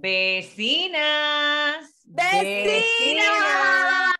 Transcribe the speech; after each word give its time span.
Vecinas. 0.00 1.76
¡Vecinas! 2.06 4.14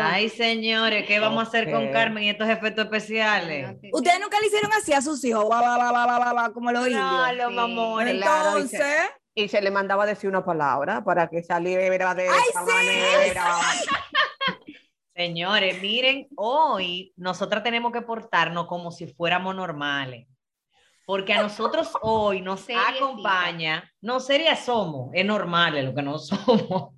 Ay, 0.00 0.28
señores, 0.28 1.04
¿qué 1.06 1.18
vamos 1.18 1.44
a 1.44 1.48
hacer 1.48 1.70
con. 1.70 1.90
Carmen 1.90 2.24
y 2.24 2.30
estos 2.30 2.48
efectos 2.48 2.84
especiales? 2.84 3.76
Ustedes 3.92 4.20
nunca 4.20 4.38
le 4.40 4.46
hicieron 4.46 4.72
así 4.72 4.92
a 4.92 5.00
sus 5.00 5.24
hijos, 5.24 5.44
va, 5.50 5.60
va, 5.60 5.78
va, 5.78 5.92
va, 5.92 6.06
va, 6.06 6.18
va, 6.18 6.32
va, 6.32 6.52
como 6.52 6.70
los 6.72 6.86
indios. 6.86 7.02
No, 7.02 7.32
los 7.32 7.48
Sí. 7.48 7.54
mamones. 7.54 8.14
Entonces, 8.14 9.10
Y 9.34 9.48
se 9.48 9.60
le 9.62 9.70
mandaba 9.70 10.06
decir 10.06 10.28
una 10.30 10.44
palabra 10.44 11.02
para 11.02 11.28
que 11.28 11.42
saliera 11.42 12.14
de 12.14 12.28
¡Ay, 12.28 12.36
esa 12.50 12.64
sí! 12.64 12.72
manera. 12.72 13.56
Señores, 15.16 15.80
miren, 15.80 16.28
hoy 16.36 17.12
nosotras 17.16 17.62
tenemos 17.62 17.92
que 17.92 18.02
portarnos 18.02 18.66
como 18.66 18.90
si 18.92 19.06
fuéramos 19.06 19.54
normales. 19.56 20.26
Porque 21.06 21.34
a 21.34 21.42
nosotros 21.42 21.90
hoy 22.02 22.40
nos 22.40 22.60
Seriecita. 22.66 22.96
acompaña, 22.96 23.92
no 24.00 24.20
serias 24.20 24.64
somos, 24.64 25.10
es 25.12 25.24
normal 25.24 25.84
lo 25.84 25.94
que 25.94 26.02
no 26.02 26.18
somos. 26.18 26.94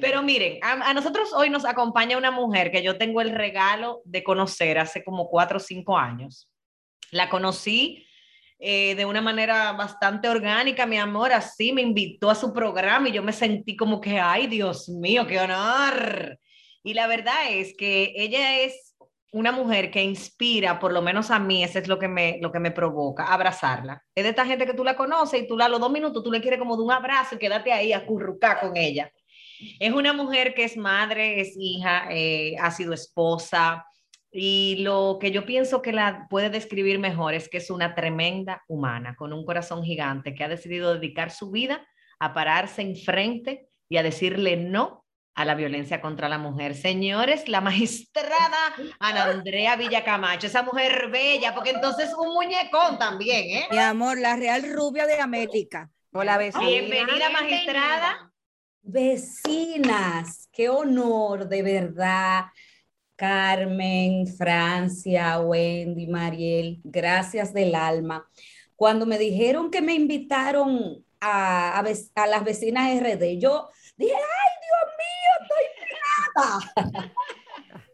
Pero 0.00 0.22
miren, 0.22 0.58
a, 0.62 0.90
a 0.90 0.94
nosotros 0.94 1.32
hoy 1.32 1.50
nos 1.50 1.64
acompaña 1.64 2.16
una 2.16 2.30
mujer 2.30 2.70
que 2.70 2.82
yo 2.82 2.96
tengo 2.96 3.20
el 3.20 3.30
regalo 3.30 4.00
de 4.04 4.22
conocer 4.22 4.78
hace 4.78 5.02
como 5.02 5.28
cuatro 5.28 5.56
o 5.56 5.60
cinco 5.60 5.98
años. 5.98 6.48
La 7.10 7.28
conocí 7.28 8.06
eh, 8.60 8.94
de 8.96 9.04
una 9.04 9.20
manera 9.20 9.72
bastante 9.72 10.28
orgánica, 10.28 10.84
mi 10.84 10.96
amor, 10.96 11.32
así 11.32 11.72
me 11.72 11.80
invitó 11.82 12.28
a 12.28 12.34
su 12.34 12.52
programa 12.52 13.08
y 13.08 13.12
yo 13.12 13.22
me 13.22 13.32
sentí 13.32 13.76
como 13.76 14.00
que, 14.00 14.18
ay, 14.18 14.46
Dios 14.48 14.88
mío, 14.88 15.26
qué 15.26 15.38
honor. 15.38 16.38
Y 16.82 16.94
la 16.94 17.06
verdad 17.06 17.50
es 17.50 17.74
que 17.76 18.12
ella 18.16 18.60
es 18.60 18.87
una 19.32 19.52
mujer 19.52 19.90
que 19.90 20.02
inspira, 20.02 20.78
por 20.78 20.92
lo 20.92 21.02
menos 21.02 21.30
a 21.30 21.38
mí, 21.38 21.62
eso 21.62 21.78
es 21.78 21.88
lo 21.88 21.98
que 21.98 22.08
me, 22.08 22.38
lo 22.40 22.50
que 22.50 22.60
me 22.60 22.70
provoca, 22.70 23.26
abrazarla. 23.26 24.02
Es 24.14 24.24
de 24.24 24.30
esta 24.30 24.46
gente 24.46 24.66
que 24.66 24.74
tú 24.74 24.84
la 24.84 24.96
conoces 24.96 25.42
y 25.42 25.46
tú 25.46 25.56
la 25.56 25.66
a 25.66 25.68
los 25.68 25.80
dos 25.80 25.90
minutos, 25.90 26.22
tú 26.22 26.32
le 26.32 26.40
quieres 26.40 26.58
como 26.58 26.76
de 26.76 26.82
un 26.82 26.92
abrazo 26.92 27.34
y 27.34 27.38
quédate 27.38 27.72
ahí 27.72 27.92
a 27.92 28.06
con 28.06 28.76
ella. 28.76 29.12
Es 29.80 29.92
una 29.92 30.12
mujer 30.12 30.54
que 30.54 30.64
es 30.64 30.76
madre, 30.76 31.40
es 31.40 31.54
hija, 31.58 32.06
eh, 32.10 32.56
ha 32.60 32.70
sido 32.70 32.94
esposa 32.94 33.84
y 34.30 34.76
lo 34.80 35.18
que 35.20 35.30
yo 35.30 35.44
pienso 35.44 35.82
que 35.82 35.92
la 35.92 36.26
puede 36.30 36.48
describir 36.48 36.98
mejor 36.98 37.34
es 37.34 37.48
que 37.48 37.58
es 37.58 37.70
una 37.70 37.94
tremenda 37.94 38.62
humana 38.68 39.14
con 39.16 39.32
un 39.32 39.44
corazón 39.44 39.82
gigante 39.82 40.34
que 40.34 40.44
ha 40.44 40.48
decidido 40.48 40.94
dedicar 40.94 41.30
su 41.30 41.50
vida 41.50 41.86
a 42.18 42.34
pararse 42.34 42.82
enfrente 42.82 43.68
y 43.88 43.96
a 43.96 44.02
decirle 44.02 44.56
no 44.56 45.04
a 45.38 45.44
la 45.44 45.54
violencia 45.54 46.00
contra 46.00 46.28
la 46.28 46.36
mujer. 46.36 46.74
Señores, 46.74 47.48
la 47.48 47.60
magistrada 47.60 48.74
Ana 48.98 49.26
Andrea 49.26 49.76
Villacamacho, 49.76 50.48
esa 50.48 50.64
mujer 50.64 51.10
bella, 51.12 51.54
porque 51.54 51.70
entonces 51.70 52.12
un 52.18 52.34
muñecón 52.34 52.98
también, 52.98 53.56
¿eh? 53.56 53.68
mi 53.70 53.78
amor, 53.78 54.18
la 54.18 54.34
real 54.34 54.64
rubia 54.74 55.06
de 55.06 55.20
América. 55.20 55.88
Hola, 56.12 56.38
vecina. 56.38 56.66
Bienvenida, 56.66 57.30
magistrada. 57.30 58.32
Vecinas, 58.82 60.48
qué 60.50 60.70
honor, 60.70 61.48
de 61.48 61.62
verdad. 61.62 62.46
Carmen, 63.14 64.26
Francia, 64.26 65.38
Wendy, 65.38 66.08
Mariel, 66.08 66.80
gracias 66.82 67.54
del 67.54 67.76
alma. 67.76 68.28
Cuando 68.74 69.06
me 69.06 69.18
dijeron 69.18 69.70
que 69.70 69.82
me 69.82 69.94
invitaron 69.94 71.04
a, 71.20 71.78
a 71.78 71.84
a 72.16 72.26
las 72.26 72.42
vecinas 72.42 73.00
RD, 73.00 73.38
yo 73.38 73.68
dije, 73.96 74.14
ay, 74.14 74.57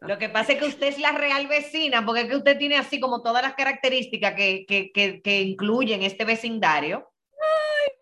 Lo 0.01 0.19
que 0.19 0.29
pasa 0.29 0.53
es 0.53 0.59
que 0.59 0.67
usted 0.67 0.89
es 0.89 0.99
la 0.99 1.13
real 1.13 1.47
vecina, 1.47 2.05
porque 2.05 2.23
es 2.23 2.29
que 2.29 2.37
usted 2.37 2.59
tiene 2.59 2.77
así 2.77 3.01
como 3.01 3.23
todas 3.23 3.43
las 3.43 3.55
características 3.55 4.35
que, 4.35 4.67
que, 4.67 4.93
que, 4.93 5.23
que 5.23 5.43
incluyen 5.43 6.03
este 6.03 6.25
vecindario. 6.25 7.11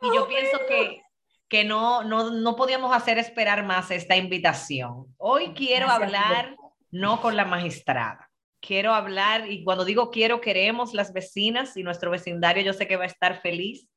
y 0.01 0.15
yo 0.15 0.27
pienso 0.27 0.59
que, 0.69 1.01
que 1.49 1.65
no, 1.65 2.03
no, 2.03 2.31
no 2.31 2.57
podíamos 2.57 2.95
hacer 2.95 3.19
esperar 3.19 3.65
más 3.65 3.91
esta 3.91 4.17
invitación. 4.17 5.15
Hoy 5.17 5.53
quiero 5.55 5.87
Gracias, 5.87 6.03
hablar 6.03 6.57
no 6.91 7.21
con 7.21 7.37
la 7.37 7.45
magistrada. 7.45 8.31
Quiero 8.61 8.95
hablar, 8.95 9.51
y 9.51 9.65
cuando 9.65 9.85
digo 9.85 10.11
quiero, 10.11 10.41
queremos 10.41 10.95
las 10.95 11.13
vecinas 11.13 11.77
y 11.77 11.83
nuestro 11.83 12.11
vecindario, 12.11 12.63
yo 12.63 12.73
sé 12.73 12.87
que 12.87 12.97
va 12.97 13.05
a 13.05 13.09
estar 13.09 13.41
feliz 13.41 13.89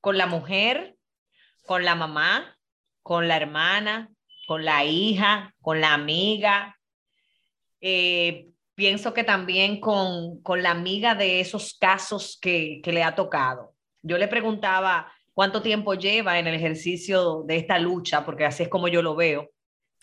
con 0.00 0.18
la 0.18 0.26
mujer, 0.26 0.96
con 1.66 1.84
la 1.84 1.94
mamá, 1.94 2.58
con 3.02 3.28
la 3.28 3.36
hermana, 3.36 4.10
con 4.46 4.64
la 4.64 4.84
hija, 4.84 5.54
con 5.60 5.80
la 5.80 5.92
amiga, 5.92 6.78
eh, 7.80 8.48
pienso 8.74 9.12
que 9.12 9.24
también 9.24 9.80
con, 9.80 10.40
con 10.42 10.62
la 10.62 10.70
amiga 10.70 11.14
de 11.14 11.40
esos 11.40 11.76
casos 11.78 12.38
que, 12.40 12.80
que 12.82 12.92
le 12.92 13.02
ha 13.02 13.14
tocado. 13.14 13.74
Yo 14.02 14.18
le 14.18 14.28
preguntaba 14.28 15.12
cuánto 15.34 15.62
tiempo 15.62 15.94
lleva 15.94 16.38
en 16.38 16.46
el 16.46 16.54
ejercicio 16.54 17.42
de 17.46 17.56
esta 17.56 17.78
lucha, 17.78 18.24
porque 18.24 18.44
así 18.44 18.62
es 18.62 18.68
como 18.68 18.88
yo 18.88 19.02
lo 19.02 19.16
veo. 19.16 19.50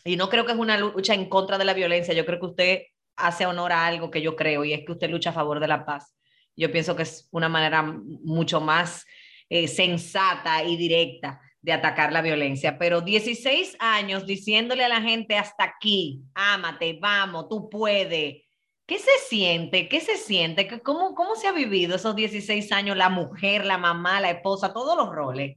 Y 0.05 0.17
no 0.17 0.29
creo 0.29 0.45
que 0.45 0.51
es 0.51 0.57
una 0.57 0.77
lucha 0.77 1.13
en 1.13 1.29
contra 1.29 1.57
de 1.57 1.65
la 1.65 1.73
violencia, 1.73 2.13
yo 2.13 2.25
creo 2.25 2.39
que 2.39 2.45
usted 2.45 2.81
hace 3.15 3.45
honor 3.45 3.71
a 3.71 3.85
algo 3.85 4.11
que 4.11 4.21
yo 4.21 4.35
creo 4.35 4.65
y 4.65 4.73
es 4.73 4.85
que 4.85 4.91
usted 4.91 5.09
lucha 5.09 5.29
a 5.29 5.33
favor 5.33 5.59
de 5.59 5.67
la 5.67 5.85
paz. 5.85 6.15
Yo 6.55 6.71
pienso 6.71 6.95
que 6.95 7.03
es 7.03 7.29
una 7.31 7.49
manera 7.49 7.81
mucho 7.81 8.59
más 8.59 9.05
eh, 9.49 9.67
sensata 9.67 10.63
y 10.63 10.75
directa 10.77 11.39
de 11.63 11.71
atacar 11.71 12.11
la 12.11 12.21
violencia, 12.21 12.77
pero 12.77 13.01
16 13.01 13.75
años 13.79 14.27
diciéndole 14.27 14.83
a 14.83 14.89
la 14.89 15.01
gente 15.01 15.37
hasta 15.37 15.63
aquí, 15.63 16.21
ámate, 16.35 16.99
vamos, 17.01 17.47
tú 17.49 17.69
puedes. 17.69 18.43
¿Qué 18.85 18.99
se 18.99 19.11
siente? 19.29 19.87
¿Qué 19.87 20.01
se 20.01 20.17
siente? 20.17 20.67
¿Qué- 20.67 20.81
¿Cómo, 20.81 21.15
¿Cómo 21.15 21.35
se 21.35 21.47
ha 21.47 21.53
vivido 21.53 21.95
esos 21.95 22.17
16 22.17 22.69
años 22.73 22.97
la 22.97 23.07
mujer, 23.09 23.65
la 23.65 23.77
mamá, 23.77 24.19
la 24.19 24.29
esposa, 24.31 24.73
todos 24.73 24.97
los 24.97 25.09
roles? 25.15 25.55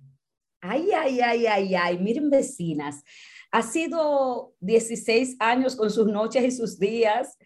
Ay, 0.60 0.90
ay, 0.96 1.20
ay, 1.20 1.46
ay, 1.46 1.74
ay, 1.74 1.98
miren 1.98 2.30
vecinas, 2.30 3.02
ha 3.50 3.62
sido 3.62 4.54
16 4.60 5.36
años 5.40 5.74
con 5.74 5.90
sus 5.90 6.06
noches 6.06 6.44
y 6.44 6.50
sus 6.52 6.78
días 6.78 7.36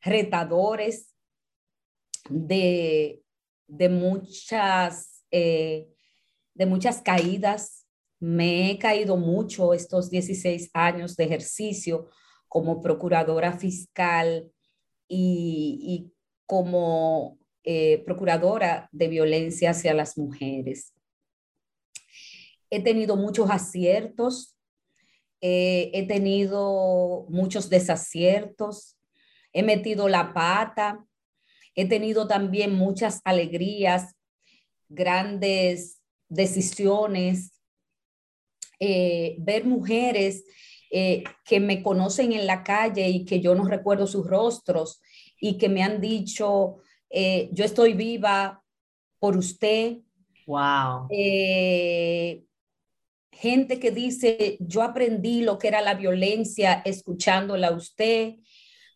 retadores 0.00 1.14
de, 2.30 3.20
de 3.66 3.88
muchas, 3.90 5.22
eh, 5.30 5.86
de 6.54 6.66
muchas 6.66 7.02
caídas. 7.02 7.79
Me 8.20 8.70
he 8.70 8.78
caído 8.78 9.16
mucho 9.16 9.72
estos 9.72 10.10
16 10.10 10.70
años 10.74 11.16
de 11.16 11.24
ejercicio 11.24 12.10
como 12.48 12.82
procuradora 12.82 13.52
fiscal 13.52 14.52
y, 15.08 16.12
como 16.46 17.38
eh, 17.64 18.02
procuradora 18.04 18.88
de 18.92 19.08
violencia 19.08 19.70
hacia 19.70 19.94
las 19.94 20.18
mujeres. 20.18 20.92
He 22.68 22.82
tenido 22.82 23.16
muchos 23.16 23.50
aciertos, 23.50 24.56
eh, 25.40 25.90
he 25.94 26.06
tenido 26.06 27.26
muchos 27.28 27.70
desaciertos, 27.70 28.98
he 29.52 29.62
metido 29.62 30.08
la 30.08 30.34
pata, 30.34 31.04
he 31.74 31.88
tenido 31.88 32.26
también 32.26 32.74
muchas 32.74 33.20
alegrías, 33.24 34.14
grandes 34.88 36.00
decisiones, 36.28 37.59
eh, 38.80 39.36
ver 39.38 39.66
mujeres 39.66 40.44
eh, 40.90 41.22
que 41.44 41.60
me 41.60 41.82
conocen 41.82 42.32
en 42.32 42.46
la 42.46 42.64
calle 42.64 43.08
y 43.08 43.24
que 43.24 43.40
yo 43.40 43.54
no 43.54 43.64
recuerdo 43.64 44.06
sus 44.06 44.26
rostros 44.26 45.00
y 45.38 45.58
que 45.58 45.68
me 45.68 45.82
han 45.82 46.00
dicho, 46.00 46.78
eh, 47.10 47.50
yo 47.52 47.64
estoy 47.64 47.92
viva 47.92 48.62
por 49.18 49.36
usted, 49.36 49.98
Wow. 50.46 51.06
gente 53.30 53.78
que 53.78 53.92
dice, 53.92 54.56
yo 54.58 54.82
aprendí 54.82 55.42
lo 55.42 55.58
que 55.58 55.68
era 55.68 55.80
la 55.80 55.94
violencia 55.94 56.82
escuchándola 56.84 57.68
a 57.68 57.76
usted. 57.76 58.34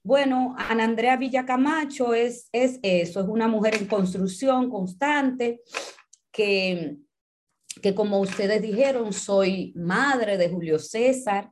Bueno, 0.03 0.57
Ana 0.59 0.85
Andrea 0.85 1.17
Villacamacho 1.17 2.13
es, 2.13 2.49
es 2.51 2.81
eso, 2.83 3.21
es 3.21 3.27
una 3.27 3.47
mujer 3.47 3.77
en 3.77 3.87
construcción 3.87 4.69
constante, 4.69 5.63
que, 6.33 6.99
que 7.85 7.95
como 7.95 8.19
ustedes 8.19 8.63
dijeron, 8.63 9.13
soy 9.13 9.75
madre 9.77 10.39
de 10.39 10.49
Julio 10.49 10.79
César. 10.79 11.51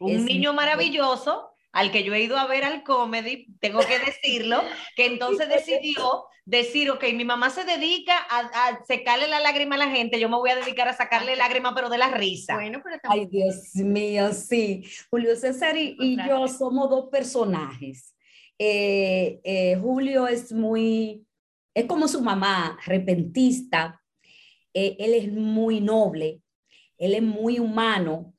Un 0.00 0.10
Es 0.10 0.22
niño 0.22 0.52
mi- 0.52 0.56
maravilloso 0.56 1.50
al 1.70 1.92
que 1.92 2.02
yo 2.02 2.14
he 2.14 2.22
ido 2.22 2.38
a 2.38 2.46
ver 2.46 2.64
al 2.64 2.82
comedy, 2.82 3.48
tengo 3.60 3.80
que 3.80 3.98
decirlo, 3.98 4.62
que 4.96 5.04
entonces 5.04 5.50
decidió 5.50 6.24
decir, 6.46 6.90
ok, 6.90 7.04
mi 7.12 7.26
mamá 7.26 7.50
se 7.50 7.64
dedica 7.64 8.16
a, 8.30 8.38
a 8.68 8.84
secarle 8.86 9.28
la 9.28 9.40
lágrima 9.40 9.74
a 9.74 9.78
la 9.78 9.90
gente, 9.90 10.18
yo 10.18 10.30
me 10.30 10.36
voy 10.38 10.48
a 10.48 10.56
dedicar 10.56 10.88
a 10.88 10.96
sacarle 10.96 11.36
lágrima, 11.36 11.74
pero 11.74 11.90
de 11.90 11.98
la 11.98 12.08
risa. 12.10 12.54
Bueno, 12.54 12.80
pero 12.82 12.96
Ay. 13.02 13.26
Dios 13.26 13.74
mío, 13.74 14.32
sí. 14.32 14.82
Julio 15.10 15.36
César 15.36 15.76
y, 15.76 15.94
y 16.00 16.16
yo 16.26 16.48
somos 16.48 16.88
dos 16.88 17.10
personajes. 17.12 18.14
Eh, 18.58 19.40
eh, 19.44 19.76
Julio 19.78 20.26
es 20.26 20.52
muy, 20.52 21.26
es 21.74 21.84
como 21.84 22.08
su 22.08 22.22
mamá, 22.22 22.78
repentista. 22.86 24.00
Eh, 24.78 24.94
él 24.98 25.14
es 25.14 25.32
muy 25.32 25.80
noble, 25.80 26.42
él 26.98 27.14
es 27.14 27.22
muy 27.22 27.58
humano. 27.58 28.34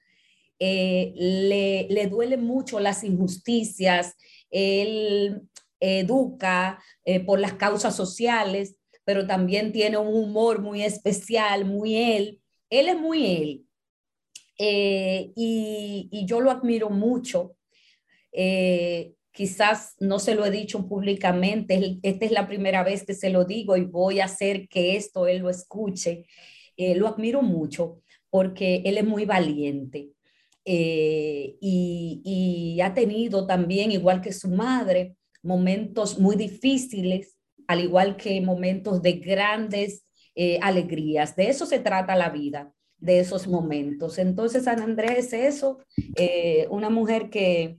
eh, 0.59 1.13
le, 1.15 1.87
le 1.89 2.07
duelen 2.07 2.43
mucho 2.43 2.79
las 2.79 3.03
injusticias, 3.03 4.15
él 4.51 5.41
educa 5.79 6.79
eh, 7.05 7.19
por 7.21 7.39
las 7.39 7.53
causas 7.53 7.95
sociales, 7.95 8.75
pero 9.03 9.25
también 9.25 9.71
tiene 9.71 9.97
un 9.97 10.13
humor 10.13 10.61
muy 10.61 10.83
especial, 10.83 11.65
muy 11.65 11.95
él. 11.95 12.39
Él 12.69 12.89
es 12.89 12.97
muy 12.97 13.25
él. 13.25 13.65
Y, 14.59 16.09
y, 16.11 16.25
yo 16.25 16.41
lo 16.41 16.51
admiro 16.51 16.89
mucho. 16.91 17.55
Quizás 19.37 19.95
no 19.99 20.17
se 20.17 20.33
lo 20.33 20.43
he 20.43 20.51
dicho 20.51 20.87
públicamente, 20.87 21.99
esta 22.01 22.25
es 22.25 22.31
la 22.31 22.47
primera 22.47 22.83
vez 22.83 23.05
que 23.05 23.13
se 23.13 23.29
lo 23.29 23.45
digo 23.45 23.77
y 23.77 23.85
voy 23.85 24.19
a 24.19 24.25
hacer 24.25 24.67
que 24.67 24.95
esto 24.95 25.27
él 25.27 25.37
lo 25.37 25.51
escuche. 25.51 26.25
Eh, 26.75 26.95
lo 26.95 27.07
admiro 27.07 27.43
mucho 27.43 28.01
porque 28.31 28.81
él 28.83 28.97
es 28.97 29.05
muy 29.05 29.25
valiente 29.25 30.09
y, 30.65 32.21
y 32.25 32.81
ha 32.81 32.93
tenido 32.93 33.47
también, 33.47 33.91
igual 33.91 34.21
que 34.21 34.33
su 34.33 34.49
madre, 34.49 35.15
momentos 35.43 36.19
muy 36.19 36.35
difíciles, 36.35 37.37
al 37.67 37.81
igual 37.81 38.17
que 38.17 38.41
momentos 38.41 39.01
de 39.01 39.13
grandes 39.13 40.05
eh, 40.35 40.59
alegrías. 40.61 41.35
De 41.35 41.49
eso 41.49 41.65
se 41.65 41.79
trata 41.79 42.15
la 42.15 42.29
vida, 42.29 42.71
de 42.99 43.19
esos 43.19 43.47
momentos. 43.47 44.19
Entonces, 44.19 44.65
San 44.65 44.81
Andrés 44.81 45.33
es 45.33 45.55
eso, 45.55 45.79
eh, 46.15 46.67
una 46.69 46.89
mujer 46.89 47.29
que, 47.29 47.77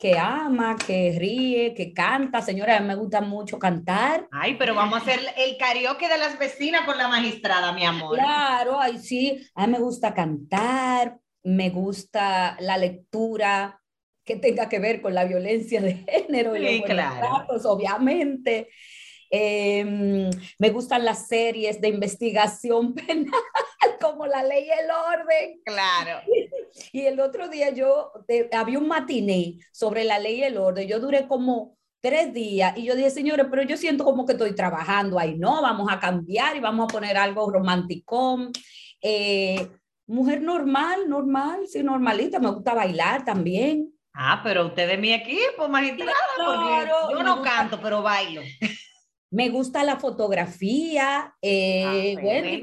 que 0.00 0.18
ama, 0.18 0.76
que 0.76 1.14
ríe, 1.16 1.74
que 1.74 1.92
canta. 1.92 2.40
Señora, 2.40 2.78
a 2.78 2.80
mí 2.80 2.88
me 2.88 2.94
gusta 2.94 3.20
mucho 3.20 3.58
cantar. 3.58 4.26
Ay, 4.32 4.56
pero 4.58 4.74
vamos 4.74 4.98
a 4.98 5.02
hacer 5.02 5.20
el 5.36 5.58
karaoke 5.58 6.08
de 6.08 6.16
las 6.16 6.38
vecinas 6.38 6.86
con 6.86 6.96
la 6.96 7.06
magistrada, 7.06 7.72
mi 7.74 7.84
amor. 7.84 8.16
Claro, 8.16 8.80
ay, 8.80 8.98
sí, 8.98 9.46
a 9.54 9.66
mí 9.66 9.74
me 9.74 9.78
gusta 9.78 10.14
cantar, 10.14 11.18
me 11.42 11.68
gusta 11.68 12.56
la 12.60 12.78
lectura, 12.78 13.78
que 14.24 14.36
tenga 14.36 14.70
que 14.70 14.78
ver 14.78 15.02
con 15.02 15.14
la 15.14 15.24
violencia 15.24 15.82
de 15.82 15.96
género 16.08 16.56
y 16.56 16.78
los 16.78 16.86
claro. 16.86 17.46
obviamente. 17.64 18.68
Em, 19.32 20.28
me 20.58 20.70
gustan 20.70 21.04
las 21.04 21.28
series 21.28 21.80
de 21.80 21.88
investigación 21.88 22.94
penal, 22.94 23.30
como 24.00 24.26
La 24.26 24.42
Ley 24.42 24.64
y 24.64 24.70
el 24.70 24.90
Orden. 24.90 25.60
Claro. 25.64 26.22
Y 26.92 27.02
el 27.02 27.20
otro 27.20 27.48
día 27.48 27.70
yo, 27.70 28.12
había 28.52 28.78
un 28.78 28.88
matiné 28.88 29.58
sobre 29.72 30.04
La 30.04 30.18
Ley 30.18 30.40
y 30.40 30.44
el 30.44 30.58
Orden. 30.58 30.88
Yo 30.88 31.00
duré 31.00 31.26
como 31.26 31.76
tres 32.00 32.32
días 32.32 32.76
y 32.76 32.84
yo 32.84 32.94
dije, 32.94 33.10
señores, 33.10 33.46
pero 33.50 33.62
yo 33.62 33.76
siento 33.76 34.04
como 34.04 34.24
que 34.26 34.32
estoy 34.32 34.54
trabajando 34.54 35.18
ahí. 35.18 35.38
No, 35.38 35.62
vamos 35.62 35.88
a 35.90 35.98
cambiar 35.98 36.56
y 36.56 36.60
vamos 36.60 36.84
a 36.84 36.92
poner 36.92 37.16
algo 37.16 37.50
romanticón. 37.50 38.52
Eh, 39.02 39.68
mujer 40.06 40.42
normal, 40.42 41.08
normal, 41.08 41.66
sí, 41.66 41.82
normalita. 41.82 42.38
Me 42.38 42.50
gusta 42.50 42.74
bailar 42.74 43.24
también. 43.24 43.92
Ah, 44.12 44.40
pero 44.42 44.66
usted 44.66 44.90
es 44.90 44.98
mi 44.98 45.12
equipo, 45.12 45.68
magistrada, 45.68 46.14
porque 46.36 47.14
yo 47.14 47.22
no 47.22 47.42
canto, 47.42 47.80
pero 47.80 48.02
bailo. 48.02 48.42
Me 49.30 49.48
gusta 49.48 49.84
la 49.84 49.96
fotografía. 49.96 51.34
Eh, 51.40 52.16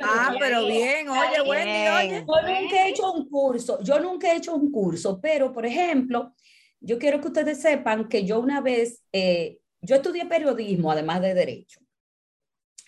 ah, 0.03 0.35
pero 0.37 0.65
bien, 0.65 1.07
oye, 1.07 1.41
Wendy, 1.41 1.87
oye. 1.87 2.25
Yo 2.27 2.41
nunca 2.41 2.85
he 2.85 2.89
hecho 2.89 3.11
un 3.13 3.29
curso, 3.29 3.81
yo 3.81 3.99
nunca 3.99 4.31
he 4.31 4.37
hecho 4.37 4.53
un 4.53 4.71
curso, 4.71 5.19
pero 5.21 5.53
por 5.53 5.65
ejemplo, 5.65 6.33
yo 6.81 6.99
quiero 6.99 7.21
que 7.21 7.27
ustedes 7.27 7.61
sepan 7.61 8.09
que 8.09 8.25
yo 8.25 8.39
una 8.39 8.59
vez, 8.61 9.01
eh, 9.13 9.59
yo 9.81 9.95
estudié 9.95 10.25
periodismo, 10.25 10.91
además 10.91 11.21
de 11.21 11.33
derecho, 11.33 11.79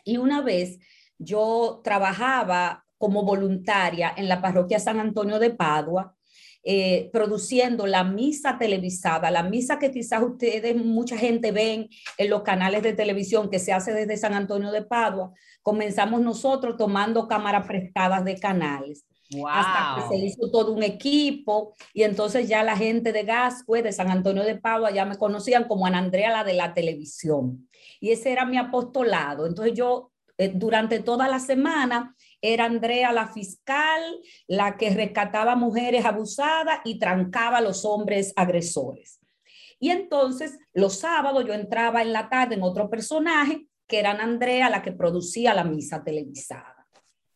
y 0.04 0.18
una 0.18 0.42
vez 0.42 0.80
yo 1.18 1.82
trabajaba 1.84 2.86
como 2.98 3.24
voluntaria 3.24 4.14
en 4.16 4.28
la 4.28 4.42
parroquia 4.42 4.80
San 4.80 5.00
Antonio 5.00 5.40
de 5.40 5.52
Padua 5.52 6.18
eh, 6.64 7.10
produciendo 7.14 7.88
la 7.88 8.04
misa 8.04 8.58
televisada, 8.58 9.32
la 9.32 9.44
misa 9.44 9.80
que 9.80 9.92
quizás 9.92 10.22
ustedes, 10.22 10.76
mucha 10.76 11.18
gente 11.18 11.52
ven 11.52 11.90
en 12.18 12.30
los 12.30 12.42
canales 12.44 12.84
de 12.84 12.94
televisión 12.94 13.50
que 13.50 13.60
se 13.60 13.72
hace 13.72 13.94
desde 13.94 14.18
San 14.18 14.34
Antonio 14.34 14.72
de 14.72 14.82
Padua, 14.82 15.32
comenzamos 15.64 16.22
nosotros 16.22 16.76
tomando 16.78 17.28
cámaras 17.28 17.66
prestadas 17.66 18.26
de 18.26 18.38
canales. 18.38 19.06
Hasta 19.48 19.96
que 19.96 20.08
se 20.08 20.26
hizo 20.26 20.50
todo 20.52 20.74
un 20.74 20.82
equipo 20.82 21.76
y 21.94 22.02
entonces 22.02 22.50
ya 22.50 22.64
la 22.64 22.76
gente 22.76 23.14
de 23.14 23.24
Gascue, 23.24 23.84
de 23.84 23.92
San 23.92 24.10
Antonio 24.10 24.44
de 24.44 24.58
Padua, 24.58 24.90
ya 24.92 25.06
me 25.06 25.18
conocían 25.18 25.66
como 25.66 25.86
Ana 25.86 26.00
Andrea, 26.00 26.32
la 26.32 26.44
de 26.44 26.54
la 26.54 26.74
televisión. 26.74 27.70
Y 28.00 28.10
ese 28.10 28.32
era 28.32 28.46
mi 28.46 28.58
apostolado. 28.58 29.46
Entonces 29.46 29.76
yo 29.76 30.12
eh, 30.40 30.52
durante 30.56 31.02
toda 31.02 31.28
la 31.28 31.40
semana 31.40 32.16
era 32.42 32.64
Andrea 32.64 33.12
la 33.12 33.28
fiscal, 33.28 34.02
la 34.48 34.78
que 34.78 34.90
rescataba 34.90 35.58
mujeres 35.58 36.06
abusadas 36.06 36.80
y 36.86 36.98
trancaba 36.98 37.58
a 37.58 37.62
los 37.62 37.84
hombres 37.84 38.32
agresores. 38.38 39.20
Y 39.82 39.90
entonces 39.90 40.58
los 40.74 40.98
sábados 40.98 41.44
yo 41.46 41.54
entraba 41.54 42.02
en 42.02 42.14
la 42.14 42.30
tarde 42.30 42.56
en 42.56 42.64
otro 42.64 42.90
personaje, 42.90 43.68
que 43.86 44.00
era 44.00 44.12
Andrea 44.12 44.70
la 44.70 44.82
que 44.82 44.94
producía 44.94 45.54
la 45.54 45.66
misa 45.66 46.06
televisada. 46.06 46.88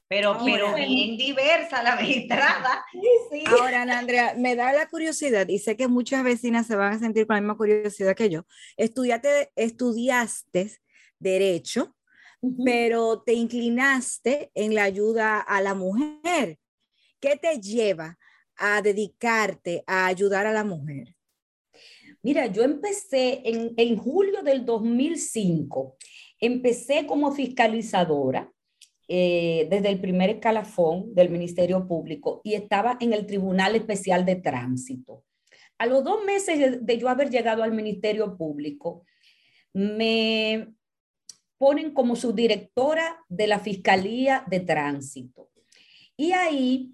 Pero, 0.07 0.37
pero 0.45 0.73
bien 0.75 1.17
diversa 1.17 1.83
la 1.83 1.95
magistrada. 1.95 2.85
Ahora, 3.47 3.81
Andrea, 3.81 4.35
me 4.37 4.55
da 4.55 4.71
la 4.71 4.87
curiosidad 4.87 5.47
y 5.49 5.59
sé 5.59 5.75
que 5.75 5.87
muchas 5.89 6.23
vecinas 6.23 6.67
se 6.67 6.75
van 6.77 6.93
a 6.93 6.99
sentir 6.99 7.27
con 7.27 7.35
la 7.35 7.41
misma 7.41 7.57
curiosidad 7.57 8.15
que 8.15 8.29
yo. 8.29 8.45
Estudiaste, 8.77 9.51
estudiaste 9.55 10.71
Derecho, 11.19 11.95
pero 12.65 13.21
te 13.21 13.33
inclinaste 13.33 14.51
en 14.53 14.75
la 14.75 14.83
ayuda 14.83 15.39
a 15.39 15.61
la 15.61 15.73
mujer. 15.73 16.59
¿Qué 17.19 17.37
te 17.37 17.59
lleva 17.59 18.17
a 18.57 18.81
dedicarte 18.81 19.83
a 19.87 20.07
ayudar 20.07 20.45
a 20.45 20.53
la 20.53 20.63
mujer? 20.63 21.15
Mira, 22.21 22.47
yo 22.47 22.63
empecé 22.63 23.41
en, 23.45 23.73
en 23.77 23.97
julio 23.97 24.43
del 24.43 24.65
2005, 24.65 25.97
empecé 26.39 27.05
como 27.05 27.33
fiscalizadora 27.33 28.49
eh, 29.09 29.67
desde 29.69 29.89
el 29.89 29.99
primer 29.99 30.29
escalafón 30.29 31.13
del 31.13 31.29
Ministerio 31.29 31.85
Público 31.85 32.39
y 32.43 32.53
estaba 32.53 32.97
en 33.01 33.11
el 33.11 33.25
Tribunal 33.25 33.75
Especial 33.75 34.25
de 34.25 34.37
Tránsito. 34.37 35.25
A 35.77 35.85
los 35.85 36.05
dos 36.05 36.23
meses 36.23 36.85
de 36.85 36.97
yo 36.97 37.09
haber 37.09 37.29
llegado 37.29 37.63
al 37.63 37.73
Ministerio 37.73 38.37
Público, 38.37 39.05
me 39.73 40.73
ponen 41.57 41.93
como 41.93 42.15
subdirectora 42.15 43.19
de 43.29 43.47
la 43.47 43.59
Fiscalía 43.59 44.43
de 44.47 44.59
Tránsito. 44.59 45.49
Y 46.17 46.31
ahí 46.33 46.93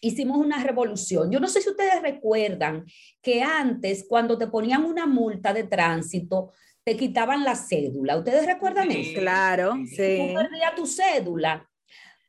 hicimos 0.00 0.38
una 0.38 0.62
revolución. 0.62 1.30
Yo 1.30 1.40
no 1.40 1.48
sé 1.48 1.60
si 1.60 1.70
ustedes 1.70 2.00
recuerdan 2.02 2.84
que 3.22 3.42
antes, 3.42 4.06
cuando 4.08 4.38
te 4.38 4.46
ponían 4.46 4.84
una 4.84 5.06
multa 5.06 5.52
de 5.52 5.64
tránsito, 5.64 6.52
te 6.84 6.96
quitaban 6.96 7.44
la 7.44 7.56
cédula. 7.56 8.16
¿Ustedes 8.16 8.46
recuerdan 8.46 8.90
eso? 8.92 9.18
Claro, 9.18 9.74
sí. 9.86 10.28
Tú 10.28 10.34
perdías 10.34 10.74
tu 10.76 10.86
cédula. 10.86 11.68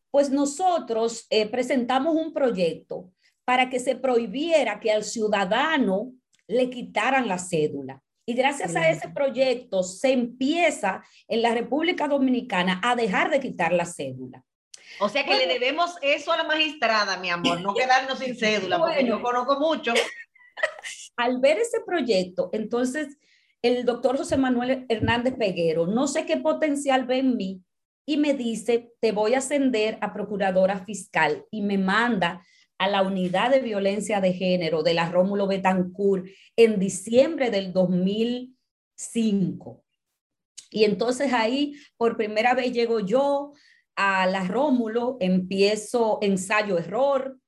Pues 0.10 0.30
nosotros 0.32 1.28
eh, 1.30 1.48
presentamos 1.48 2.16
un 2.16 2.34
proyecto 2.34 3.12
para 3.46 3.70
que 3.70 3.80
se 3.80 3.96
prohibiera 3.96 4.80
que 4.80 4.92
al 4.92 5.04
ciudadano 5.04 6.14
le 6.48 6.70
quitaran 6.70 7.28
la 7.28 7.38
cédula. 7.38 8.02
Y 8.30 8.34
gracias 8.34 8.76
a 8.76 8.90
ese 8.90 9.08
proyecto 9.08 9.84
se 9.84 10.12
empieza 10.12 11.02
en 11.30 11.42
la 11.42 11.54
República 11.54 12.10
Dominicana 12.10 12.82
a 12.84 12.94
dejar 12.94 13.30
de 13.30 13.40
quitar 13.40 13.72
la 13.72 13.86
cédula. 13.86 14.44
O 15.00 15.08
sea 15.08 15.24
que 15.24 15.38
le 15.38 15.48
debemos 15.48 15.96
eso 16.02 16.34
a 16.34 16.38
la 16.38 16.44
magistrada, 16.44 17.18
mi 17.18 17.30
amor, 17.30 17.62
no 17.62 17.74
quedarnos 17.74 18.20
sin 18.20 18.36
cédula, 18.38 18.80
porque 18.80 19.06
yo 19.06 19.22
conozco 19.22 19.58
mucho. 19.62 19.94
Al 21.16 21.40
ver 21.40 21.58
ese 21.60 21.80
proyecto, 21.86 22.50
entonces 22.52 23.18
el 23.62 23.86
doctor 23.86 24.18
José 24.18 24.36
Manuel 24.36 24.86
Hernández 24.90 25.36
Peguero, 25.38 25.88
no 25.88 26.08
sé 26.08 26.26
qué 26.26 26.36
potencial 26.36 27.06
ve 27.06 27.20
en 27.20 27.38
mí, 27.38 27.62
y 28.06 28.18
me 28.18 28.34
dice, 28.34 28.92
te 29.00 29.14
voy 29.14 29.36
a 29.36 29.40
ascender 29.40 29.98
a 30.02 30.14
procuradora 30.14 30.84
fiscal, 30.84 31.46
y 31.50 31.62
me 31.62 31.78
manda 31.78 32.46
a 32.78 32.88
la 32.88 33.02
unidad 33.02 33.52
de 33.52 33.62
violencia 33.62 34.22
de 34.22 34.34
género 34.34 34.84
de 34.84 34.94
la 34.94 35.10
Rómulo 35.10 35.48
Betancourt 35.48 36.28
en 36.56 36.80
diciembre 36.80 37.50
del 37.50 37.74
2005. 37.74 39.84
Y 40.70 40.84
entonces 40.84 41.34
ahí 41.34 41.74
por 41.98 42.18
primera 42.18 42.54
vez 42.54 42.74
llego 42.74 43.00
yo 43.00 43.54
a 43.96 44.28
la 44.28 44.44
Rómulo, 44.44 45.18
empiezo 45.20 46.20
ensayo-error, 46.22 47.40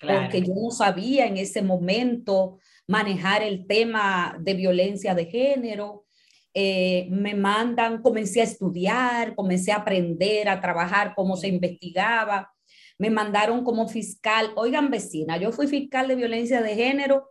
porque 0.00 0.42
yo 0.42 0.54
no 0.54 0.70
sabía 0.70 1.26
en 1.26 1.36
ese 1.36 1.62
momento 1.62 2.58
manejar 2.86 3.42
el 3.42 3.66
tema 3.66 4.36
de 4.40 4.54
violencia 4.54 5.14
de 5.14 5.26
género. 5.26 6.04
Eh, 6.52 7.06
me 7.10 7.34
mandan, 7.34 8.02
comencé 8.02 8.40
a 8.40 8.44
estudiar, 8.44 9.34
comencé 9.34 9.72
a 9.72 9.76
aprender, 9.76 10.48
a 10.48 10.60
trabajar 10.60 11.14
cómo 11.14 11.36
se 11.36 11.48
investigaba 11.48 12.53
me 12.98 13.10
mandaron 13.10 13.64
como 13.64 13.88
fiscal. 13.88 14.52
Oigan, 14.56 14.90
vecina, 14.90 15.36
yo 15.36 15.52
fui 15.52 15.66
fiscal 15.66 16.08
de 16.08 16.16
violencia 16.16 16.62
de 16.62 16.74
género 16.74 17.30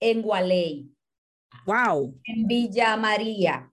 en 0.00 0.22
Gualey. 0.22 0.90
Wow. 1.66 2.18
En 2.24 2.46
Villa 2.46 2.96
María, 2.96 3.72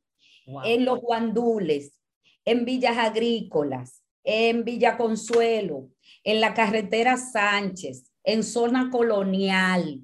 en 0.63 0.85
Los 0.85 0.99
Guandules, 1.01 1.99
en 2.45 2.65
Villas 2.65 2.97
Agrícolas, 2.97 4.03
en 4.23 4.63
Villa 4.63 4.97
Consuelo, 4.97 5.89
en 6.23 6.41
la 6.41 6.53
carretera 6.53 7.17
Sánchez, 7.17 8.11
en 8.23 8.43
zona 8.43 8.89
colonial. 8.89 10.01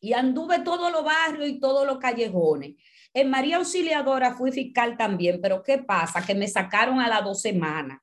Y 0.00 0.14
anduve 0.14 0.60
todos 0.60 0.90
los 0.90 1.04
barrios 1.04 1.48
y 1.48 1.60
todos 1.60 1.86
los 1.86 1.98
callejones. 1.98 2.76
En 3.12 3.28
María 3.28 3.56
Auxiliadora 3.56 4.34
fui 4.34 4.52
fiscal 4.52 4.96
también, 4.96 5.40
pero 5.42 5.62
¿qué 5.62 5.78
pasa? 5.78 6.24
Que 6.24 6.34
me 6.34 6.48
sacaron 6.48 7.00
a 7.00 7.08
las 7.08 7.24
dos 7.24 7.40
semanas. 7.40 8.00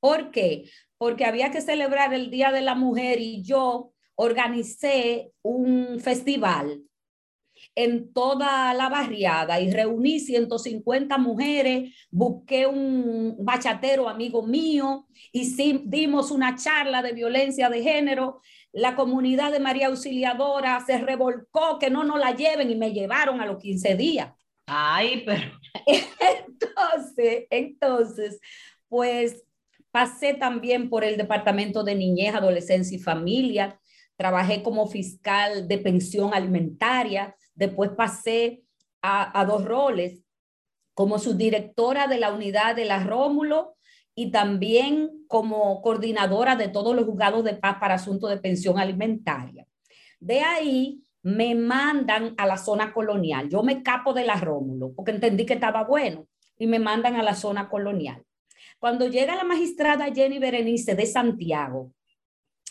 ¿Por 0.00 0.30
qué? 0.30 0.64
Porque 0.98 1.24
había 1.24 1.50
que 1.50 1.60
celebrar 1.60 2.12
el 2.14 2.30
Día 2.30 2.50
de 2.50 2.62
la 2.62 2.74
Mujer 2.74 3.20
y 3.20 3.42
yo 3.42 3.92
organicé 4.16 5.32
un 5.42 6.00
festival 6.00 6.82
en 7.74 8.12
toda 8.12 8.74
la 8.74 8.88
barriada 8.88 9.60
y 9.60 9.70
reuní 9.70 10.20
150 10.20 11.18
mujeres, 11.18 11.94
busqué 12.10 12.66
un 12.66 13.36
bachatero 13.38 14.08
amigo 14.08 14.42
mío 14.42 15.06
y 15.32 15.54
dimos 15.84 16.30
una 16.30 16.56
charla 16.56 17.02
de 17.02 17.12
violencia 17.12 17.68
de 17.68 17.82
género. 17.82 18.40
La 18.72 18.94
comunidad 18.94 19.52
de 19.52 19.60
María 19.60 19.88
Auxiliadora 19.88 20.82
se 20.84 20.98
revolcó 20.98 21.78
que 21.78 21.90
no 21.90 22.04
nos 22.04 22.18
la 22.18 22.34
lleven 22.34 22.70
y 22.70 22.76
me 22.76 22.92
llevaron 22.92 23.40
a 23.40 23.46
los 23.46 23.58
15 23.58 23.96
días. 23.96 24.32
Ay, 24.66 25.22
pero... 25.26 25.50
Entonces, 25.86 27.46
entonces, 27.50 28.40
pues 28.88 29.44
pasé 29.90 30.34
también 30.34 30.88
por 30.90 31.04
el 31.04 31.16
Departamento 31.16 31.84
de 31.84 31.94
Niñez, 31.94 32.34
Adolescencia 32.34 32.96
y 32.96 33.00
Familia. 33.00 33.80
Trabajé 34.16 34.62
como 34.62 34.86
fiscal 34.86 35.66
de 35.66 35.78
pensión 35.78 36.34
alimentaria 36.34 37.34
Después 37.60 37.90
pasé 37.90 38.62
a, 39.02 39.44
dos 39.44 39.66
roles 39.66 40.22
como 40.94 41.18
subdirectora 41.18 42.06
de 42.06 42.18
la 42.18 42.32
unidad 42.32 42.74
de 42.74 42.86
la 42.86 43.04
Rómulo 43.04 43.76
y 44.14 44.30
también 44.30 45.10
como 45.28 45.82
coordinadora 45.82 46.56
de 46.56 46.68
todos 46.68 46.96
los 46.96 47.04
juzgados 47.04 47.44
de 47.44 47.56
paz 47.56 47.76
para 47.78 47.96
asuntos 47.96 48.30
de 48.30 48.38
pensión 48.38 48.78
alimentaria. 48.78 49.66
De 50.18 50.40
ahí 50.40 51.02
me 51.22 51.54
mandan 51.54 52.34
a 52.38 52.46
la 52.46 52.56
zona 52.56 52.94
colonial. 52.94 53.50
Yo 53.50 53.62
me 53.62 53.82
capo 53.82 54.14
de 54.14 54.24
la 54.24 54.36
Rómulo 54.36 54.94
porque 54.94 55.10
entendí 55.10 55.44
que 55.44 55.54
estaba 55.54 55.84
bueno 55.84 56.28
y 56.56 56.66
me 56.66 56.78
mandan 56.78 57.16
a 57.16 57.22
la 57.22 57.34
zona 57.34 57.68
colonial. 57.68 58.24
Cuando 58.80 59.08
llega 59.08 59.36
la 59.36 59.44
magistrada 59.44 60.10
Jenny 60.12 60.38
Berenice 60.38 60.94
de 60.94 61.04
Santiago, 61.04 61.92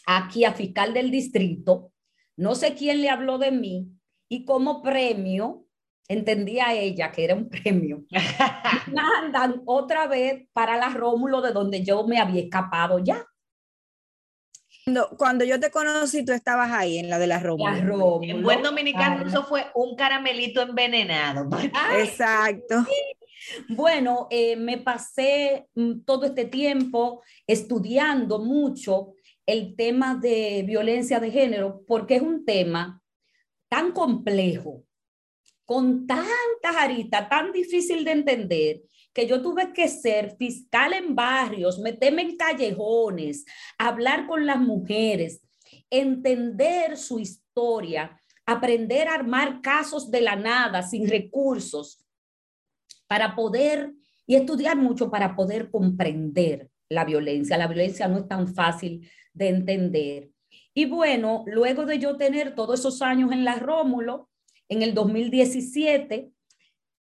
aquí 0.08 0.44
a 0.44 0.54
fiscal 0.54 0.92
del 0.92 1.12
distrito, 1.12 1.94
no 2.36 2.56
sé 2.56 2.74
quién 2.74 3.02
le 3.02 3.12
habló 3.12 3.38
de 3.38 3.52
mí, 3.52 3.92
y 4.28 4.44
como 4.44 4.82
premio, 4.82 5.68
entendía 6.08 6.74
ella 6.74 7.12
que 7.12 7.26
era 7.26 7.36
un 7.36 7.48
premio, 7.48 8.06
mandan 8.92 9.62
otra 9.68 10.08
vez 10.08 10.48
para 10.52 10.78
la 10.78 10.90
Rómulo 10.90 11.42
de 11.42 11.52
donde 11.52 11.84
yo 11.84 12.04
me 12.08 12.18
había 12.18 12.42
escapado 12.42 12.98
ya. 12.98 13.24
Cuando, 14.86 15.10
cuando 15.16 15.46
yo 15.46 15.60
te 15.60 15.70
conocí, 15.70 16.26
tú 16.26 16.32
estabas 16.32 16.72
ahí 16.72 16.98
en 16.98 17.12
la 17.12 17.20
de 17.20 17.28
la 17.28 17.40
Rómulo. 17.40 18.20
En 18.24 18.42
buen 18.42 18.64
dominicano, 18.64 19.28
eso 19.28 19.44
fue 19.44 19.68
un 19.76 19.96
caramelito 19.96 20.64
envenenado. 20.64 21.48
Exacto. 22.00 22.84
Bueno, 23.70 24.28
eh, 24.30 24.56
me 24.56 24.78
pasé 24.78 25.68
mm, 25.76 26.02
todo 26.06 26.26
este 26.26 26.46
tiempo 26.46 27.24
estudiando 27.48 28.40
mucho 28.40 29.14
el 29.46 29.76
tema 29.76 30.16
de 30.16 30.64
violencia 30.66 31.20
de 31.20 31.32
género, 31.32 31.84
porque 31.88 32.16
es 32.16 32.22
un 32.22 32.46
tema 32.46 33.02
tan 33.68 33.92
complejo, 33.92 34.84
con 35.66 36.08
tantas 36.08 36.76
aritas, 36.78 37.30
tan 37.30 37.52
difícil 37.52 38.04
de 38.04 38.12
entender, 38.12 38.82
que 39.14 39.28
yo 39.28 39.42
tuve 39.42 39.74
que 39.74 39.88
ser 39.88 40.36
fiscal 40.38 40.94
en 40.94 41.16
barrios, 41.16 41.80
meterme 41.80 42.22
en 42.24 42.38
callejones, 42.38 43.46
hablar 43.78 44.28
con 44.28 44.46
las 44.46 44.60
mujeres, 44.60 45.42
entender 45.90 46.98
su 46.98 47.20
historia, 47.20 48.20
aprender 48.46 49.08
a 49.08 49.16
armar 49.16 49.62
casos 49.62 50.10
de 50.10 50.22
la 50.22 50.36
nada, 50.36 50.82
sin 50.84 51.08
recursos, 51.08 52.06
para 53.10 53.36
poder, 53.36 53.94
y 54.28 54.36
estudiar 54.36 54.78
mucho 54.78 55.10
para 55.10 55.36
poder 55.36 55.72
comprender 55.72 56.70
la 56.90 57.06
violencia. 57.06 57.58
La 57.58 57.66
violencia 57.66 58.08
no 58.08 58.20
es 58.20 58.28
tan 58.28 58.48
fácil 58.54 59.10
de 59.34 59.50
entender. 59.50 60.30
Y 60.76 60.86
bueno, 60.86 61.44
luego 61.48 61.88
de 61.88 61.98
yo 61.98 62.18
tener 62.18 62.54
todos 62.54 62.80
esos 62.80 63.02
años 63.02 63.32
en 63.32 63.44
la 63.44 63.56
Rómulo, 63.56 64.30
en 64.68 64.84
el 64.84 64.94
2017, 64.94 66.30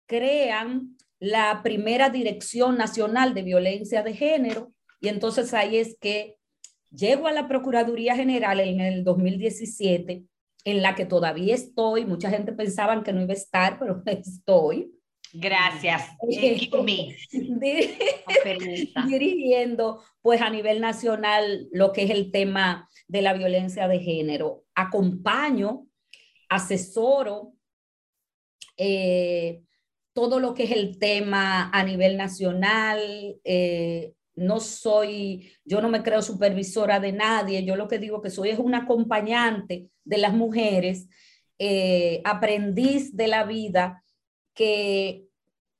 crean 0.06 0.96
la 1.20 1.60
primera 1.62 2.08
Dirección 2.08 2.78
Nacional 2.78 3.34
de 3.34 3.42
Violencia 3.42 4.02
de 4.02 4.14
Género. 4.14 4.72
Y 4.98 5.08
entonces 5.08 5.52
ahí 5.52 5.76
es 5.76 5.98
que 6.00 6.36
llego 6.90 7.26
a 7.26 7.32
la 7.32 7.48
Procuraduría 7.48 8.16
General 8.16 8.60
en 8.60 8.80
el 8.80 9.04
2017, 9.04 10.24
en 10.64 10.82
la 10.82 10.94
que 10.94 11.04
todavía 11.04 11.54
estoy. 11.54 12.06
Mucha 12.06 12.30
gente 12.30 12.52
pensaba 12.52 13.02
que 13.02 13.12
no 13.12 13.20
iba 13.20 13.34
a 13.34 13.36
estar, 13.36 13.78
pero 13.78 14.02
estoy. 14.06 14.97
Gracias. 15.32 16.02
Dirigiendo 19.06 20.02
pues 20.22 20.40
a 20.40 20.50
nivel 20.50 20.80
nacional 20.80 21.68
lo 21.72 21.92
que 21.92 22.04
es 22.04 22.10
el 22.10 22.30
tema 22.30 22.88
de 23.06 23.22
la 23.22 23.32
violencia 23.32 23.88
de 23.88 24.00
género. 24.00 24.64
Acompaño, 24.74 25.86
asesoro 26.48 27.54
eh, 28.78 29.62
todo 30.12 30.40
lo 30.40 30.54
que 30.54 30.64
es 30.64 30.70
el 30.70 30.98
tema 30.98 31.70
a 31.70 31.84
nivel 31.84 32.16
nacional. 32.16 33.00
Eh, 33.44 34.14
no 34.34 34.60
soy, 34.60 35.52
yo 35.64 35.80
no 35.80 35.88
me 35.88 36.02
creo 36.02 36.22
supervisora 36.22 37.00
de 37.00 37.12
nadie, 37.12 37.64
yo 37.64 37.74
lo 37.74 37.88
que 37.88 37.98
digo 37.98 38.22
que 38.22 38.30
soy 38.30 38.50
es 38.50 38.58
una 38.58 38.78
acompañante 38.78 39.88
de 40.04 40.18
las 40.18 40.32
mujeres, 40.32 41.08
eh, 41.58 42.22
aprendiz 42.24 43.16
de 43.16 43.26
la 43.26 43.44
vida 43.44 44.04
que 44.58 45.28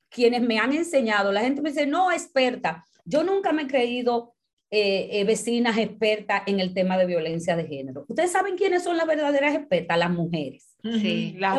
quienes 0.08 0.40
me 0.40 0.60
han 0.60 0.72
enseñado, 0.72 1.32
la 1.32 1.40
gente 1.40 1.60
me 1.60 1.70
dice, 1.70 1.84
no, 1.84 2.12
experta, 2.12 2.84
yo 3.04 3.24
nunca 3.24 3.52
me 3.52 3.62
he 3.62 3.66
creído 3.66 4.36
eh, 4.70 5.08
eh, 5.10 5.24
vecinas 5.24 5.76
expertas 5.78 6.42
en 6.46 6.60
el 6.60 6.72
tema 6.74 6.96
de 6.96 7.06
violencia 7.06 7.56
de 7.56 7.66
género. 7.66 8.04
Ustedes 8.06 8.30
saben 8.30 8.56
quiénes 8.56 8.84
son 8.84 8.96
las 8.96 9.08
verdaderas 9.08 9.56
expertas, 9.56 9.98
las 9.98 10.10
mujeres. 10.10 10.76
Sí, 10.80 11.34
las, 11.38 11.58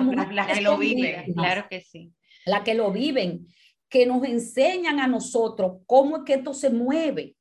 que 0.53 0.61
lo 0.61 0.77
viven, 0.77 1.33
claro 1.33 1.65
que 1.69 1.81
sí. 1.81 2.13
Las 2.45 2.61
que 2.61 2.73
lo 2.73 2.89
viven, 2.89 3.47
que 3.89 4.05
nos 4.05 4.23
enseñan 4.23 5.01
a 5.01 5.07
nosotros 5.07 5.81
cómo 5.85 6.17
es 6.17 6.23
que 6.23 6.35
esto 6.35 6.53
se 6.53 6.69
mueve. 6.69 7.35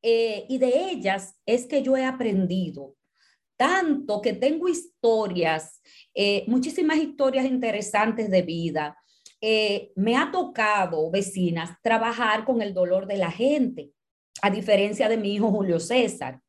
Eh, 0.00 0.46
y 0.48 0.56
de 0.56 0.90
ellas 0.90 1.36
es 1.44 1.66
que 1.66 1.82
yo 1.82 1.94
he 1.94 2.06
aprendido 2.06 2.94
tanto 3.56 4.20
que 4.20 4.32
tengo 4.32 4.68
historias, 4.68 5.80
muchísimas 6.46 6.98
historias 6.98 7.46
interesantes 7.46 8.30
de 8.30 8.42
vida. 8.42 8.96
me 9.96 10.16
ha 10.16 10.30
tocado, 10.30 11.10
vecinas, 11.10 11.76
trabajar 11.82 12.44
con 12.44 12.62
el 12.62 12.72
dolor 12.72 13.06
de 13.06 13.18
la 13.18 13.30
gente 13.30 13.92
a 14.42 14.50
diferencia 14.50 15.08
de 15.08 15.16
mi 15.16 15.34
hijo 15.34 15.50
Julio 15.50 15.80
César. 15.80 16.40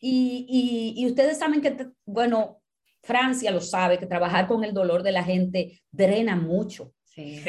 Y, 0.00 0.94
y, 0.96 1.06
ustedes 1.06 1.38
saben 1.38 1.60
que, 1.60 1.76
bueno, 2.06 2.62
Francia 3.02 3.50
lo 3.50 3.60
sabe, 3.60 3.98
que 3.98 4.06
trabajar 4.06 4.46
con 4.46 4.64
el 4.64 4.72
dolor 4.72 5.02
de 5.02 5.12
la 5.12 5.22
gente 5.22 5.82
drena 5.90 6.36
mucho. 6.36 6.94
Sí, 7.04 7.42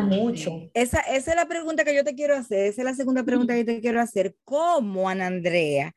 mucho. 0.00 0.70
Esa, 0.74 1.00
esa 1.00 1.30
es 1.30 1.36
la 1.36 1.46
pregunta 1.46 1.84
que 1.84 1.94
yo 1.94 2.02
te 2.02 2.14
quiero 2.14 2.34
hacer, 2.34 2.66
esa 2.66 2.80
es 2.80 2.84
la 2.84 2.94
segunda 2.94 3.22
pregunta 3.22 3.54
que 3.54 3.64
te 3.64 3.80
quiero 3.80 4.00
hacer. 4.00 4.34
¿Cómo, 4.42 5.08
Ana 5.08 5.26
Andrea, 5.26 5.94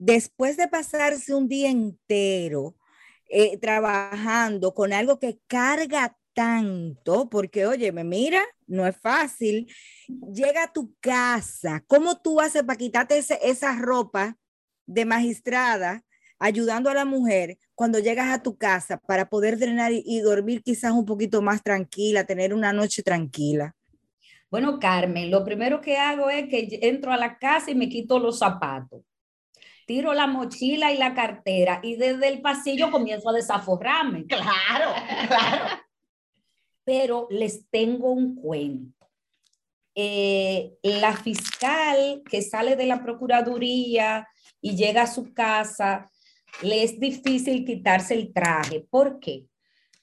después 0.00 0.56
de 0.56 0.66
pasarse 0.66 1.34
un 1.34 1.46
día 1.46 1.68
entero 1.68 2.74
eh, 3.28 3.58
trabajando 3.58 4.74
con 4.74 4.92
algo 4.92 5.20
que 5.20 5.38
carga 5.46 6.16
tanto, 6.32 7.28
porque 7.28 7.66
oye, 7.66 7.92
me 7.92 8.02
mira, 8.02 8.42
no 8.66 8.86
es 8.86 8.96
fácil. 8.96 9.70
Llega 10.08 10.64
a 10.64 10.72
tu 10.72 10.94
casa, 11.00 11.84
¿cómo 11.86 12.20
tú 12.20 12.40
haces 12.40 12.62
para 12.62 12.78
quitarte 12.78 13.18
esa 13.18 13.76
ropa 13.76 14.36
de 14.86 15.04
magistrada 15.04 16.02
ayudando 16.38 16.88
a 16.88 16.94
la 16.94 17.04
mujer 17.04 17.58
cuando 17.74 17.98
llegas 17.98 18.30
a 18.30 18.42
tu 18.42 18.56
casa 18.56 18.96
para 18.96 19.28
poder 19.28 19.58
drenar 19.58 19.92
y, 19.92 20.20
dormir 20.20 20.62
quizás 20.62 20.92
un 20.92 21.04
poquito 21.04 21.42
más 21.42 21.62
tranquila, 21.62 22.24
tener 22.24 22.54
una 22.54 22.72
noche 22.72 23.02
tranquila? 23.02 23.74
Bueno, 24.50 24.78
Carmen, 24.80 25.30
lo 25.30 25.44
primero 25.44 25.80
que 25.82 25.98
hago 25.98 26.30
es 26.30 26.48
que 26.48 26.78
entro 26.82 27.12
a 27.12 27.18
la 27.18 27.38
casa 27.38 27.70
y 27.70 27.74
me 27.74 27.90
quito 27.90 28.18
los 28.18 28.38
zapatos. 28.38 29.02
Tiro 29.90 30.14
la 30.14 30.28
mochila 30.28 30.92
y 30.92 30.98
la 30.98 31.14
cartera 31.14 31.80
y 31.82 31.96
desde 31.96 32.28
el 32.28 32.40
pasillo 32.40 32.92
comienzo 32.92 33.30
a 33.30 33.32
desaforrarme. 33.32 34.24
Claro, 34.28 34.94
claro 35.26 35.64
pero 36.84 37.28
les 37.30 37.70
tengo 37.70 38.10
un 38.10 38.34
cuento. 38.34 39.08
Eh, 39.94 40.72
la 40.82 41.16
fiscal 41.16 42.22
que 42.28 42.42
sale 42.42 42.74
de 42.74 42.86
la 42.86 43.02
Procuraduría 43.02 44.26
y 44.60 44.76
llega 44.76 45.02
a 45.02 45.06
su 45.06 45.32
casa, 45.32 46.10
le 46.62 46.82
es 46.82 46.98
difícil 46.98 47.64
quitarse 47.64 48.14
el 48.14 48.32
traje. 48.32 48.86
¿Por 48.90 49.20
qué? 49.20 49.46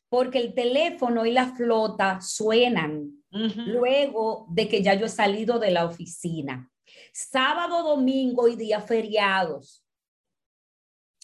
Porque 0.07 0.39
el 0.39 0.53
teléfono 0.53 1.25
y 1.25 1.31
la 1.31 1.53
flota 1.55 2.21
suenan 2.21 3.11
luego 3.29 4.47
de 4.49 4.69
que 4.69 4.81
ya 4.81 4.93
yo 4.93 5.07
he 5.07 5.09
salido 5.09 5.59
de 5.59 5.71
la 5.71 5.85
oficina. 5.85 6.71
Sábado, 7.19 7.81
domingo 7.81 8.47
y 8.47 8.55
días 8.55 8.85
feriados. 8.85 9.83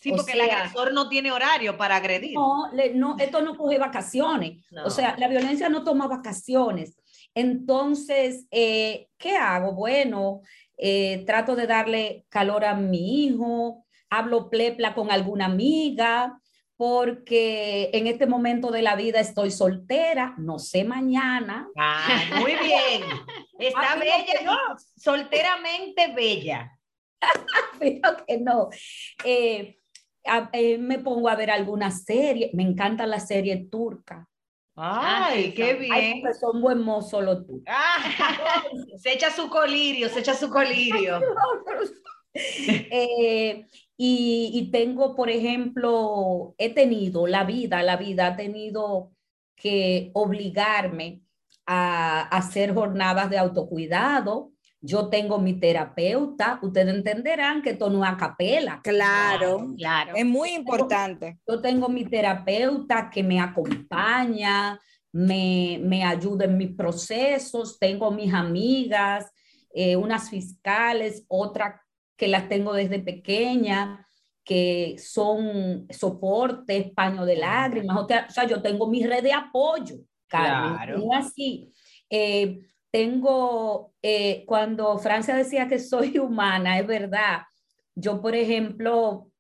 Sí, 0.01 0.12
O 0.12 0.15
porque 0.15 0.31
el 0.31 0.39
sea- 0.39 0.57
agresor 0.62 0.91
no 0.91 1.07
tiene 1.07 1.31
horario 1.31 1.77
para 1.77 1.97
agredir. 1.97 2.33
No, 2.33 2.71
le- 2.73 2.95
no, 2.95 3.15
esto 3.19 3.41
no 3.43 3.55
coge 3.55 3.77
vacaciones. 3.77 4.65
No. 4.71 4.85
O 4.85 4.89
sea, 4.89 5.15
la 5.19 5.27
violencia 5.27 5.69
no 5.69 5.83
toma 5.83 6.07
vacaciones. 6.07 6.97
Entonces, 7.35 8.47
eh, 8.50 9.07
¿qué 9.19 9.38
hago? 9.38 9.73
Bueno, 9.73 10.41
eh, 10.77 11.23
trato 11.27 11.55
de 11.55 11.67
darle 11.67 12.25
calor 12.29 12.65
a 12.65 12.73
mi 12.73 13.25
hijo, 13.25 13.85
hablo 14.09 14.50
plepla 14.50 14.95
con 14.95 15.12
alguna 15.12 15.45
amiga, 15.45 16.39
porque 16.75 17.91
en 17.93 18.07
este 18.07 18.25
momento 18.25 18.71
de 18.71 18.81
la 18.81 18.95
vida 18.95 19.19
estoy 19.19 19.51
soltera, 19.51 20.33
no 20.39 20.57
sé 20.57 20.83
mañana. 20.83 21.69
Ah, 21.77 22.07
muy 22.39 22.55
bien. 22.55 23.03
Está 23.67 23.93
Ah, 23.93 23.96
bella, 23.96 24.41
no. 24.43 24.58
solteramente 24.98 26.13
bella. 26.13 26.79
pero 27.79 28.25
que 28.25 28.38
no. 28.39 28.70
Eh, 29.24 29.77
a- 30.25 30.50
eh, 30.53 30.77
me 30.77 31.00
pongo 31.00 31.29
a 31.29 31.36
ver 31.36 31.51
alguna 31.51 31.91
serie, 31.91 32.50
me 32.53 32.63
encantan 32.63 33.10
las 33.10 33.27
series 33.27 33.70
turcas. 33.70 34.25
Ay, 34.75 35.46
sí, 35.46 35.53
qué 35.53 35.63
Ay, 35.63 35.75
bien. 35.77 36.22
porque 36.22 36.34
son 36.38 36.62
buen 36.62 36.79
mozo 36.82 37.22
los 37.22 37.46
turcos. 37.46 37.63
Ah, 37.67 37.98
se 38.98 39.13
echa 39.13 39.29
su 39.32 39.50
colirio, 39.50 40.10
se 40.10 40.20
echa 40.22 40.34
su 40.34 40.50
colirio. 40.50 41.20
Eh, 42.36 43.67
y, 43.96 44.50
y 44.53 44.72
tengo, 44.72 45.15
por 45.15 45.29
ejemplo, 45.29 46.55
he 46.58 46.74
tenido 46.74 47.27
la 47.27 47.43
vida, 47.43 47.84
la 47.84 47.96
vida 47.96 48.25
ha 48.25 48.36
tenido 48.36 49.12
que 49.55 50.10
obligarme 50.15 51.22
a, 51.65 52.22
a 52.22 52.38
hacer 52.38 52.74
jornadas 52.74 53.29
de 53.29 53.38
autocuidado. 53.38 54.51
Yo 54.86 55.08
tengo 55.08 55.39
mi 55.39 55.53
terapeuta, 55.53 56.60
ustedes 56.62 56.93
entenderán 56.93 57.62
que 57.62 57.70
esto 57.70 57.89
no 57.89 58.03
es 58.03 58.12
a 58.12 58.17
capela. 58.17 58.82
Claro, 58.84 59.74
Claro. 59.77 60.13
es 60.15 60.25
muy 60.25 60.50
importante. 60.50 61.39
Yo 61.48 61.62
tengo 61.62 61.88
mi 61.88 62.03
terapeuta 62.03 63.10
que 63.10 63.24
me 63.24 63.39
acompaña, 63.39 64.77
me, 65.13 65.79
me 65.82 66.03
ayuda 66.03 66.46
en 66.46 66.58
mis 66.58 66.75
procesos, 66.75 67.79
tengo 67.79 68.12
mis 68.12 68.34
amigas, 68.34 69.32
eh, 69.74 69.96
unas 69.96 70.29
fiscales, 70.29 71.24
otras 71.29 71.79
que 72.17 72.27
las 72.27 72.50
tengo 72.50 72.74
desde 72.74 73.00
pequeña, 73.00 74.05
que 74.43 74.96
son 75.00 75.88
soportes, 75.89 76.91
paño 76.93 77.25
de 77.25 77.38
lágrimas, 77.38 77.98
o 77.98 78.08
sea, 78.08 78.46
yo 78.48 78.62
tengo 78.62 78.88
mi 78.88 79.05
red 79.05 79.24
de 79.24 79.32
apoyo, 79.34 79.96
Carmen, 80.33 80.75
Claro. 80.75 80.97
es 80.97 81.25
así. 81.25 81.73
Eh, 82.09 82.59
tengo, 82.91 83.93
eh, 84.01 84.43
cuando 84.47 84.97
Francia 84.97 85.35
decía 85.35 85.67
que 85.67 85.79
soy 85.79 86.17
humana, 86.19 86.79
es 86.79 86.87
verdad. 86.87 87.41
Yo, 87.95 88.19
por 88.21 88.35
ejemplo, 88.35 89.31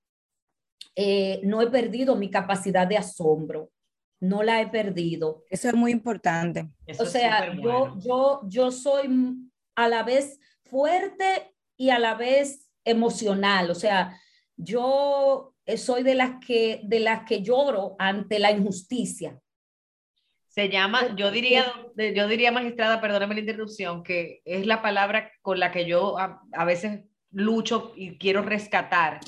eh, 0.95 1.41
no 1.43 1.61
he 1.61 1.67
perdido 1.71 2.15
mi 2.15 2.29
capacidad 2.29 2.85
de 2.87 2.97
asombro, 2.97 3.71
no 4.21 4.43
la 4.43 4.61
he 4.61 4.67
perdido. 4.67 5.43
Eso 5.49 5.67
es 5.67 5.73
muy 5.75 5.91
importante. 5.91 6.69
Eso 6.85 7.03
o 7.03 7.05
sea, 7.07 7.53
yo, 7.55 7.61
bueno. 7.61 7.99
yo, 7.99 8.41
yo 8.47 8.71
soy 8.71 9.09
a 9.75 9.87
la 9.87 10.03
vez 10.03 10.39
fuerte 10.65 11.55
y 11.75 11.89
a 11.89 11.97
la 11.97 12.13
vez 12.13 12.69
emocional. 12.85 13.71
O 13.71 13.75
sea, 13.75 14.19
yo 14.55 15.55
soy 15.77 16.03
de 16.03 16.15
las 16.15 16.43
que, 16.45 16.81
de 16.83 16.99
las 16.99 17.23
que 17.27 17.41
lloro 17.41 17.95
ante 17.97 18.37
la 18.39 18.51
injusticia. 18.51 19.39
Se 20.53 20.69
llama, 20.69 21.15
yo 21.15 21.31
diría, 21.31 21.65
yo 21.97 22.27
diría 22.27 22.51
magistrada, 22.51 23.01
perdóneme 23.01 23.33
la 23.33 23.39
interrupción, 23.39 24.03
que 24.03 24.43
es 24.45 24.67
la 24.67 24.83
palabra 24.83 25.31
con 25.41 25.59
la 25.59 25.71
que 25.71 25.87
yo 25.87 26.19
a, 26.19 26.43
a 26.51 26.63
veces 26.63 27.05
lucho 27.31 27.91
y 27.95 28.19
quiero 28.19 28.43
rescatar, 28.43 29.19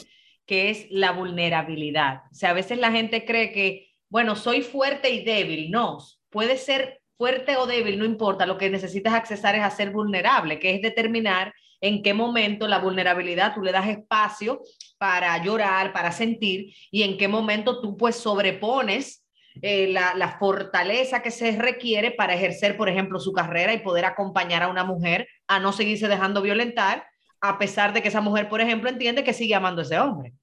que 0.46 0.70
es 0.70 0.86
la 0.92 1.14
vulnerabilidad. 1.14 2.22
O 2.32 2.36
sea, 2.36 2.52
a 2.52 2.54
veces 2.54 2.78
la 2.78 2.92
gente 2.92 3.26
cree 3.26 3.52
que, 3.52 3.90
bueno, 4.08 4.36
soy 4.36 4.62
fuerte 4.62 5.10
y 5.10 5.26
débil. 5.26 5.72
No, 5.72 5.98
puede 6.30 6.58
ser 6.58 7.02
fuerte 7.18 7.58
o 7.58 7.66
débil, 7.66 7.98
no 7.98 8.06
importa. 8.06 8.46
Lo 8.46 8.60
que 8.60 8.70
necesitas 8.70 9.16
accesar 9.16 9.56
es 9.56 9.64
a 9.64 9.72
ser 9.72 9.90
vulnerable, 9.90 10.60
que 10.60 10.76
es 10.76 10.82
determinar 10.84 11.56
en 11.82 12.04
qué 12.04 12.14
momento 12.14 12.68
la 12.68 12.78
vulnerabilidad 12.78 13.56
tú 13.56 13.64
le 13.64 13.72
das 13.72 13.88
espacio 13.88 14.62
para 15.00 15.44
llorar, 15.44 15.92
para 15.92 16.12
sentir, 16.12 16.72
y 16.92 17.02
en 17.02 17.18
qué 17.18 17.28
momento 17.28 17.82
tú 17.82 17.98
pues 17.98 18.16
sobrepones 18.16 19.25
eh, 19.62 19.88
la, 19.88 20.14
la, 20.16 20.38
fortaleza 20.38 21.22
que 21.22 21.32
se 21.32 21.52
requiere 21.54 22.12
para 22.12 22.34
ejercer, 22.34 22.78
por 22.78 22.90
ejemplo, 22.90 23.20
su 23.20 23.32
carrera 23.32 23.74
y 23.74 23.80
poder 23.80 24.06
acompañar 24.06 24.64
a 24.64 24.68
una 24.68 24.84
mujer 24.84 25.28
a 25.48 25.60
no 25.60 25.72
seguirse 25.72 26.08
dejando 26.08 26.42
violentar, 26.42 27.06
a 27.42 27.58
pesar 27.58 27.94
de 27.94 28.02
que 28.02 28.10
esa 28.10 28.22
mujer, 28.22 28.50
por 28.50 28.62
ejemplo, 28.62 28.90
entiende 28.90 29.24
que 29.24 29.34
sigue 29.34 29.56
amando 29.56 29.82
a 29.82 29.86
ese 29.86 30.00
hombre. 30.00 30.34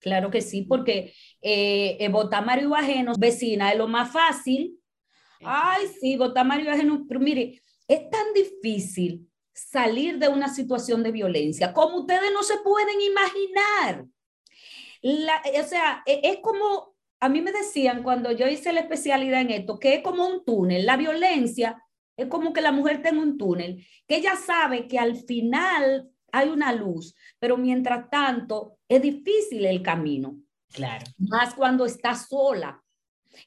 Claro 0.00 0.30
que 0.30 0.40
sí, 0.40 0.62
porque 0.62 1.12
eh, 1.42 1.96
eh, 2.00 2.08
votar 2.08 2.44
marido 2.44 2.74
ajeno, 2.74 3.12
vecina, 3.18 3.70
es 3.70 3.78
lo 3.78 3.86
más 3.86 4.12
fácil. 4.12 4.78
Ay, 5.42 5.86
sí, 6.00 6.16
votar 6.16 6.46
marido 6.46 6.70
ajeno, 6.70 7.04
pero 7.06 7.20
mire, 7.20 7.60
es 7.86 8.08
tan 8.10 8.32
difícil 8.34 9.26
salir 9.52 10.18
de 10.18 10.28
una 10.28 10.48
situación 10.48 11.02
de 11.02 11.12
violencia 11.12 11.72
como 11.72 11.98
ustedes 11.98 12.32
no 12.32 12.42
se 12.42 12.56
pueden 12.58 13.00
imaginar. 13.00 14.06
La, 15.02 15.42
o 15.60 15.64
sea, 15.64 16.02
es, 16.06 16.20
es 16.22 16.38
como 16.40 16.89
a 17.20 17.28
mí 17.28 17.42
me 17.42 17.52
decían 17.52 18.02
cuando 18.02 18.32
yo 18.32 18.48
hice 18.48 18.72
la 18.72 18.80
especialidad 18.80 19.42
en 19.42 19.50
esto, 19.50 19.78
que 19.78 19.94
es 19.94 20.02
como 20.02 20.26
un 20.26 20.44
túnel, 20.44 20.86
la 20.86 20.96
violencia 20.96 21.82
es 22.16 22.26
como 22.26 22.52
que 22.52 22.60
la 22.60 22.72
mujer 22.72 23.02
tenga 23.02 23.20
un 23.22 23.38
túnel, 23.38 23.86
que 24.06 24.16
ella 24.16 24.36
sabe 24.36 24.88
que 24.88 24.98
al 24.98 25.16
final 25.16 26.10
hay 26.32 26.48
una 26.48 26.72
luz, 26.72 27.14
pero 27.38 27.56
mientras 27.56 28.08
tanto 28.10 28.78
es 28.88 29.02
difícil 29.02 29.64
el 29.66 29.82
camino. 29.82 30.36
Claro. 30.72 31.04
Más 31.18 31.54
cuando 31.54 31.84
está 31.84 32.14
sola. 32.14 32.82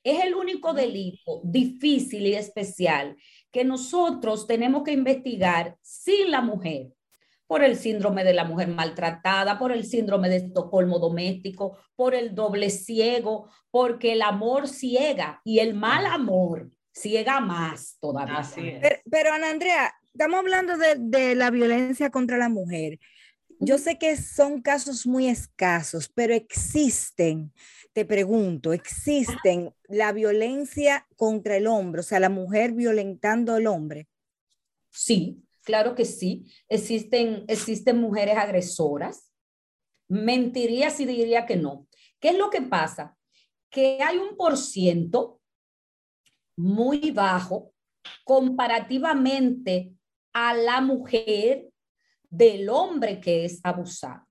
Es 0.03 0.23
el 0.23 0.33
único 0.33 0.73
delito 0.73 1.41
difícil 1.43 2.25
y 2.25 2.35
especial 2.35 3.17
que 3.51 3.63
nosotros 3.63 4.47
tenemos 4.47 4.83
que 4.83 4.93
investigar 4.93 5.77
sin 5.81 6.31
la 6.31 6.41
mujer 6.41 6.93
por 7.53 7.63
el 7.63 7.77
síndrome 7.77 8.23
de 8.23 8.33
la 8.33 8.45
mujer 8.45 8.67
maltratada, 8.67 9.59
por 9.59 9.71
el 9.71 9.85
síndrome 9.85 10.27
de 10.27 10.37
Estocolmo 10.37 10.97
doméstico, 10.97 11.77
por 11.95 12.15
el 12.15 12.33
doble 12.33 12.71
ciego, 12.71 13.47
porque 13.69 14.13
el 14.13 14.23
amor 14.23 14.67
ciega 14.67 15.39
y 15.43 15.59
el 15.59 15.75
mal 15.75 16.07
amor 16.07 16.71
ciega 16.91 17.39
más 17.41 17.99
todavía. 18.01 18.37
Así 18.37 18.69
es. 18.69 18.79
Pero, 18.81 18.95
pero 19.07 19.33
Ana 19.33 19.51
Andrea, 19.51 19.93
estamos 20.11 20.39
hablando 20.39 20.77
de, 20.77 20.95
de, 20.97 21.35
la 21.35 21.51
violencia 21.51 22.09
contra 22.09 22.39
la 22.39 22.49
mujer. 22.49 22.99
Yo 23.59 23.77
sé 23.77 23.99
que 23.99 24.17
son 24.17 24.63
casos 24.63 25.05
muy 25.05 25.27
escasos, 25.27 26.09
pero 26.09 26.33
existen, 26.33 27.53
te 27.93 28.03
pregunto, 28.03 28.73
existen 28.73 29.75
la 29.87 30.11
violencia 30.11 31.05
contra 31.15 31.55
el 31.55 31.67
hombre, 31.67 31.99
o 31.99 32.03
sea, 32.03 32.19
la 32.19 32.29
mujer 32.29 32.71
violentando 32.71 33.53
al 33.53 33.67
hombre. 33.67 34.07
Sí, 34.89 35.43
Claro 35.63 35.95
que 35.95 36.05
sí. 36.05 36.45
Existen, 36.69 37.45
existen 37.47 37.99
mujeres 37.99 38.37
agresoras. 38.37 39.31
Mentiría 40.07 40.89
si 40.89 41.05
diría 41.05 41.45
que 41.45 41.55
no. 41.55 41.87
¿Qué 42.19 42.29
es 42.29 42.37
lo 42.37 42.49
que 42.49 42.61
pasa? 42.61 43.17
Que 43.69 43.99
hay 44.01 44.17
un 44.17 44.35
por 44.35 44.57
ciento 44.57 45.41
muy 46.55 47.11
bajo 47.11 47.73
comparativamente 48.23 49.93
a 50.33 50.53
la 50.53 50.81
mujer 50.81 51.69
del 52.29 52.69
hombre 52.69 53.19
que 53.19 53.45
es 53.45 53.59
abusado. 53.63 54.25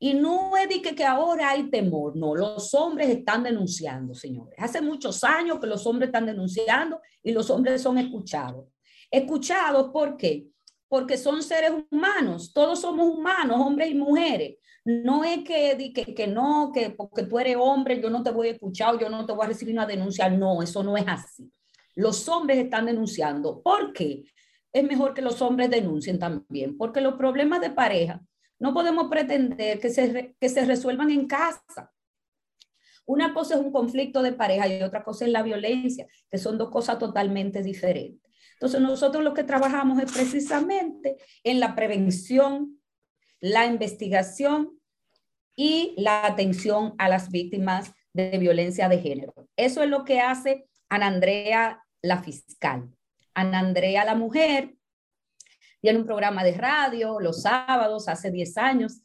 Y 0.00 0.14
no 0.14 0.56
es 0.56 0.68
de 0.68 0.80
que, 0.80 0.94
que 0.94 1.04
ahora 1.04 1.50
hay 1.50 1.70
temor, 1.70 2.14
no, 2.16 2.34
los 2.34 2.72
hombres 2.74 3.08
están 3.08 3.42
denunciando, 3.42 4.14
señores. 4.14 4.54
Hace 4.58 4.80
muchos 4.80 5.24
años 5.24 5.58
que 5.58 5.66
los 5.66 5.84
hombres 5.86 6.08
están 6.08 6.26
denunciando 6.26 7.00
y 7.22 7.32
los 7.32 7.50
hombres 7.50 7.82
son 7.82 7.98
escuchados. 7.98 8.66
Escuchados, 9.10 9.90
¿por 9.90 10.16
qué? 10.16 10.46
Porque 10.88 11.18
son 11.18 11.42
seres 11.42 11.72
humanos, 11.90 12.52
todos 12.52 12.80
somos 12.80 13.06
humanos, 13.06 13.58
hombres 13.60 13.90
y 13.90 13.94
mujeres. 13.94 14.56
No 14.84 15.22
es 15.22 15.44
que, 15.44 15.92
que, 15.94 16.14
que 16.14 16.26
no, 16.26 16.70
que 16.72 16.90
porque 16.90 17.24
tú 17.24 17.38
eres 17.38 17.56
hombre, 17.58 18.00
yo 18.00 18.08
no 18.08 18.22
te 18.22 18.30
voy 18.30 18.48
a 18.48 18.52
escuchar, 18.52 18.98
yo 18.98 19.10
no 19.10 19.26
te 19.26 19.32
voy 19.32 19.44
a 19.44 19.48
recibir 19.48 19.74
una 19.74 19.86
denuncia. 19.86 20.30
No, 20.30 20.62
eso 20.62 20.82
no 20.82 20.96
es 20.96 21.04
así. 21.06 21.52
Los 21.94 22.28
hombres 22.28 22.58
están 22.58 22.86
denunciando. 22.86 23.60
¿Por 23.60 23.92
qué? 23.92 24.24
Es 24.72 24.84
mejor 24.84 25.14
que 25.14 25.22
los 25.22 25.42
hombres 25.42 25.70
denuncien 25.70 26.18
también, 26.18 26.76
porque 26.78 27.00
los 27.00 27.14
problemas 27.14 27.60
de 27.60 27.70
pareja 27.70 28.22
no 28.58 28.74
podemos 28.74 29.08
pretender 29.08 29.78
que 29.80 29.90
se, 29.90 30.34
que 30.40 30.48
se 30.48 30.64
resuelvan 30.64 31.10
en 31.10 31.26
casa. 31.26 31.92
Una 33.06 33.32
cosa 33.32 33.54
es 33.54 33.60
un 33.60 33.72
conflicto 33.72 34.22
de 34.22 34.32
pareja 34.32 34.68
y 34.68 34.82
otra 34.82 35.02
cosa 35.02 35.24
es 35.24 35.30
la 35.30 35.42
violencia, 35.42 36.06
que 36.30 36.38
son 36.38 36.58
dos 36.58 36.70
cosas 36.70 36.98
totalmente 36.98 37.62
diferentes. 37.62 38.27
Entonces 38.58 38.80
nosotros 38.80 39.22
lo 39.22 39.34
que 39.34 39.44
trabajamos 39.44 40.02
es 40.02 40.10
precisamente 40.10 41.16
en 41.44 41.60
la 41.60 41.76
prevención, 41.76 42.80
la 43.40 43.66
investigación 43.66 44.80
y 45.54 45.94
la 45.96 46.26
atención 46.26 46.94
a 46.98 47.08
las 47.08 47.30
víctimas 47.30 47.92
de 48.12 48.36
violencia 48.38 48.88
de 48.88 48.98
género. 48.98 49.32
Eso 49.56 49.82
es 49.82 49.88
lo 49.88 50.04
que 50.04 50.20
hace 50.20 50.66
Ana 50.88 51.06
Andrea, 51.06 51.84
la 52.02 52.22
fiscal. 52.22 52.90
Ana 53.34 53.60
Andrea, 53.60 54.04
la 54.04 54.16
mujer, 54.16 54.74
tiene 55.80 56.00
un 56.00 56.06
programa 56.06 56.42
de 56.42 56.52
radio 56.52 57.20
los 57.20 57.42
sábados, 57.42 58.08
hace 58.08 58.30
10 58.30 58.56
años. 58.58 59.02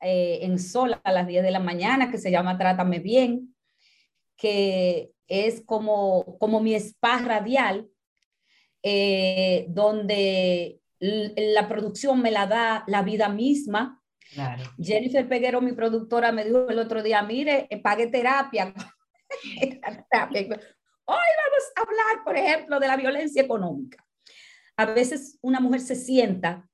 eh, 0.00 0.40
en 0.42 0.58
Sol 0.58 1.00
a 1.02 1.12
las 1.12 1.26
10 1.26 1.42
de 1.42 1.50
la 1.50 1.60
mañana 1.60 2.10
que 2.10 2.18
se 2.18 2.30
llama 2.30 2.58
Trátame 2.58 2.98
Bien, 2.98 3.54
que 4.36 5.12
es 5.28 5.62
como, 5.64 6.36
como 6.38 6.60
mi 6.60 6.74
spa 6.74 7.18
radial, 7.18 7.88
eh, 8.86 9.64
donde 9.70 10.78
la 11.00 11.66
producción 11.68 12.20
me 12.20 12.30
la 12.30 12.46
da 12.46 12.84
la 12.86 13.02
vida 13.02 13.30
misma. 13.30 14.02
Jennifer 14.78 15.26
Peguero, 15.26 15.62
mi 15.62 15.72
productora, 15.72 16.32
me 16.32 16.44
dijo 16.44 16.68
el 16.68 16.78
otro 16.78 17.02
día, 17.02 17.22
mire, 17.22 17.66
eh, 17.70 17.80
pague 17.80 18.06
terapia. 18.08 18.74
Hoy 21.06 21.16
vamos 21.16 21.64
a 21.76 21.80
hablar, 21.80 22.24
por 22.24 22.36
ejemplo, 22.36 22.78
de 22.78 22.88
la 22.88 22.96
violencia 22.96 23.42
económica. 23.42 24.04
A 24.76 24.84
veces 24.84 25.38
una 25.40 25.60
mujer 25.60 25.80
se 25.80 25.96
sienta 25.96 26.68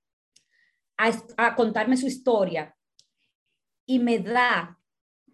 a, 0.96 1.54
contarme 1.54 1.96
su 1.96 2.08
historia 2.08 2.76
y 3.86 4.00
me 4.00 4.18
da 4.18 4.80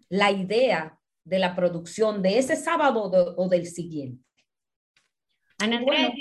la 0.09 0.31
idea 0.31 0.99
de 1.23 1.39
la 1.39 1.55
producción 1.55 2.21
de 2.21 2.37
ese 2.37 2.55
sábado 2.55 3.09
o 3.35 3.49
del 3.49 3.65
siguiente. 3.65 4.23
Ana 5.57 5.77
Andrea, 5.77 6.13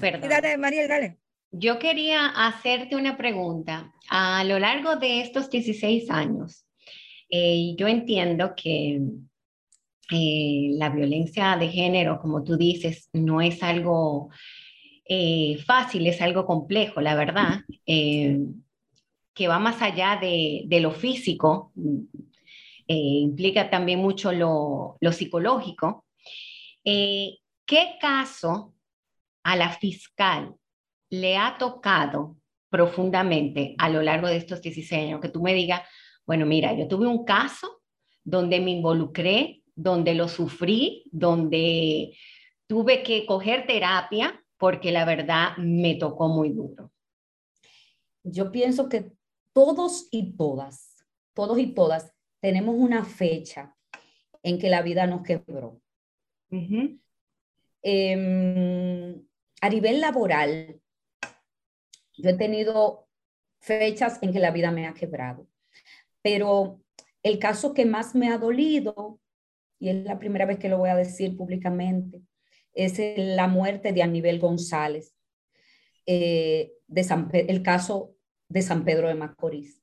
perdón. 0.00 0.28
Dale, 0.28 0.56
María, 0.58 0.88
dale. 0.88 1.18
Yo 1.50 1.78
quería 1.78 2.26
hacerte 2.26 2.96
una 2.96 3.16
pregunta. 3.16 3.92
A 4.10 4.44
lo 4.44 4.58
largo 4.58 4.96
de 4.96 5.20
estos 5.20 5.48
16 5.48 6.10
años, 6.10 6.66
eh, 7.30 7.74
yo 7.76 7.88
entiendo 7.88 8.54
que 8.54 9.00
eh, 10.10 10.68
la 10.72 10.90
violencia 10.90 11.56
de 11.56 11.68
género, 11.68 12.20
como 12.20 12.44
tú 12.44 12.56
dices, 12.56 13.08
no 13.12 13.40
es 13.40 13.62
algo 13.62 14.30
eh, 15.08 15.58
fácil, 15.64 16.06
es 16.06 16.20
algo 16.20 16.46
complejo, 16.46 17.00
la 17.00 17.14
verdad, 17.14 17.60
que 17.86 19.48
va 19.48 19.58
más 19.58 19.82
allá 19.82 20.18
de, 20.20 20.66
lo 20.80 20.92
físico, 20.92 21.72
implica 22.86 23.70
también 23.70 23.98
mucho 23.98 24.32
lo, 24.32 24.96
lo 25.00 25.12
psicológico. 25.12 26.04
¿Qué 26.84 27.96
caso 28.00 28.75
a 29.46 29.54
la 29.54 29.70
fiscal 29.70 30.54
le 31.08 31.36
ha 31.36 31.56
tocado 31.56 32.36
profundamente 32.68 33.76
a 33.78 33.88
lo 33.88 34.02
largo 34.02 34.26
de 34.26 34.38
estos 34.38 34.60
16 34.60 35.04
años 35.04 35.20
que 35.20 35.28
tú 35.28 35.40
me 35.40 35.54
digas, 35.54 35.82
bueno, 36.26 36.46
mira, 36.46 36.74
yo 36.74 36.88
tuve 36.88 37.06
un 37.06 37.24
caso 37.24 37.80
donde 38.24 38.58
me 38.58 38.72
involucré, 38.72 39.62
donde 39.76 40.14
lo 40.14 40.26
sufrí, 40.26 41.04
donde 41.12 42.16
tuve 42.66 43.04
que 43.04 43.24
coger 43.24 43.68
terapia 43.68 44.42
porque 44.58 44.90
la 44.90 45.04
verdad 45.04 45.56
me 45.58 45.94
tocó 45.94 46.26
muy 46.26 46.50
duro. 46.50 46.90
Yo 48.24 48.50
pienso 48.50 48.88
que 48.88 49.12
todos 49.52 50.08
y 50.10 50.36
todas, 50.36 51.06
todos 51.34 51.56
y 51.60 51.68
todas, 51.68 52.12
tenemos 52.40 52.74
una 52.76 53.04
fecha 53.04 53.76
en 54.42 54.58
que 54.58 54.70
la 54.70 54.82
vida 54.82 55.06
nos 55.06 55.22
quebró. 55.22 55.80
A 59.60 59.68
nivel 59.68 60.00
laboral, 60.00 60.80
yo 62.16 62.30
he 62.30 62.34
tenido 62.34 63.08
fechas 63.60 64.18
en 64.22 64.32
que 64.32 64.40
la 64.40 64.50
vida 64.50 64.70
me 64.70 64.86
ha 64.86 64.94
quebrado, 64.94 65.48
pero 66.22 66.80
el 67.22 67.38
caso 67.38 67.74
que 67.74 67.84
más 67.84 68.14
me 68.14 68.28
ha 68.28 68.38
dolido, 68.38 69.20
y 69.78 69.90
es 69.90 70.04
la 70.04 70.18
primera 70.18 70.46
vez 70.46 70.58
que 70.58 70.68
lo 70.68 70.78
voy 70.78 70.90
a 70.90 70.96
decir 70.96 71.36
públicamente, 71.36 72.22
es 72.72 73.00
la 73.16 73.48
muerte 73.48 73.92
de 73.92 74.02
Aníbal 74.02 74.38
González, 74.38 75.14
eh, 76.06 76.72
de 76.86 77.44
el 77.48 77.62
caso 77.62 78.14
de 78.48 78.62
San 78.62 78.84
Pedro 78.84 79.08
de 79.08 79.14
Macorís. 79.14 79.82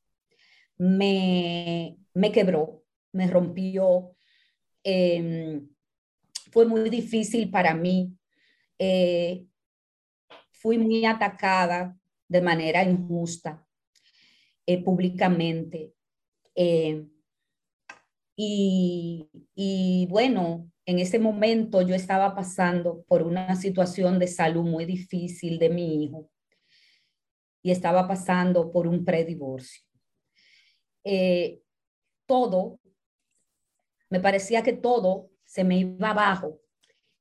Me, 0.78 1.98
me 2.14 2.32
quebró, 2.32 2.84
me 3.12 3.28
rompió, 3.28 4.16
em, 4.84 5.68
fue 6.52 6.66
muy 6.66 6.90
difícil 6.90 7.50
para 7.50 7.74
mí. 7.74 8.16
Eh, 8.80 9.46
fui 10.64 10.78
muy 10.78 11.06
atacada 11.06 11.94
de 12.30 12.42
manera 12.42 12.84
injusta 12.84 13.68
eh, 14.66 14.82
públicamente. 14.82 15.94
Eh, 16.56 17.06
y, 18.38 20.08
bueno, 20.10 20.72
en 20.86 21.00
ese 21.00 21.20
momento 21.20 21.82
yo 21.82 21.94
estaba 21.94 22.34
pasando 22.34 23.04
por 23.10 23.24
una 23.24 23.56
situación 23.58 24.20
de 24.20 24.28
salud 24.28 24.64
muy 24.64 24.86
difícil 24.86 25.60
de 25.60 25.70
mi 25.70 26.06
hijo 26.06 26.30
y 27.62 27.72
estaba 27.72 28.08
pasando 28.08 28.72
por 28.72 28.88
un 28.88 29.04
predivorcio. 29.04 29.84
Eh, 31.04 31.62
todo, 32.26 32.80
me 34.10 34.22
parecía 34.22 34.64
que 34.64 34.74
todo 34.74 35.30
se 35.44 35.66
me 35.66 35.80
iba 35.80 36.12
abajo, 36.12 36.62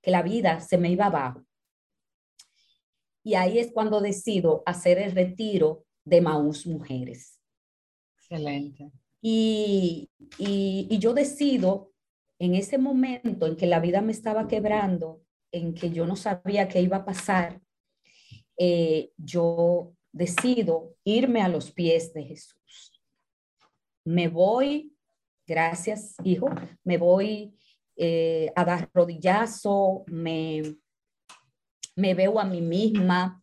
que 0.01 0.13
la 0.13 0.23
vida 0.23 0.61
se 0.61 0.79
me 0.79 0.91
iba 0.91 1.07
abajo. 1.07 1.45
Y 3.25 3.35
ahí 3.35 3.59
es 3.59 3.73
cuando 3.73 4.01
decido 4.01 4.63
hacer 4.67 4.99
el 4.99 5.13
retiro 5.13 5.85
de 6.05 6.21
Maús 6.21 6.67
Mujeres. 6.67 7.41
Excelente. 8.17 8.91
Y, 9.21 10.11
y, 10.39 10.99
yo 10.99 11.15
decido 11.15 11.93
en 12.41 12.55
ese 12.57 12.79
momento 12.79 13.47
en 13.47 13.57
que 13.57 13.67
la 13.67 13.79
vida 13.79 14.01
me 14.01 14.11
estaba 14.11 14.49
quebrando, 14.49 15.23
en 15.53 15.75
que 15.75 15.91
yo 15.91 16.07
no 16.07 16.17
sabía 16.17 16.67
qué 16.67 16.81
iba 16.81 16.99
a 16.99 17.05
pasar, 17.05 17.61
eh, 18.59 19.13
yo 19.17 19.95
decido 20.11 20.97
irme 21.05 21.41
a 21.43 21.49
los 21.49 21.71
pies 21.71 22.13
de 22.13 22.25
Jesús. 22.25 23.01
Me 24.05 24.27
voy, 24.27 24.93
gracias 25.47 26.17
hijo, 26.25 26.49
me 26.83 26.99
voy 26.99 27.55
eh, 27.97 28.51
a 28.57 28.65
dar 28.65 28.91
rodillazo, 28.93 30.05
me, 30.09 30.63
me 31.97 32.15
veo 32.15 32.39
a 32.39 32.45
mí 32.45 32.61
misma, 32.61 33.43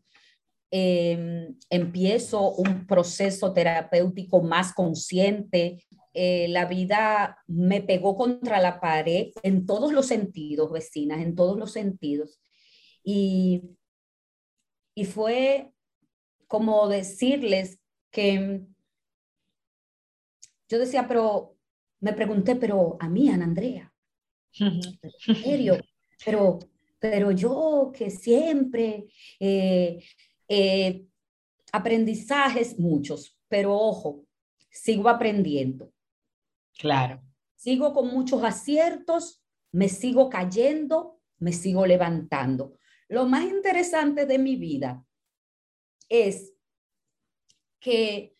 em, 0.71 1.57
empiezo 1.69 2.51
un 2.55 2.85
proceso 2.85 3.53
terapéutico 3.53 4.41
más 4.41 4.73
consciente. 4.73 5.83
Eh, 6.13 6.47
la 6.49 6.65
vida 6.65 7.37
me 7.47 7.81
pegó 7.81 8.15
contra 8.15 8.59
la 8.59 8.79
pared 8.79 9.27
en 9.43 9.65
todos 9.65 9.93
los 9.93 10.07
sentidos, 10.07 10.71
vecinas, 10.71 11.21
en 11.21 11.35
todos 11.35 11.57
los 11.57 11.71
sentidos. 11.71 12.41
Y, 13.03 13.63
y 14.95 15.05
fue 15.05 15.71
como 16.47 16.87
decirles 16.87 17.79
que 18.11 18.61
yo 20.67 20.77
decía, 20.77 21.07
pero 21.07 21.57
me 21.99 22.13
pregunté, 22.13 22.55
pero 22.55 22.97
a 22.99 23.09
mí, 23.09 23.29
Ana 23.29 23.45
Andrea, 23.45 23.93
en 24.59 25.35
serio, 25.35 25.77
pero 26.23 26.59
pero 26.99 27.31
yo 27.31 27.91
que 27.95 28.11
siempre, 28.11 29.07
eh, 29.39 30.03
eh, 30.47 31.05
aprendizajes 31.71 32.77
muchos, 32.77 33.37
pero 33.47 33.75
ojo, 33.75 34.25
sigo 34.69 35.09
aprendiendo. 35.09 35.91
Claro. 36.77 37.21
Sigo 37.55 37.93
con 37.93 38.07
muchos 38.07 38.43
aciertos, 38.43 39.43
me 39.71 39.89
sigo 39.89 40.29
cayendo, 40.29 41.19
me 41.39 41.53
sigo 41.53 41.85
levantando. 41.85 42.77
Lo 43.07 43.25
más 43.25 43.43
interesante 43.43 44.25
de 44.25 44.37
mi 44.37 44.55
vida 44.55 45.03
es 46.07 46.53
que 47.79 48.35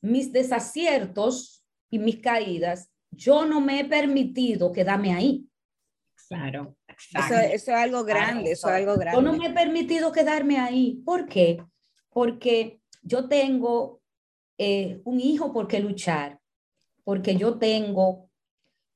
mis 0.00 0.32
desaciertos 0.32 1.64
y 1.90 1.98
mis 1.98 2.20
caídas, 2.20 2.90
yo 3.10 3.44
no 3.46 3.60
me 3.60 3.80
he 3.80 3.84
permitido 3.84 4.72
quedarme 4.72 5.12
ahí. 5.12 5.48
Claro. 6.28 6.77
Eso, 7.14 7.34
es 7.34 7.68
algo 7.68 8.04
grande, 8.04 8.52
eso 8.52 8.68
es 8.68 8.74
algo 8.74 8.96
grande. 8.96 9.16
Yo 9.16 9.22
no 9.22 9.36
me 9.36 9.46
he 9.46 9.52
permitido 9.52 10.12
quedarme 10.12 10.58
ahí. 10.58 11.00
¿Por 11.04 11.26
qué? 11.26 11.62
Porque 12.10 12.80
yo 13.02 13.28
tengo 13.28 14.00
eh, 14.58 15.00
un 15.04 15.20
hijo 15.20 15.52
por 15.52 15.68
qué 15.68 15.80
luchar, 15.80 16.40
porque 17.04 17.36
yo 17.36 17.58
tengo 17.58 18.28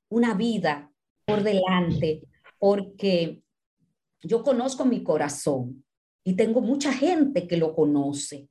una 0.08 0.34
vida 0.34 0.92
por 1.24 1.42
delante, 1.42 2.22
porque 2.58 3.42
yo 4.22 4.42
conozco 4.42 4.84
mi 4.84 5.02
corazón 5.02 5.84
y 6.24 6.34
tengo 6.34 6.60
mucha 6.60 6.92
gente 6.92 7.46
que 7.46 7.56
lo 7.56 7.74
conoce. 7.74 8.48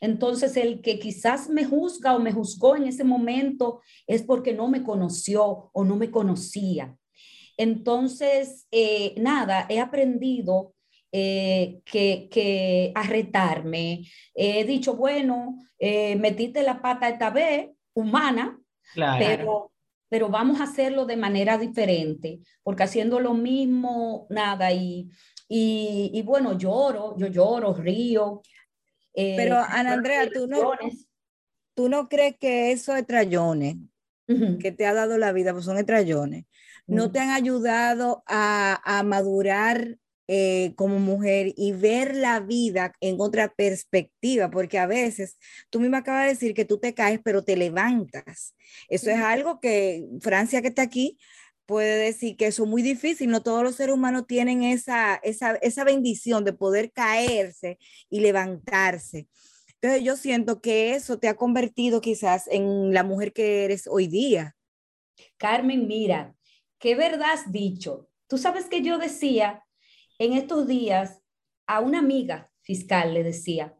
Entonces, 0.00 0.56
el 0.56 0.80
que 0.80 0.98
quizás 0.98 1.48
me 1.48 1.64
juzga 1.64 2.16
o 2.16 2.18
me 2.18 2.32
juzgó 2.32 2.76
en 2.76 2.84
ese 2.84 3.04
momento 3.04 3.80
es 4.06 4.22
porque 4.22 4.52
no 4.52 4.68
me 4.68 4.82
conoció 4.82 5.70
o 5.72 5.84
no 5.84 5.96
me 5.96 6.10
conocía. 6.10 6.96
Entonces, 7.56 8.66
eh, 8.70 9.14
nada, 9.16 9.66
he 9.68 9.80
aprendido 9.80 10.74
eh, 11.12 11.80
que, 11.84 12.28
que, 12.30 12.92
a 12.94 13.04
retarme. 13.04 14.04
He 14.34 14.64
dicho, 14.64 14.94
bueno, 14.94 15.58
eh, 15.78 16.16
metiste 16.16 16.62
la 16.62 16.82
pata 16.82 17.08
esta 17.08 17.30
vez, 17.30 17.70
humana, 17.94 18.58
pero, 19.18 19.70
pero 20.08 20.28
vamos 20.28 20.60
a 20.60 20.64
hacerlo 20.64 21.06
de 21.06 21.16
manera 21.16 21.56
diferente, 21.56 22.40
porque 22.64 22.82
haciendo 22.82 23.20
lo 23.20 23.34
mismo, 23.34 24.26
nada, 24.30 24.72
y, 24.72 25.08
y, 25.48 26.10
y 26.12 26.22
bueno, 26.22 26.58
lloro, 26.58 27.16
yo 27.16 27.28
lloro, 27.28 27.74
río. 27.74 28.42
pero 29.14 29.58
Ana 29.58 29.92
Andrea, 29.92 30.28
tú 30.28 30.48
no, 30.48 30.72
¿tú 31.74 31.88
no 31.88 32.08
crees 32.08 32.36
que 32.38 32.72
esos 32.72 32.96
estrellones 32.96 33.76
Ujú. 34.26 34.58
que 34.58 34.72
te 34.72 34.86
ha 34.86 34.94
dado 34.94 35.18
la 35.18 35.32
vida, 35.32 35.52
pues 35.52 35.64
son 35.64 35.76
estrellones, 35.76 36.46
no 36.86 37.10
te 37.10 37.18
han 37.18 37.30
ayudado 37.30 38.22
a, 38.26 38.80
a 38.84 39.02
madurar 39.02 39.98
eh, 40.26 40.72
como 40.76 41.00
mujer 41.00 41.52
y 41.54 41.72
ver 41.72 42.16
la 42.16 42.40
vida 42.40 42.92
en 43.00 43.16
otra 43.18 43.52
perspectiva? 43.54 44.50
Porque 44.50 44.78
a 44.78 44.86
veces, 44.86 45.38
tú 45.70 45.80
misma 45.80 45.98
acabas 45.98 46.24
de 46.24 46.30
decir 46.30 46.54
que 46.54 46.64
tú 46.64 46.78
te 46.78 46.94
caes, 46.94 47.20
pero 47.22 47.44
te 47.44 47.56
levantas. 47.56 48.54
Eso 48.88 49.10
es 49.10 49.18
algo 49.18 49.60
que 49.60 50.04
Francia, 50.20 50.62
que 50.62 50.68
está 50.68 50.82
aquí, 50.82 51.18
puede 51.66 51.96
decir 51.98 52.36
que 52.36 52.46
eso 52.46 52.64
es 52.64 52.68
muy 52.68 52.82
difícil. 52.82 53.30
No 53.30 53.42
todos 53.42 53.62
los 53.62 53.76
seres 53.76 53.94
humanos 53.94 54.26
tienen 54.26 54.62
esa, 54.62 55.16
esa, 55.16 55.56
esa 55.56 55.84
bendición 55.84 56.44
de 56.44 56.52
poder 56.52 56.92
caerse 56.92 57.78
y 58.08 58.20
levantarse. 58.20 59.28
Entonces 59.80 60.02
yo 60.02 60.16
siento 60.16 60.62
que 60.62 60.94
eso 60.94 61.18
te 61.18 61.28
ha 61.28 61.34
convertido 61.34 62.00
quizás 62.00 62.48
en 62.48 62.94
la 62.94 63.02
mujer 63.02 63.32
que 63.32 63.64
eres 63.64 63.86
hoy 63.86 64.06
día. 64.06 64.56
Carmen, 65.36 65.86
mira, 65.86 66.34
qué 66.84 66.94
verdad 66.94 67.30
has 67.32 67.50
dicho. 67.50 68.10
Tú 68.28 68.36
sabes 68.36 68.66
que 68.66 68.82
yo 68.82 68.98
decía 68.98 69.64
en 70.18 70.34
estos 70.34 70.66
días 70.66 71.22
a 71.66 71.80
una 71.80 72.00
amiga 72.00 72.50
fiscal, 72.60 73.14
le 73.14 73.22
decía 73.22 73.74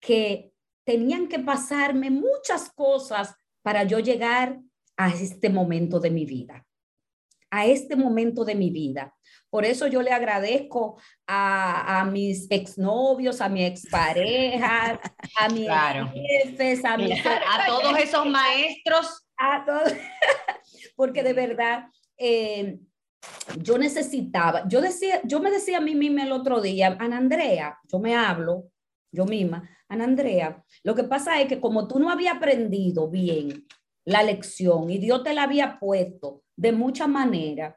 que 0.00 0.50
tenían 0.86 1.28
que 1.28 1.40
pasarme 1.40 2.08
muchas 2.10 2.72
cosas 2.74 3.34
para 3.62 3.84
yo 3.84 3.98
llegar 3.98 4.58
a 4.96 5.08
este 5.10 5.50
momento 5.50 6.00
de 6.00 6.08
mi 6.10 6.24
vida, 6.24 6.66
a 7.50 7.66
este 7.66 7.96
momento 7.96 8.46
de 8.46 8.54
mi 8.54 8.70
vida. 8.70 9.14
Por 9.50 9.66
eso 9.66 9.86
yo 9.86 10.00
le 10.00 10.10
agradezco 10.10 10.98
a, 11.26 12.00
a 12.00 12.04
mis 12.06 12.46
exnovios, 12.50 13.42
a 13.42 13.50
mi 13.50 13.62
expareja, 13.62 14.98
a 15.38 15.48
mis 15.50 15.66
Claro. 15.66 16.10
jefes, 16.14 16.82
a 16.82 16.96
mis 16.96 17.10
A 17.26 17.66
todos 17.66 17.98
esos 17.98 18.24
maestros. 18.24 19.28
a 19.36 19.64
todos, 19.66 19.92
porque 20.96 21.22
de 21.22 21.34
verdad 21.34 21.84
eh, 22.16 22.78
yo 23.60 23.78
necesitaba, 23.78 24.66
yo 24.68 24.80
decía, 24.80 25.20
yo 25.24 25.40
me 25.40 25.50
decía 25.50 25.78
a 25.78 25.80
mí 25.80 25.94
misma 25.94 26.24
el 26.24 26.32
otro 26.32 26.60
día, 26.60 26.96
Ana 27.00 27.18
Andrea, 27.18 27.78
yo 27.90 27.98
me 27.98 28.14
hablo, 28.14 28.70
yo 29.12 29.24
misma, 29.24 29.68
Ana 29.88 30.04
Andrea, 30.04 30.64
lo 30.82 30.94
que 30.94 31.04
pasa 31.04 31.40
es 31.40 31.48
que 31.48 31.60
como 31.60 31.88
tú 31.88 31.98
no 31.98 32.10
habías 32.10 32.36
aprendido 32.36 33.08
bien 33.08 33.66
la 34.04 34.22
lección 34.22 34.90
y 34.90 34.98
Dios 34.98 35.24
te 35.24 35.34
la 35.34 35.44
había 35.44 35.78
puesto 35.78 36.44
de 36.56 36.72
muchas 36.72 37.08
maneras, 37.08 37.74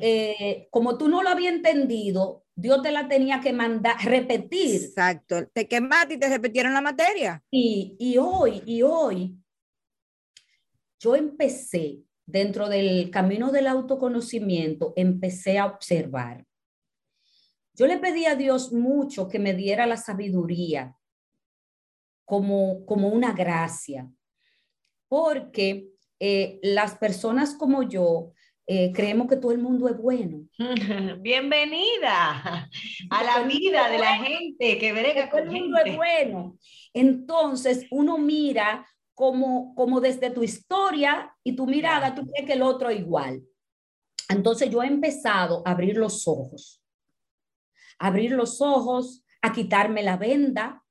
eh, 0.00 0.68
como 0.70 0.96
tú 0.96 1.08
no 1.08 1.22
lo 1.22 1.28
había 1.30 1.50
entendido, 1.50 2.44
Dios 2.54 2.82
te 2.82 2.92
la 2.92 3.08
tenía 3.08 3.40
que 3.40 3.52
mandar, 3.52 3.96
repetir. 4.04 4.84
Exacto. 4.84 5.48
Te 5.52 5.66
quemaste 5.66 6.14
y 6.14 6.18
te 6.18 6.28
repitieron 6.28 6.74
la 6.74 6.80
materia. 6.80 7.42
Y, 7.50 7.96
y 7.98 8.18
hoy, 8.18 8.62
y 8.66 8.82
hoy, 8.82 9.36
yo 10.98 11.16
empecé 11.16 12.02
dentro 12.30 12.68
del 12.68 13.10
camino 13.10 13.50
del 13.50 13.66
autoconocimiento, 13.66 14.92
empecé 14.96 15.58
a 15.58 15.66
observar. 15.66 16.46
Yo 17.74 17.86
le 17.86 17.98
pedí 17.98 18.26
a 18.26 18.34
Dios 18.34 18.72
mucho 18.72 19.28
que 19.28 19.38
me 19.38 19.54
diera 19.54 19.86
la 19.86 19.96
sabiduría 19.96 20.96
como, 22.24 22.84
como 22.86 23.08
una 23.08 23.32
gracia, 23.32 24.10
porque 25.08 25.88
eh, 26.18 26.60
las 26.62 26.96
personas 26.98 27.54
como 27.54 27.82
yo 27.82 28.32
eh, 28.66 28.92
creemos 28.92 29.26
que 29.26 29.36
todo 29.36 29.50
el 29.50 29.58
mundo 29.58 29.88
es 29.88 29.96
bueno. 29.96 30.46
Bienvenida 31.20 32.68
a 33.10 33.24
la 33.24 33.42
vida 33.42 33.88
de 33.88 33.98
la 33.98 34.14
gente 34.18 34.78
que 34.78 34.78
que 34.78 34.92
brega 34.92 35.28
todo 35.28 35.40
el 35.40 35.50
mundo 35.50 35.78
es 35.84 35.96
bueno. 35.96 36.56
Entonces 36.92 37.86
uno 37.90 38.16
mira 38.16 38.86
como, 39.20 39.74
como 39.74 40.00
desde 40.00 40.30
tu 40.30 40.42
historia 40.42 41.36
y 41.44 41.54
tu 41.54 41.66
mirada, 41.66 42.14
tú 42.14 42.26
crees 42.26 42.46
que 42.46 42.54
el 42.54 42.62
otro 42.62 42.88
es 42.88 43.00
igual. 43.00 43.42
Entonces 44.30 44.70
yo 44.70 44.82
he 44.82 44.86
empezado 44.86 45.62
a 45.66 45.72
abrir 45.72 45.98
los 45.98 46.26
ojos, 46.26 46.82
a 47.98 48.06
abrir 48.06 48.30
los 48.30 48.62
ojos, 48.62 49.22
a 49.42 49.52
quitarme 49.52 50.02
la 50.02 50.16
venda, 50.16 50.82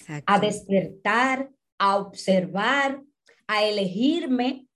Exacto. 0.00 0.24
a 0.26 0.40
despertar, 0.40 1.50
a 1.78 1.98
observar, 1.98 3.00
a 3.46 3.62
elegirme, 3.62 4.66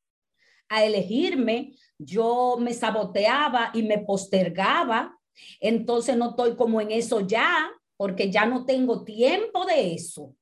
a 0.69 0.85
elegirme. 0.85 1.75
Yo 1.99 2.57
me 2.61 2.73
saboteaba 2.73 3.73
y 3.75 3.83
me 3.83 3.99
postergaba, 3.99 5.19
entonces 5.59 6.17
no 6.17 6.31
estoy 6.31 6.55
como 6.55 6.81
en 6.81 6.93
eso 6.93 7.19
ya, 7.19 7.69
porque 7.97 8.31
ya 8.31 8.47
no 8.47 8.65
tengo 8.65 9.03
tiempo 9.03 9.67
de 9.67 9.93
eso. 9.95 10.37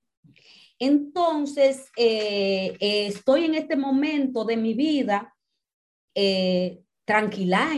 Entonces, 0.83 1.91
eh, 1.95 2.75
eh, 2.81 3.07
estoy 3.07 3.45
en 3.45 3.55
este 3.55 3.77
momento 3.77 4.47
de 4.47 4.57
mi 4.57 4.73
vida 4.73 5.37
eh, 6.15 6.83
tranquila, 7.05 7.69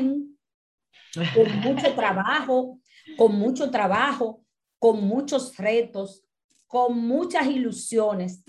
con 1.34 1.60
mucho 1.60 1.94
trabajo, 1.96 2.80
con 3.18 3.34
mucho 3.34 3.72
trabajo, 3.72 4.44
con 4.78 5.04
muchos 5.04 5.56
retos, 5.56 6.22
con 6.68 6.96
muchas 6.96 7.48
ilusiones, 7.48 8.44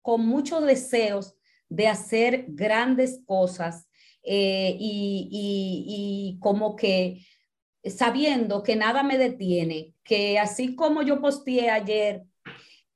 con 0.00 0.26
muchos 0.26 0.64
deseos 0.64 1.34
de 1.68 1.86
hacer 1.86 2.46
grandes 2.48 3.20
cosas 3.26 3.86
eh, 4.22 4.76
y, 4.80 5.28
y, 5.30 6.34
y 6.36 6.38
como 6.40 6.74
que 6.74 7.26
sabiendo 7.84 8.62
que 8.62 8.76
nada 8.76 9.02
me 9.02 9.18
detiene, 9.18 9.92
que 10.02 10.38
así 10.38 10.74
como 10.74 11.02
yo 11.02 11.20
posteé 11.20 11.70
ayer 11.70 12.24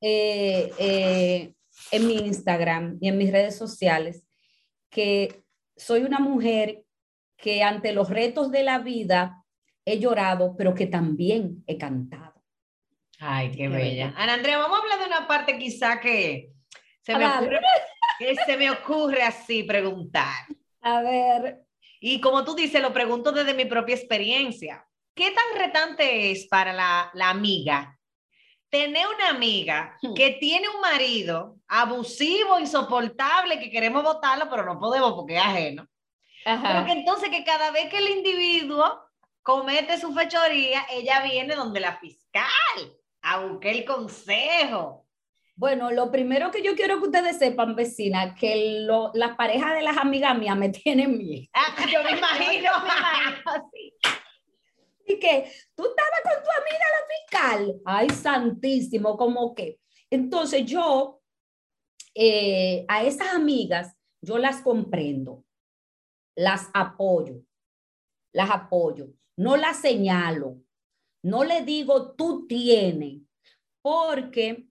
eh, 0.07 0.71
eh, 0.79 1.55
en 1.93 2.07
mi 2.07 2.17
Instagram 2.17 2.99
y 3.01 3.09
en 3.09 3.17
mis 3.17 3.33
redes 3.33 3.57
sociales, 3.57 4.23
que 4.91 5.43
soy 5.77 6.03
una 6.03 6.19
mujer 6.19 6.83
que 7.39 7.63
ante 7.63 7.95
los 7.95 8.11
retos 8.11 8.51
de 8.51 8.65
la 8.65 8.81
vida 8.81 9.43
he 9.87 9.99
llorado, 9.99 10.57
pero 10.59 10.75
que 10.75 10.87
también 10.87 11.65
he 11.67 11.79
cantado. 11.79 12.43
Ay, 13.19 13.51
qué 13.51 13.57
Qué 13.57 13.69
bella. 13.69 13.79
bella. 13.79 14.15
Ana 14.17 14.35
Andrea, 14.35 14.59
vamos 14.59 14.79
a 14.79 14.83
hablar 14.83 14.99
de 14.99 15.07
una 15.07 15.27
parte 15.27 15.57
quizá 15.57 16.01
que 16.01 16.51
se 17.01 17.17
me, 17.17 17.27
ocurre, 17.27 17.61
que 18.19 18.35
se 18.45 18.57
me 18.59 18.71
ocurre 18.71 19.23
así 19.23 19.63
preguntar. 19.63 20.47
A 20.83 21.01
ver, 21.01 21.63
Y 22.01 22.21
como 22.21 22.45
tú 22.45 22.55
dices, 22.55 22.83
lo 22.83 22.93
pregunto 22.93 23.33
desde 23.33 23.55
mi 23.55 23.65
propia 23.65 23.95
experiencia. 23.95 24.87
¿Qué 25.15 25.31
tan 25.31 25.59
retante 25.59 26.31
es 26.31 26.47
para 26.47 26.75
la, 26.75 27.11
la 27.15 27.31
amiga 27.31 27.94
tener 28.75 29.07
una 29.07 29.29
amiga 29.29 29.97
Hmm. 30.03 30.15
que 30.15 30.31
tiene 30.41 30.69
un 30.69 30.81
marido 30.81 31.57
abusivo, 31.69 32.59
insoportable, 32.59 33.61
que 33.61 33.71
queremos 33.71 34.03
votarlo, 34.03 34.51
pero 34.51 34.65
no 34.65 34.81
podemos 34.81 35.13
porque 35.13 35.37
es 35.37 35.43
ajeno? 35.43 35.87
Pero 36.45 36.85
que 36.85 36.93
entonces 36.93 37.31
que 37.31 37.45
cada 37.45 37.71
vez 37.71 37.89
que 37.89 37.99
el 37.99 38.09
individuo 38.09 39.01
comete 39.43 39.99
su 39.99 40.13
fechoría, 40.13 40.85
ella 40.91 41.23
viene 41.23 41.55
donde 41.55 41.79
la 41.79 41.97
fiscal 41.99 42.45
a 43.23 43.39
buscar 43.39 43.71
el 43.71 43.85
consejo. 43.85 45.07
Bueno, 45.57 45.93
lo 45.93 46.11
primero 46.11 46.51
que 46.51 46.61
yo 46.61 46.75
quiero 46.75 46.99
que 46.99 47.07
ustedes 47.07 47.39
sepan, 47.39 47.77
vecina, 47.77 48.35
que 48.35 48.81
lo, 48.87 49.13
las 49.15 49.37
parejas 49.37 49.75
de 49.75 49.83
las 49.83 49.97
amigas 49.97 50.37
mías 50.37 50.57
me 50.57 50.71
tienen 50.71 51.17
miedo. 51.17 51.47
Ah, 51.55 51.77
yo 51.91 52.03
me 52.03 52.19
imagino. 52.19 52.65
Yo 52.65 52.81
me 52.81 52.89
imagino. 52.89 53.71
Y 55.07 55.19
que 55.19 55.51
tú 55.75 55.85
estabas 55.85 56.21
con 56.23 56.43
tu 56.43 56.51
amiga 56.61 56.87
la 56.91 57.07
fiscal. 57.15 57.83
Ay, 57.85 58.11
santísimo, 58.11 59.17
como 59.17 59.55
que. 59.55 59.79
Entonces 60.11 60.65
yo, 60.65 61.21
eh, 62.15 62.85
a 62.89 63.05
esas 63.05 63.35
amigas, 63.35 63.95
yo 64.23 64.39
las 64.39 64.63
comprendo, 64.63 65.45
las 66.37 66.69
apoyo, 66.73 67.43
las 68.33 68.51
apoyo, 68.51 69.09
no 69.37 69.57
las 69.57 69.79
señalo, 69.79 70.61
no 71.23 71.45
le 71.45 71.63
digo 71.63 72.13
tú 72.13 72.47
tienes, 72.47 73.23
porque 73.83 74.69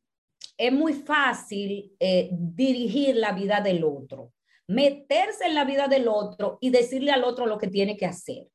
es 0.58 0.72
muy 0.72 0.94
fácil 0.94 1.96
eh, 2.00 2.30
dirigir 2.32 3.16
la 3.16 3.34
vida 3.34 3.62
del 3.62 3.84
otro, 3.84 4.34
meterse 4.68 5.46
en 5.46 5.56
la 5.56 5.66
vida 5.66 5.88
del 5.88 6.08
otro 6.08 6.58
y 6.62 6.70
decirle 6.70 7.12
al 7.12 7.24
otro 7.24 7.46
lo 7.46 7.58
que 7.58 7.68
tiene 7.68 7.98
que 7.98 8.06
hacer. 8.06 8.48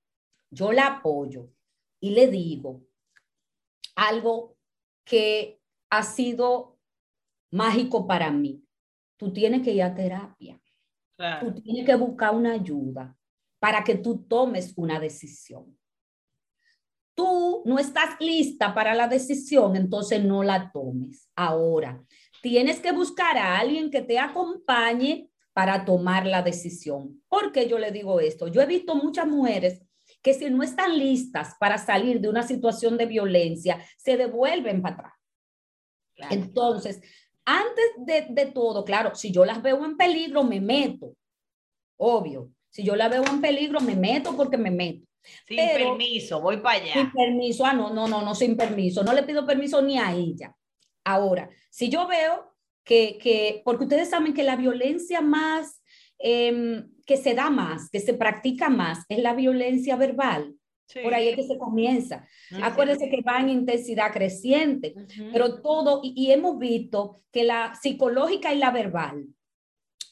Yo 0.51 0.73
la 0.73 0.87
apoyo 0.87 1.51
y 2.01 2.11
le 2.11 2.29
digo 2.29 2.83
algo 3.97 4.57
que 5.05 5.61
ha 5.91 6.03
sido 6.03 6.79
mágico 7.51 8.07
para 8.07 8.31
mí. 8.31 8.65
Tú 9.17 9.33
tienes 9.33 9.63
que 9.63 9.73
ir 9.73 9.83
a 9.83 9.95
terapia, 9.95 10.61
tú 11.41 11.53
tienes 11.61 11.85
que 11.85 11.95
buscar 11.97 12.35
una 12.35 12.53
ayuda 12.53 13.17
para 13.59 13.83
que 13.83 13.97
tú 13.97 14.23
tomes 14.23 14.73
una 14.77 15.01
decisión. 15.01 15.77
Tú 17.15 17.63
no 17.67 17.81
estás 17.81 18.21
lista 18.21 18.73
para 18.73 18.95
la 18.95 19.09
decisión, 19.09 19.75
entonces 19.75 20.23
no 20.23 20.45
la 20.45 20.71
tomes. 20.71 21.29
Ahora, 21.35 22.05
tienes 22.41 22.79
que 22.79 22.93
buscar 22.93 23.37
a 23.37 23.59
alguien 23.59 23.91
que 23.91 24.03
te 24.03 24.21
acompañe 24.21 25.29
para 25.53 25.85
tomar 25.85 26.25
la 26.25 26.43
decisión. 26.43 27.21
¿Por 27.29 27.51
qué 27.51 27.69
yo 27.69 27.81
le 27.81 27.91
digo 27.91 28.21
esto? 28.21 28.47
Yo 28.47 28.63
he 28.63 28.67
visto 28.67 28.95
muchas 28.95 29.27
mujeres 29.27 29.83
que 30.23 30.35
si 30.35 30.51
no 30.51 30.63
están 30.63 30.99
listas 30.99 31.55
para 31.61 31.79
salir 31.79 32.21
de 32.21 32.29
una 32.29 32.43
situación 32.43 32.97
de 32.99 33.07
violencia, 33.07 33.83
se 33.97 34.17
devuelven 34.17 34.83
para 34.83 34.95
atrás. 34.97 35.13
Claro. 36.15 36.35
Entonces, 36.35 37.01
antes 37.45 37.85
de, 37.99 38.27
de 38.31 38.47
todo, 38.47 38.85
claro, 38.85 39.15
si 39.15 39.31
yo 39.31 39.45
las 39.45 39.63
veo 39.63 39.85
en 39.85 39.97
peligro, 39.97 40.43
me 40.45 40.61
meto, 40.61 41.15
obvio. 41.97 42.51
Si 42.71 42.83
yo 42.83 42.97
la 42.97 43.09
veo 43.09 43.25
en 43.25 43.41
peligro, 43.41 43.81
me 43.81 43.97
meto 43.97 44.37
porque 44.37 44.59
me 44.59 44.71
meto. 44.71 45.07
Sin 45.47 45.57
Pero- 45.57 45.91
permiso, 45.91 46.41
voy 46.41 46.59
para 46.59 46.83
allá. 46.83 46.93
Sin 46.93 47.13
permiso, 47.13 47.65
ah, 47.65 47.73
no, 47.73 47.91
no, 47.91 48.07
no, 48.09 48.23
no, 48.23 48.35
sin 48.35 48.57
permiso. 48.57 49.03
No 49.03 49.13
le 49.13 49.23
pido 49.23 49.47
permiso 49.47 49.81
ni 49.83 49.99
a 49.99 50.13
ella. 50.15 50.55
Ahora, 51.05 51.49
si 51.71 51.89
yo 51.89 52.07
veo 52.07 52.55
que, 52.85 53.19
que 53.19 53.63
porque 53.65 53.85
ustedes 53.85 54.11
saben 54.11 54.35
que 54.35 54.43
la 54.43 54.57
violencia 54.57 55.21
más, 55.21 55.83
em, 56.19 56.91
que 57.09 57.17
se 57.17 57.35
da 57.35 57.49
más, 57.49 57.89
que 57.89 58.01
se 58.01 58.13
practica 58.13 58.69
más, 58.69 59.07
es 59.09 59.21
la 59.21 59.33
violencia 59.33 59.97
verbal. 59.97 60.55
Sí. 60.87 61.01
Por 61.03 61.15
ahí 61.15 61.29
es 61.29 61.37
que 61.37 61.43
se 61.43 61.59
comienza. 61.59 62.27
Ujú. 62.51 62.61
Acuérdense 62.63 63.09
que 63.09 63.23
va 63.23 63.41
en 63.41 63.49
intensidad 63.49 64.13
creciente, 64.13 64.95
pero 65.33 65.61
todo, 65.61 66.01
y, 66.03 66.13
y 66.15 66.33
hemos 66.33 66.59
visto 66.59 67.23
que 67.33 67.45
la 67.45 67.75
psicológica 67.75 68.53
y 68.53 68.59
la 68.59 68.71
verbal, 68.71 69.27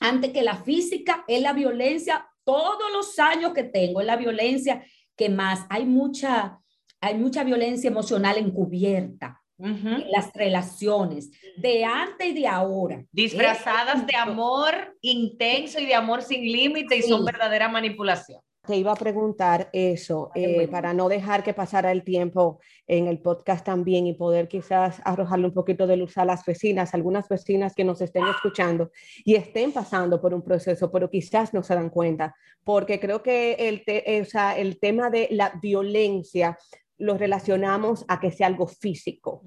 antes 0.01 0.33
que 0.33 0.43
la 0.43 0.57
física, 0.57 1.25
es 1.29 1.43
la 1.43 1.53
violencia, 1.53 2.27
todos 2.45 2.91
los 2.93 3.19
años 3.19 3.53
que 3.53 3.65
tengo, 3.65 4.01
es 4.01 4.07
la 4.07 4.17
violencia 4.17 4.85
que 5.17 5.29
más, 5.29 5.67
hay 5.69 5.85
mucha, 5.85 6.61
hay 7.01 7.15
mucha 7.17 7.45
violencia 7.45 7.89
emocional 7.89 8.39
encubierta 8.39 9.43
Ujú. 9.59 9.89
en 9.89 10.11
las 10.11 10.33
relaciones, 10.35 11.31
de 11.57 11.85
antes 11.85 12.27
y 12.29 12.35
de 12.35 12.47
ahora. 12.47 13.05
Disfrazadas 13.13 14.07
de 14.07 14.15
amor 14.17 14.97
intenso 15.01 15.81
y 15.81 15.87
de 15.87 15.95
amor 15.95 16.23
sin 16.23 16.43
límite 16.43 16.97
y 16.97 17.03
son 17.03 17.25
verdadera 17.25 17.69
manipulación. 17.69 18.41
Te 18.67 18.77
iba 18.77 18.91
a 18.91 18.97
preguntar 18.97 19.71
eso, 19.73 20.33
eh, 20.35 20.55
bueno. 20.57 20.71
para 20.73 20.93
no 20.93 21.09
dejar 21.09 21.45
que 21.45 21.55
pasara 21.55 21.93
el 21.93 22.03
tiempo 22.03 22.59
en 22.89 23.07
el 23.07 23.21
podcast 23.21 23.65
también 23.65 24.09
y 24.09 24.15
poder 24.15 24.49
quizás 24.49 25.01
arrojarle 25.05 25.47
un 25.47 25.55
poquito 25.55 25.87
de 25.87 25.97
luz 25.97 26.19
a 26.19 26.25
las 26.25 26.45
vecinas, 26.45 26.93
algunas 26.93 27.29
vecinas 27.29 27.75
que 27.77 27.85
nos 27.85 28.01
estén 28.01 28.27
escuchando 28.27 28.91
y 29.25 29.37
estén 29.37 29.71
pasando 29.71 30.21
por 30.21 30.35
un 30.35 30.43
proceso, 30.43 30.91
pero 30.91 31.09
quizás 31.09 31.55
no 31.55 31.63
se 31.63 31.75
dan 31.77 31.91
cuenta, 31.91 32.35
porque 32.65 32.99
creo 32.99 33.23
que 33.23 33.53
el, 33.55 33.85
te- 33.85 34.17
eh, 34.17 34.23
o 34.23 34.25
sea, 34.25 34.59
el 34.59 34.81
tema 34.81 35.11
de 35.11 35.29
la 35.31 35.53
violencia 35.63 36.59
lo 36.99 37.17
relacionamos 37.19 38.05
a 38.09 38.19
que 38.21 38.31
sea 38.31 38.47
algo 38.47 38.67
físico. 38.67 39.43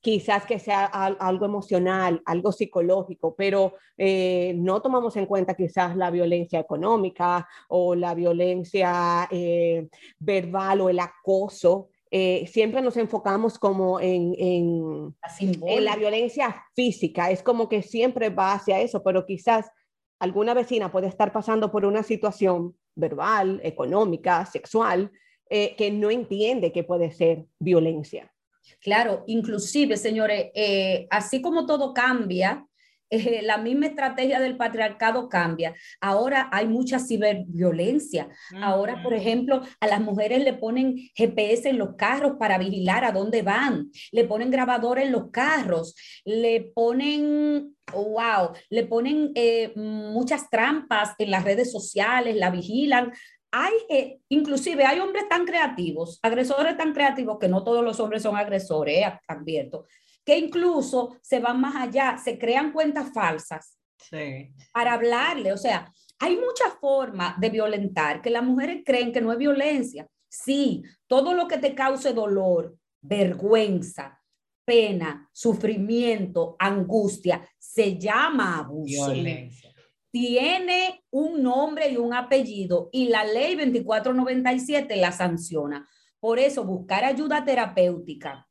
Quizás 0.00 0.46
que 0.46 0.58
sea 0.58 0.86
al- 0.86 1.16
algo 1.20 1.44
emocional, 1.44 2.20
algo 2.26 2.50
psicológico, 2.50 3.36
pero 3.36 3.74
eh, 3.96 4.52
no 4.56 4.82
tomamos 4.82 5.16
en 5.16 5.26
cuenta 5.26 5.54
quizás 5.54 5.96
la 5.96 6.10
violencia 6.10 6.58
económica 6.58 7.48
o 7.68 7.94
la 7.94 8.12
violencia 8.12 9.28
eh, 9.30 9.88
verbal 10.18 10.80
o 10.80 10.88
el 10.88 10.98
acoso. 10.98 11.88
Eh, 12.10 12.46
siempre 12.48 12.82
nos 12.82 12.96
enfocamos 12.96 13.60
como 13.60 14.00
en, 14.00 14.34
en, 14.36 15.14
La 15.22 15.70
en 15.70 15.84
la 15.84 15.94
violencia 15.96 16.62
física, 16.74 17.30
es 17.30 17.42
como 17.44 17.68
que 17.68 17.82
siempre 17.82 18.28
va 18.28 18.54
hacia 18.54 18.80
eso, 18.80 19.02
pero 19.04 19.24
quizás 19.24 19.70
alguna 20.18 20.52
vecina 20.52 20.90
puede 20.90 21.06
estar 21.06 21.32
pasando 21.32 21.70
por 21.70 21.84
una 21.84 22.02
situación 22.02 22.76
verbal, 22.96 23.60
económica, 23.62 24.44
sexual, 24.46 25.10
eh, 25.54 25.74
que 25.76 25.90
no 25.90 26.10
entiende 26.10 26.72
que 26.72 26.82
puede 26.82 27.10
ser 27.10 27.44
violencia. 27.58 28.32
Claro, 28.80 29.22
inclusive, 29.26 29.98
señores, 29.98 30.46
eh, 30.54 31.06
así 31.10 31.42
como 31.42 31.66
todo 31.66 31.92
cambia, 31.92 32.66
eh, 33.10 33.42
la 33.42 33.58
misma 33.58 33.84
estrategia 33.84 34.40
del 34.40 34.56
patriarcado 34.56 35.28
cambia. 35.28 35.74
Ahora 36.00 36.48
hay 36.50 36.66
mucha 36.66 36.98
ciberviolencia. 36.98 38.30
Ahora, 38.62 39.02
por 39.02 39.12
ejemplo, 39.12 39.60
a 39.78 39.86
las 39.86 40.00
mujeres 40.00 40.42
le 40.42 40.54
ponen 40.54 40.94
GPS 41.14 41.68
en 41.68 41.76
los 41.76 41.96
carros 41.96 42.36
para 42.38 42.56
vigilar 42.56 43.04
a 43.04 43.12
dónde 43.12 43.42
van, 43.42 43.90
le 44.10 44.24
ponen 44.24 44.50
grabadora 44.50 45.02
en 45.02 45.12
los 45.12 45.30
carros, 45.30 45.94
le 46.24 46.72
ponen, 46.74 47.76
wow, 47.92 48.52
le 48.70 48.86
ponen 48.86 49.32
eh, 49.34 49.74
muchas 49.76 50.48
trampas 50.48 51.10
en 51.18 51.30
las 51.30 51.44
redes 51.44 51.70
sociales, 51.70 52.36
la 52.36 52.50
vigilan. 52.50 53.12
Hay, 53.52 53.72
eh, 53.90 54.20
inclusive 54.30 54.84
hay 54.84 54.98
hombres 54.98 55.28
tan 55.28 55.44
creativos, 55.44 56.18
agresores 56.22 56.76
tan 56.76 56.92
creativos, 56.94 57.38
que 57.38 57.48
no 57.48 57.62
todos 57.62 57.84
los 57.84 58.00
hombres 58.00 58.22
son 58.22 58.34
agresores, 58.36 58.98
eh, 58.98 59.12
advierto, 59.28 59.84
que 60.24 60.38
incluso 60.38 61.18
se 61.20 61.38
van 61.38 61.60
más 61.60 61.76
allá, 61.76 62.16
se 62.16 62.38
crean 62.38 62.72
cuentas 62.72 63.12
falsas 63.12 63.78
Sí. 63.98 64.52
para 64.72 64.94
hablarle. 64.94 65.52
O 65.52 65.56
sea, 65.58 65.92
hay 66.18 66.36
muchas 66.36 66.72
formas 66.80 67.38
de 67.38 67.50
violentar 67.50 68.22
que 68.22 68.30
las 68.30 68.42
mujeres 68.42 68.82
creen 68.84 69.12
que 69.12 69.20
no 69.20 69.30
es 69.32 69.38
violencia. 69.38 70.08
Sí, 70.28 70.82
todo 71.06 71.34
lo 71.34 71.46
que 71.46 71.58
te 71.58 71.74
cause 71.74 72.12
dolor, 72.14 72.74
vergüenza, 73.02 74.18
pena, 74.64 75.28
sufrimiento, 75.32 76.56
angustia, 76.58 77.46
se 77.58 77.98
llama 77.98 78.58
abuso. 78.60 79.12
Violencia. 79.12 79.71
Tiene 80.12 81.02
un 81.10 81.42
nombre 81.42 81.88
y 81.88 81.96
un 81.96 82.12
apellido 82.12 82.90
y 82.92 83.08
la 83.08 83.24
ley 83.24 83.56
2497 83.56 84.96
la 84.96 85.10
sanciona. 85.10 85.88
Por 86.20 86.38
eso, 86.38 86.64
buscar 86.64 87.04
ayuda 87.04 87.46
terapéutica 87.46 88.46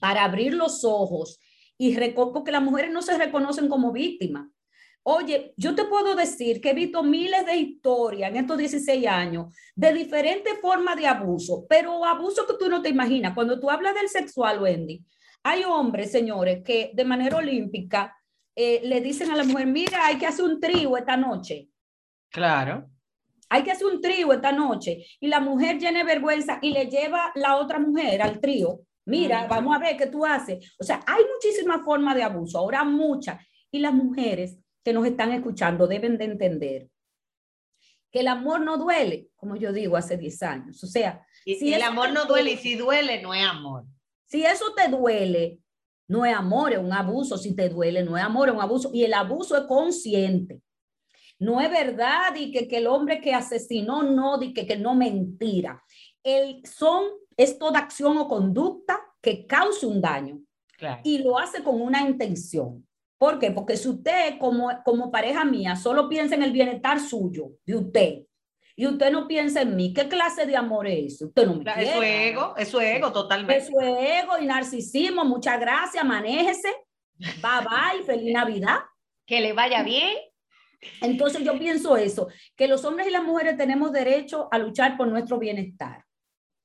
para 0.00 0.24
abrir 0.24 0.54
los 0.54 0.84
ojos 0.84 1.38
y 1.76 1.94
porque 2.14 2.50
las 2.50 2.62
mujeres 2.62 2.90
no 2.90 3.02
se 3.02 3.18
reconocen 3.18 3.68
como 3.68 3.92
víctimas. 3.92 4.48
Oye, 5.02 5.52
yo 5.58 5.74
te 5.74 5.84
puedo 5.84 6.16
decir 6.16 6.62
que 6.62 6.70
he 6.70 6.74
visto 6.74 7.02
miles 7.02 7.44
de 7.44 7.56
historias 7.56 8.30
en 8.30 8.38
estos 8.38 8.56
16 8.56 9.06
años 9.06 9.54
de 9.74 9.92
diferentes 9.92 10.58
formas 10.60 10.96
de 10.96 11.06
abuso, 11.06 11.66
pero 11.68 12.06
abuso 12.06 12.46
que 12.46 12.54
tú 12.58 12.70
no 12.70 12.80
te 12.80 12.88
imaginas. 12.88 13.34
Cuando 13.34 13.60
tú 13.60 13.70
hablas 13.70 13.94
del 13.94 14.08
sexual, 14.08 14.60
Wendy, 14.62 15.04
hay 15.42 15.62
hombres, 15.62 16.10
señores, 16.10 16.64
que 16.64 16.90
de 16.94 17.04
manera 17.04 17.36
olímpica 17.36 18.16
eh, 18.56 18.80
le 18.84 19.00
dicen 19.00 19.30
a 19.30 19.36
la 19.36 19.44
mujer, 19.44 19.66
mira, 19.66 20.06
hay 20.06 20.16
que 20.18 20.26
hacer 20.26 20.44
un 20.44 20.58
trío 20.58 20.96
esta 20.96 21.16
noche 21.16 21.68
Claro. 22.30 22.88
hay 23.48 23.62
que 23.62 23.70
hacer 23.70 23.86
un 23.86 24.00
trío 24.00 24.32
esta 24.32 24.50
noche 24.50 25.04
y 25.20 25.28
la 25.28 25.40
mujer 25.40 25.78
llena 25.78 25.98
de 26.00 26.04
vergüenza 26.04 26.58
y 26.62 26.70
le 26.70 26.86
lleva 26.86 27.30
la 27.36 27.56
otra 27.56 27.78
mujer 27.78 28.20
al 28.22 28.40
trío. 28.40 28.80
Mira, 29.04 29.46
vamos 29.46 29.76
a 29.76 29.78
ver 29.78 29.96
qué 29.96 30.06
tú 30.08 30.26
haces. 30.26 30.74
O 30.80 30.84
sea, 30.84 31.00
hay 31.06 31.22
muchísimas 31.32 31.82
formas 31.84 32.16
de 32.16 32.24
abuso, 32.24 32.58
ahora 32.58 32.82
muchas. 32.82 33.40
Y 33.70 33.78
las 33.78 33.94
mujeres 33.94 34.58
que 34.82 34.92
nos 34.92 35.06
están 35.06 35.30
escuchando 35.32 35.86
deben 35.86 36.18
de 36.18 36.24
entender 36.24 36.88
que 38.10 38.20
el 38.20 38.28
amor 38.28 38.60
no 38.62 38.78
duele, 38.78 39.28
como 39.36 39.54
yo 39.56 39.72
digo 39.72 39.96
hace 39.96 40.16
10 40.16 40.42
años. 40.42 40.82
O 40.82 40.86
sea, 40.88 41.24
Y, 41.44 41.54
Si 41.54 41.72
el 41.72 41.82
amor 41.82 42.10
no 42.10 42.24
duele- 42.24 42.26
duele 42.26 42.52
y 42.52 42.56
si 42.56 42.74
duele 42.74 43.22
no 43.22 43.32
es 43.32 43.44
amor. 43.46 43.84
si 44.24 44.44
eso 44.44 44.74
te 44.74 44.88
duele, 44.88 45.60
no 46.08 46.24
es 46.24 46.34
amor, 46.34 46.72
es 46.72 46.78
un 46.78 46.92
abuso. 46.92 47.36
Si 47.36 47.54
te 47.54 47.68
duele, 47.68 48.02
no 48.04 48.16
es 48.16 48.22
amor, 48.22 48.48
es 48.48 48.54
un 48.54 48.60
abuso. 48.60 48.90
Y 48.92 49.04
el 49.04 49.14
abuso 49.14 49.56
es 49.56 49.64
consciente. 49.64 50.62
No 51.38 51.60
es 51.60 51.70
verdad 51.70 52.34
y 52.36 52.50
que, 52.50 52.66
que 52.66 52.78
el 52.78 52.86
hombre 52.86 53.20
que 53.20 53.34
asesinó, 53.34 54.02
no, 54.02 54.38
di 54.38 54.54
que, 54.54 54.66
que 54.66 54.76
no 54.76 54.94
mentira. 54.94 55.82
El, 56.22 56.62
son, 56.64 57.04
es 57.36 57.58
toda 57.58 57.80
acción 57.80 58.16
o 58.18 58.28
conducta 58.28 58.98
que 59.20 59.46
cause 59.46 59.86
un 59.86 60.00
daño 60.00 60.40
Claro. 60.78 61.00
y 61.04 61.18
lo 61.18 61.38
hace 61.38 61.62
con 61.62 61.80
una 61.80 62.02
intención. 62.02 62.86
¿Por 63.18 63.38
qué? 63.38 63.50
Porque 63.50 63.76
si 63.78 63.88
usted 63.88 64.38
como, 64.38 64.68
como 64.84 65.10
pareja 65.10 65.42
mía 65.44 65.74
solo 65.74 66.06
piensa 66.08 66.34
en 66.34 66.42
el 66.42 66.52
bienestar 66.52 67.00
suyo, 67.00 67.52
de 67.64 67.74
usted, 67.76 68.22
y 68.78 68.86
usted 68.86 69.10
no 69.10 69.26
piensa 69.26 69.62
en 69.62 69.74
mí, 69.74 69.94
¿qué 69.94 70.06
clase 70.06 70.44
de 70.44 70.54
amor 70.54 70.86
es 70.86 71.14
ese? 71.14 71.24
Usted 71.24 71.46
no 71.46 71.54
me 71.54 71.64
quiere. 71.64 71.82
Eso 71.82 72.02
es 72.02 72.32
ego, 72.32 72.54
eso 72.58 72.80
es 72.80 72.96
ego 72.96 73.10
totalmente. 73.10 73.56
Eso 73.56 73.80
es 73.80 74.22
ego 74.22 74.34
y 74.38 74.44
narcisismo. 74.44 75.24
Muchas 75.24 75.58
gracias, 75.58 76.04
manéjese. 76.04 76.68
Bye 77.18 77.64
bye, 77.64 78.04
feliz 78.04 78.34
Navidad. 78.34 78.80
Que 79.24 79.40
le 79.40 79.54
vaya 79.54 79.82
bien. 79.82 80.18
Entonces 81.00 81.42
yo 81.42 81.58
pienso 81.58 81.96
eso, 81.96 82.28
que 82.54 82.68
los 82.68 82.84
hombres 82.84 83.08
y 83.08 83.10
las 83.10 83.24
mujeres 83.24 83.56
tenemos 83.56 83.92
derecho 83.92 84.48
a 84.52 84.58
luchar 84.58 84.98
por 84.98 85.08
nuestro 85.08 85.38
bienestar. 85.38 86.04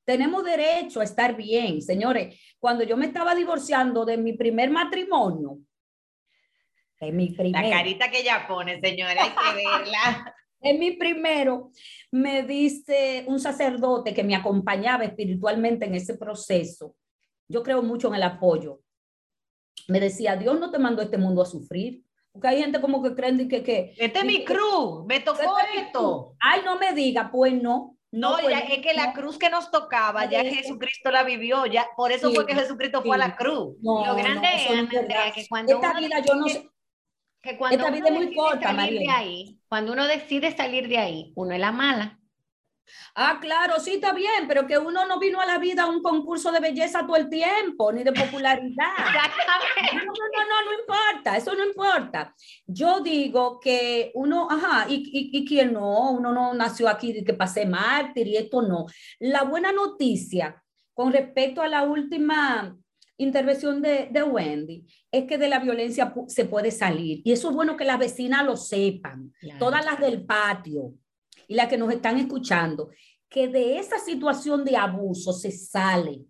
Tenemos 0.04 0.43
derecho 0.43 1.00
a 1.00 1.06
estar 1.06 1.38
bien, 1.38 1.82
señores. 1.82 2.38
Cuando 2.60 2.84
yo 2.84 2.97
me 2.97 3.06
estaba 3.06 3.34
divorciando 3.34 4.04
de 4.04 4.17
mi 4.17 4.34
primer 4.34 4.69
matrimonio, 4.69 5.60
de 7.00 7.12
mi 7.13 7.30
La 7.30 7.38
primer, 7.38 7.71
carita 7.71 8.12
que 8.12 8.19
ella 8.19 8.45
pone, 8.47 8.82
señora, 8.82 9.24
hay 9.24 9.30
que 9.30 9.56
verla. 9.56 10.36
En 10.62 10.80
mi 10.80 10.91
primero, 10.93 11.71
me 12.12 12.43
dice 12.43 13.24
un 13.28 13.39
sacerdote 13.39 14.13
que 14.13 14.24
me 14.24 14.36
acompañaba 14.36 15.04
espiritualmente 15.04 15.86
en 15.86 15.95
ese 15.95 16.16
proceso. 16.18 16.95
Yo 17.47 17.64
creo 17.64 17.82
mucho 17.82 18.07
en 18.09 18.16
el 18.16 18.24
apoyo. 18.24 18.80
Me 19.88 19.99
decía, 19.99 20.36
Dios 20.36 20.59
no 20.59 20.72
te 20.72 20.80
mandó 20.80 21.01
a 21.01 21.05
este 21.05 21.18
mundo 21.18 21.41
a 21.41 21.45
sufrir. 21.45 22.03
Porque 22.32 22.47
hay 22.47 22.62
gente 22.62 22.80
como 22.80 23.03
que 23.03 23.14
creen 23.14 23.49
que, 23.49 23.62
que 23.62 23.93
Este 23.97 24.20
es 24.20 24.26
mi 24.26 24.45
cruz, 24.45 25.05
me 25.05 25.20
tocó 25.20 25.41
es 25.59 25.82
esto. 25.84 26.34
ay, 26.39 26.62
no 26.64 26.78
me 26.80 26.93
diga, 26.93 27.30
pues 27.30 27.53
no. 27.62 27.97
No, 28.14 28.34
pues 28.34 28.49
ya 28.49 28.59
es 28.59 28.80
que 28.82 28.93
la 28.93 29.07
no. 29.07 29.14
cruz 29.14 29.38
que 29.38 29.49
nos 29.49 29.70
tocaba, 29.72 30.30
ya. 30.30 30.41
Jesucristo 30.43 31.12
la 31.12 31.24
vivió, 31.24 31.66
ya 31.66 31.88
por 31.97 32.12
eso 32.12 32.30
Sí, 32.30 32.36
fue 32.36 32.45
que 32.45 32.55
Jesucristo 32.55 33.01
fue 33.01 33.18
a 33.18 33.22
sí. 33.24 33.28
la 33.30 33.36
cruz. 33.36 33.76
No, 33.82 34.05
Lo 34.05 34.16
grande 34.16 34.47
no, 34.47 34.74
es, 34.82 34.91
no 34.91 34.99
es 34.99 35.34
que 35.34 35.47
cuando 35.49 35.74
Esta 35.74 35.93
vida 35.99 36.20
yo 36.26 36.36
no 36.36 36.47
sé. 36.47 36.70
Que 37.41 37.57
cuando 37.57 37.85
Esta 37.85 37.91
uno 37.91 37.95
vida 37.97 38.09
es 38.09 38.13
muy 38.13 38.25
decide 38.25 38.35
corta, 38.35 38.61
salir 38.61 38.99
de 38.99 39.05
Mariela. 39.05 39.17
ahí, 39.17 39.59
cuando 39.67 39.93
uno 39.93 40.07
decide 40.07 40.55
salir 40.55 40.87
de 40.87 40.97
ahí, 40.97 41.31
uno 41.35 41.53
es 41.53 41.59
la 41.59 41.71
mala. 41.71 42.17
Ah, 43.15 43.39
claro, 43.41 43.79
sí, 43.79 43.93
está 43.95 44.13
bien, 44.13 44.47
pero 44.47 44.67
que 44.67 44.77
uno 44.77 45.05
no 45.05 45.19
vino 45.19 45.39
a 45.39 45.45
la 45.45 45.57
vida 45.57 45.83
a 45.83 45.87
un 45.89 46.01
concurso 46.01 46.51
de 46.51 46.59
belleza 46.59 47.05
todo 47.05 47.15
el 47.15 47.29
tiempo, 47.29 47.91
ni 47.91 48.03
de 48.03 48.11
popularidad. 48.11 48.93
no, 49.93 50.03
no, 50.03 50.11
no, 50.11 50.45
no, 50.49 50.65
no 50.65 50.79
importa, 50.79 51.37
eso 51.37 51.53
no 51.55 51.65
importa. 51.65 52.35
Yo 52.65 52.99
digo 52.99 53.59
que 53.59 54.11
uno, 54.15 54.47
ajá, 54.49 54.87
y, 54.89 54.95
y, 54.95 55.37
y 55.37 55.45
quién 55.45 55.73
no, 55.73 56.11
uno 56.11 56.33
no 56.33 56.53
nació 56.53 56.89
aquí 56.89 57.13
de 57.13 57.23
que 57.23 57.33
pasé 57.33 57.65
mártir 57.65 58.27
y 58.27 58.37
esto 58.37 58.61
no. 58.61 58.85
La 59.19 59.43
buena 59.43 59.71
noticia 59.71 60.61
con 60.93 61.13
respecto 61.13 61.61
a 61.61 61.67
la 61.67 61.83
última 61.83 62.75
intervención 63.24 63.82
de, 63.82 64.09
de, 64.11 64.24
Wendy 64.24 64.86
es 65.11 65.26
que 65.26 65.38
de 65.38 65.47
la 65.47 65.59
violencia 65.59 66.13
se 66.28 66.45
puede 66.45 66.72
salir. 66.72 67.22
Y 67.24 67.32
eso 67.32 67.49
es 67.49 67.55
bueno 67.55 67.78
que 67.78 67.86
las 67.86 67.99
vecinas 67.99 68.45
lo 68.45 68.57
sepan, 68.57 69.32
claro. 69.39 69.59
todas 69.59 69.86
las 69.86 69.99
del 69.99 70.26
patio 70.26 70.93
y 71.47 71.55
las 71.55 71.67
que 71.67 71.78
nos 71.78 71.91
están 71.91 72.17
escuchando, 72.17 72.89
que 73.30 73.47
de 73.47 73.78
esa 73.78 73.99
situación 73.99 74.65
de 74.65 74.76
abuso 74.76 75.34
se 75.34 75.51
sale. 75.51 76.22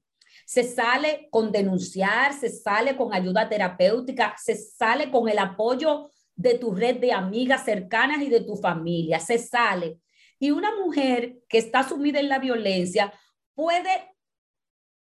Se 0.45 0.63
sale 0.63 1.29
con 1.31 1.51
denunciar, 1.51 2.33
se 2.33 2.49
sale 2.49 2.97
con 2.97 3.13
ayuda 3.13 3.47
terapéutica, 3.47 4.35
se 4.37 4.55
sale 4.55 5.09
con 5.09 5.29
el 5.29 5.39
apoyo 5.39 6.09
de 6.35 6.57
tu 6.57 6.73
red 6.73 6.97
de 6.97 7.13
amigas 7.13 7.65
cercanas 7.65 8.21
y 8.21 8.29
de 8.29 8.41
tu 8.41 8.55
familia, 8.55 9.19
se 9.19 9.37
sale. 9.37 9.99
Y 10.39 10.51
una 10.51 10.75
mujer 10.75 11.37
que 11.47 11.57
está 11.57 11.87
sumida 11.87 12.19
en 12.19 12.29
la 12.29 12.39
violencia 12.39 13.13
puede 13.53 14.11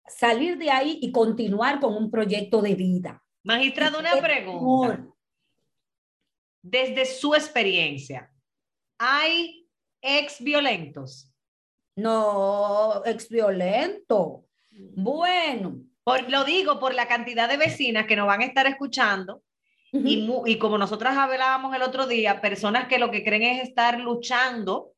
salir 0.09 0.57
de 0.57 0.71
ahí 0.71 0.99
y 1.01 1.11
continuar 1.11 1.79
con 1.79 1.95
un 1.95 2.09
proyecto 2.09 2.61
de 2.61 2.75
vida. 2.75 3.23
Magistrado, 3.43 3.99
una 3.99 4.15
pregunta. 4.17 5.07
Desde 6.61 7.05
su 7.05 7.33
experiencia, 7.33 8.31
¿hay 8.97 9.67
ex 10.01 10.41
violentos? 10.43 11.31
No, 11.95 13.01
ex 13.05 13.29
violento. 13.29 14.45
Bueno. 14.95 15.81
Por, 16.03 16.29
lo 16.29 16.43
digo 16.43 16.79
por 16.79 16.95
la 16.95 17.07
cantidad 17.07 17.47
de 17.47 17.57
vecinas 17.57 18.07
que 18.07 18.15
nos 18.15 18.25
van 18.25 18.41
a 18.41 18.45
estar 18.45 18.65
escuchando 18.65 19.43
uh 19.91 19.99
-huh. 19.99 20.43
y, 20.47 20.53
y 20.53 20.57
como 20.57 20.77
nosotras 20.77 21.15
hablábamos 21.15 21.75
el 21.75 21.83
otro 21.83 22.07
día, 22.07 22.41
personas 22.41 22.87
que 22.87 22.97
lo 22.97 23.11
que 23.11 23.23
creen 23.23 23.43
es 23.43 23.69
estar 23.69 23.99
luchando 23.99 24.93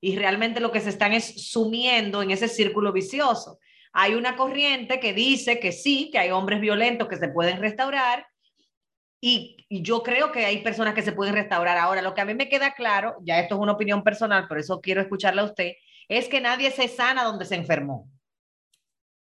y 0.00 0.16
realmente 0.16 0.60
lo 0.60 0.70
que 0.70 0.80
se 0.80 0.90
están 0.90 1.12
es 1.12 1.50
sumiendo 1.50 2.22
en 2.22 2.30
ese 2.30 2.48
círculo 2.48 2.92
vicioso. 2.92 3.58
Hay 3.96 4.14
una 4.14 4.36
corriente 4.36 4.98
que 4.98 5.14
dice 5.14 5.60
que 5.60 5.70
sí, 5.70 6.10
que 6.10 6.18
hay 6.18 6.30
hombres 6.30 6.60
violentos 6.60 7.08
que 7.08 7.16
se 7.16 7.28
pueden 7.28 7.60
restaurar 7.60 8.26
y, 9.20 9.56
yo 9.70 10.02
creo 10.02 10.30
que 10.30 10.44
hay 10.44 10.62
personas 10.62 10.94
que 10.94 11.02
se 11.02 11.12
pueden 11.12 11.34
restaurar. 11.34 11.78
Ahora, 11.78 12.02
lo 12.02 12.12
que 12.12 12.20
a 12.20 12.24
mí 12.26 12.34
me 12.34 12.48
queda 12.48 12.74
claro, 12.74 13.16
ya 13.22 13.40
esto 13.40 13.54
es 13.54 13.60
una 13.60 13.72
opinión 13.72 14.04
personal, 14.04 14.46
por 14.46 14.58
eso 14.58 14.80
quiero 14.80 15.00
escucharla 15.00 15.42
a 15.42 15.46
usted, 15.46 15.72
es 16.08 16.28
que 16.28 16.40
nadie 16.40 16.70
se 16.70 16.88
sana 16.88 17.24
donde 17.24 17.46
se 17.46 17.54
enfermó. 17.54 18.08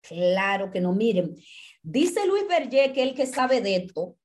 Claro 0.02 0.70
que 0.70 0.80
no, 0.80 0.92
miren, 0.92 1.36
dice 1.82 2.26
Luis 2.26 2.48
Berger, 2.48 2.92
que 2.92 3.02
el 3.02 3.14
que 3.14 3.26
sabe 3.26 3.60
de 3.60 3.76
esto, 3.76 4.16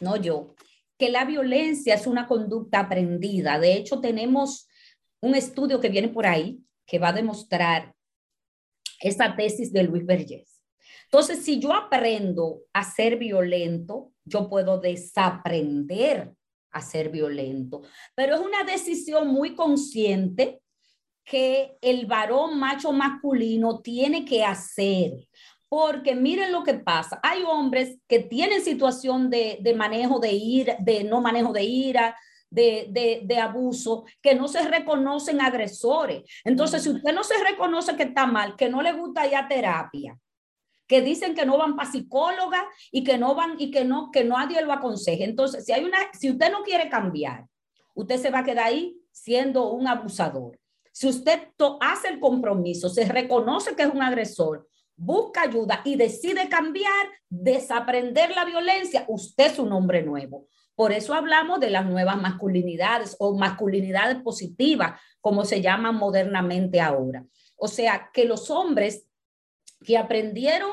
no 0.00 0.16
yo, 0.16 0.54
que 0.96 1.08
la 1.08 1.24
violencia 1.24 1.94
es 1.94 2.06
una 2.06 2.28
conducta 2.28 2.78
aprendida. 2.80 3.58
De 3.58 3.74
hecho, 3.74 4.00
tenemos 4.00 4.68
un 5.20 5.34
estudio 5.34 5.80
que 5.80 5.88
viene 5.88 6.08
por 6.08 6.26
ahí 6.26 6.60
que 6.86 7.00
va 7.00 7.08
a 7.08 7.12
demostrar 7.12 7.93
esa 9.04 9.36
tesis 9.36 9.72
de 9.72 9.84
Luis 9.84 10.04
Vergés. 10.04 10.60
Entonces, 11.04 11.44
si 11.44 11.60
yo 11.60 11.72
aprendo 11.72 12.62
a 12.72 12.82
ser 12.82 13.16
violento, 13.16 14.12
yo 14.24 14.48
puedo 14.48 14.78
desaprender 14.80 16.34
a 16.72 16.80
ser 16.80 17.10
violento, 17.10 17.82
pero 18.16 18.34
es 18.34 18.40
una 18.40 18.64
decisión 18.64 19.28
muy 19.28 19.54
consciente 19.54 20.60
que 21.24 21.76
el 21.80 22.06
varón 22.06 22.58
macho 22.58 22.92
masculino 22.92 23.80
tiene 23.80 24.24
que 24.24 24.44
hacer. 24.44 25.12
Porque 25.68 26.14
miren 26.14 26.52
lo 26.52 26.62
que 26.62 26.74
pasa. 26.74 27.18
Hay 27.22 27.42
hombres 27.42 27.98
que 28.06 28.20
tienen 28.20 28.62
situación 28.62 29.30
de, 29.30 29.58
de 29.60 29.74
manejo 29.74 30.20
de 30.20 30.32
ira, 30.32 30.76
de 30.80 31.04
no 31.04 31.20
manejo 31.20 31.52
de 31.52 31.64
ira, 31.64 32.16
de, 32.54 32.86
de, 32.90 33.22
de, 33.24 33.38
abuso, 33.38 34.04
que 34.22 34.34
no 34.34 34.46
se 34.46 34.62
reconocen 34.68 35.40
agresores. 35.40 36.22
Entonces, 36.44 36.82
si 36.82 36.90
usted 36.90 37.12
no 37.12 37.24
se 37.24 37.34
reconoce 37.42 37.96
que 37.96 38.04
está 38.04 38.26
mal, 38.26 38.54
que 38.56 38.68
no 38.68 38.80
le 38.80 38.92
gusta 38.92 39.26
ir 39.26 39.34
a 39.34 39.48
terapia, 39.48 40.16
que 40.86 41.02
dicen 41.02 41.34
que 41.34 41.46
no 41.46 41.58
van 41.58 41.74
para 41.74 41.90
psicóloga 41.90 42.64
y 42.92 43.02
que 43.02 43.18
no 43.18 43.34
van 43.34 43.56
y 43.58 43.70
que 43.70 43.84
no, 43.84 44.10
que 44.12 44.22
nadie 44.22 44.62
lo 44.62 44.72
aconseje. 44.72 45.24
Entonces, 45.24 45.64
si 45.64 45.72
hay 45.72 45.84
una, 45.84 45.98
si 46.12 46.30
usted 46.30 46.52
no 46.52 46.62
quiere 46.62 46.88
cambiar, 46.88 47.46
usted 47.94 48.18
se 48.18 48.30
va 48.30 48.40
a 48.40 48.44
quedar 48.44 48.66
ahí 48.66 48.96
siendo 49.10 49.72
un 49.72 49.88
abusador. 49.88 50.58
Si 50.92 51.08
usted 51.08 51.48
hace 51.80 52.08
el 52.08 52.20
compromiso, 52.20 52.88
se 52.88 53.04
reconoce 53.06 53.74
que 53.74 53.82
es 53.82 53.92
un 53.92 54.02
agresor, 54.02 54.68
busca 54.96 55.42
ayuda 55.42 55.80
y 55.84 55.96
decide 55.96 56.48
cambiar, 56.48 57.08
desaprender 57.28 58.30
la 58.30 58.44
violencia, 58.44 59.04
usted 59.08 59.46
es 59.46 59.58
un 59.58 59.72
hombre 59.72 60.02
nuevo. 60.02 60.46
Por 60.74 60.92
eso 60.92 61.14
hablamos 61.14 61.60
de 61.60 61.70
las 61.70 61.86
nuevas 61.86 62.20
masculinidades 62.20 63.16
o 63.18 63.36
masculinidades 63.36 64.22
positivas, 64.22 65.00
como 65.20 65.44
se 65.44 65.60
llaman 65.60 65.94
modernamente 65.94 66.80
ahora. 66.80 67.24
O 67.56 67.68
sea, 67.68 68.10
que 68.12 68.24
los 68.24 68.50
hombres 68.50 69.06
que 69.84 69.96
aprendieron 69.96 70.70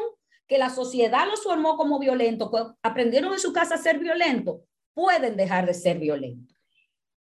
que 0.47 0.57
la 0.57 0.69
sociedad 0.69 1.27
los 1.29 1.43
formó 1.43 1.77
como 1.77 1.97
violentos, 1.97 2.49
aprendieron 2.83 3.31
en 3.31 3.39
su 3.39 3.53
casa 3.53 3.75
a 3.75 3.77
ser 3.77 3.99
violentos, 3.99 4.59
pueden 4.93 5.37
dejar 5.37 5.65
de 5.65 5.73
ser 5.73 5.97
violentos. 5.97 6.60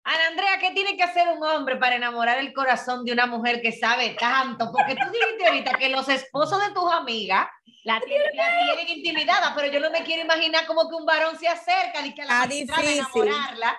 Ana 0.02 0.28
Andrea, 0.28 0.58
¿qué 0.58 0.70
tiene 0.72 0.96
que 0.96 1.02
hacer 1.02 1.28
un 1.28 1.42
hombre 1.42 1.76
para 1.76 1.96
enamorar 1.96 2.38
el 2.38 2.52
corazón 2.54 3.04
de 3.04 3.12
una 3.12 3.26
mujer 3.26 3.60
que 3.60 3.72
sabe 3.72 4.16
tanto? 4.18 4.72
Porque 4.72 4.94
tú 4.96 5.10
dijiste 5.12 5.46
ahorita 5.46 5.72
que 5.78 5.90
los 5.90 6.08
esposos 6.08 6.58
de 6.66 6.72
tus 6.72 6.90
amigas 6.90 7.46
la, 7.84 8.00
tienen, 8.00 8.26
la 8.34 8.44
tienen 8.76 8.96
intimidada, 8.98 9.54
pero 9.54 9.70
yo 9.72 9.78
no 9.78 9.90
me 9.90 10.02
quiero 10.02 10.22
imaginar 10.24 10.66
como 10.66 10.88
que 10.88 10.96
un 10.96 11.04
varón 11.04 11.38
se 11.38 11.48
acerca 11.48 12.04
y 12.06 12.14
que 12.14 12.24
la 12.24 12.44
Está 12.44 12.46
difícil. 12.82 12.98
enamorarla. 12.98 13.78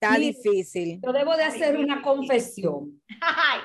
Está 0.00 0.14
Sí. 0.14 0.20
difícil. 0.32 1.00
Yo 1.04 1.12
debo 1.12 1.36
de 1.36 1.44
hacer 1.44 1.76
una 1.76 2.00
confesión. 2.02 3.02
Ay, 3.20 3.60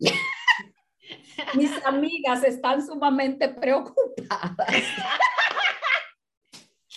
Mis 1.54 1.70
amigas 1.86 2.42
están 2.44 2.84
sumamente 2.84 3.48
preocupadas. 3.48 4.68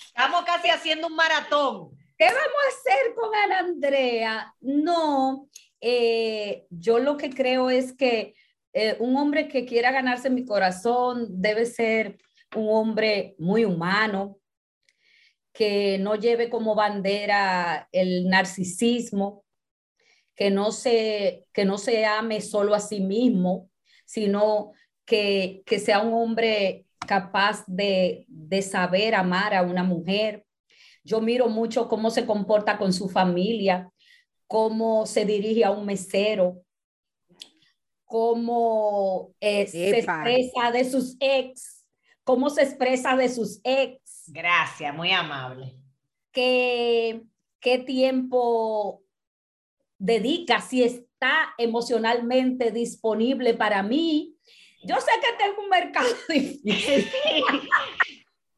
estamos 0.06 0.44
casi 0.44 0.68
haciendo 0.70 1.06
un 1.06 1.14
maratón. 1.14 1.90
¿Qué 2.20 2.26
vamos 2.26 2.36
a 2.36 2.68
hacer 2.68 3.14
con 3.14 3.34
Ana 3.34 3.58
Andrea? 3.60 4.54
No, 4.60 5.48
eh, 5.80 6.66
yo 6.68 6.98
lo 6.98 7.16
que 7.16 7.30
creo 7.30 7.70
es 7.70 7.94
que 7.94 8.34
eh, 8.74 8.98
un 9.00 9.16
hombre 9.16 9.48
que 9.48 9.64
quiera 9.64 9.90
ganarse 9.90 10.28
mi 10.28 10.44
corazón 10.44 11.40
debe 11.40 11.64
ser 11.64 12.18
un 12.54 12.68
hombre 12.68 13.36
muy 13.38 13.64
humano, 13.64 14.38
que 15.50 15.96
no 15.96 16.14
lleve 16.14 16.50
como 16.50 16.74
bandera 16.74 17.88
el 17.90 18.28
narcisismo, 18.28 19.46
que 20.36 20.50
no 20.50 20.72
se, 20.72 21.46
que 21.54 21.64
no 21.64 21.78
se 21.78 22.04
ame 22.04 22.42
solo 22.42 22.74
a 22.74 22.80
sí 22.80 23.00
mismo, 23.00 23.70
sino 24.04 24.72
que, 25.06 25.62
que 25.64 25.78
sea 25.78 26.02
un 26.02 26.12
hombre 26.12 26.84
capaz 26.98 27.64
de, 27.66 28.26
de 28.28 28.60
saber 28.60 29.14
amar 29.14 29.54
a 29.54 29.62
una 29.62 29.84
mujer. 29.84 30.44
Yo 31.02 31.20
miro 31.20 31.48
mucho 31.48 31.88
cómo 31.88 32.10
se 32.10 32.26
comporta 32.26 32.78
con 32.78 32.92
su 32.92 33.08
familia, 33.08 33.90
cómo 34.46 35.06
se 35.06 35.24
dirige 35.24 35.64
a 35.64 35.70
un 35.70 35.86
mesero, 35.86 36.62
cómo 38.04 39.32
eh, 39.40 39.66
se 39.66 39.98
expresa 39.98 40.70
de 40.72 40.84
sus 40.84 41.16
ex, 41.20 41.86
cómo 42.24 42.50
se 42.50 42.62
expresa 42.62 43.16
de 43.16 43.28
sus 43.28 43.60
ex, 43.64 44.24
Gracias, 44.26 44.94
muy 44.94 45.12
amable. 45.12 45.74
qué, 46.32 47.22
qué 47.60 47.78
tiempo 47.78 49.02
dedica, 49.98 50.60
si 50.60 50.82
está 50.82 51.54
emocionalmente 51.58 52.72
disponible 52.72 53.54
para 53.54 53.82
mí. 53.82 54.36
Yo 54.82 54.96
sé 54.96 55.10
que 55.20 55.44
tengo 55.44 55.62
un 55.62 55.68
mercado 55.68 56.08
difícil. 56.28 57.10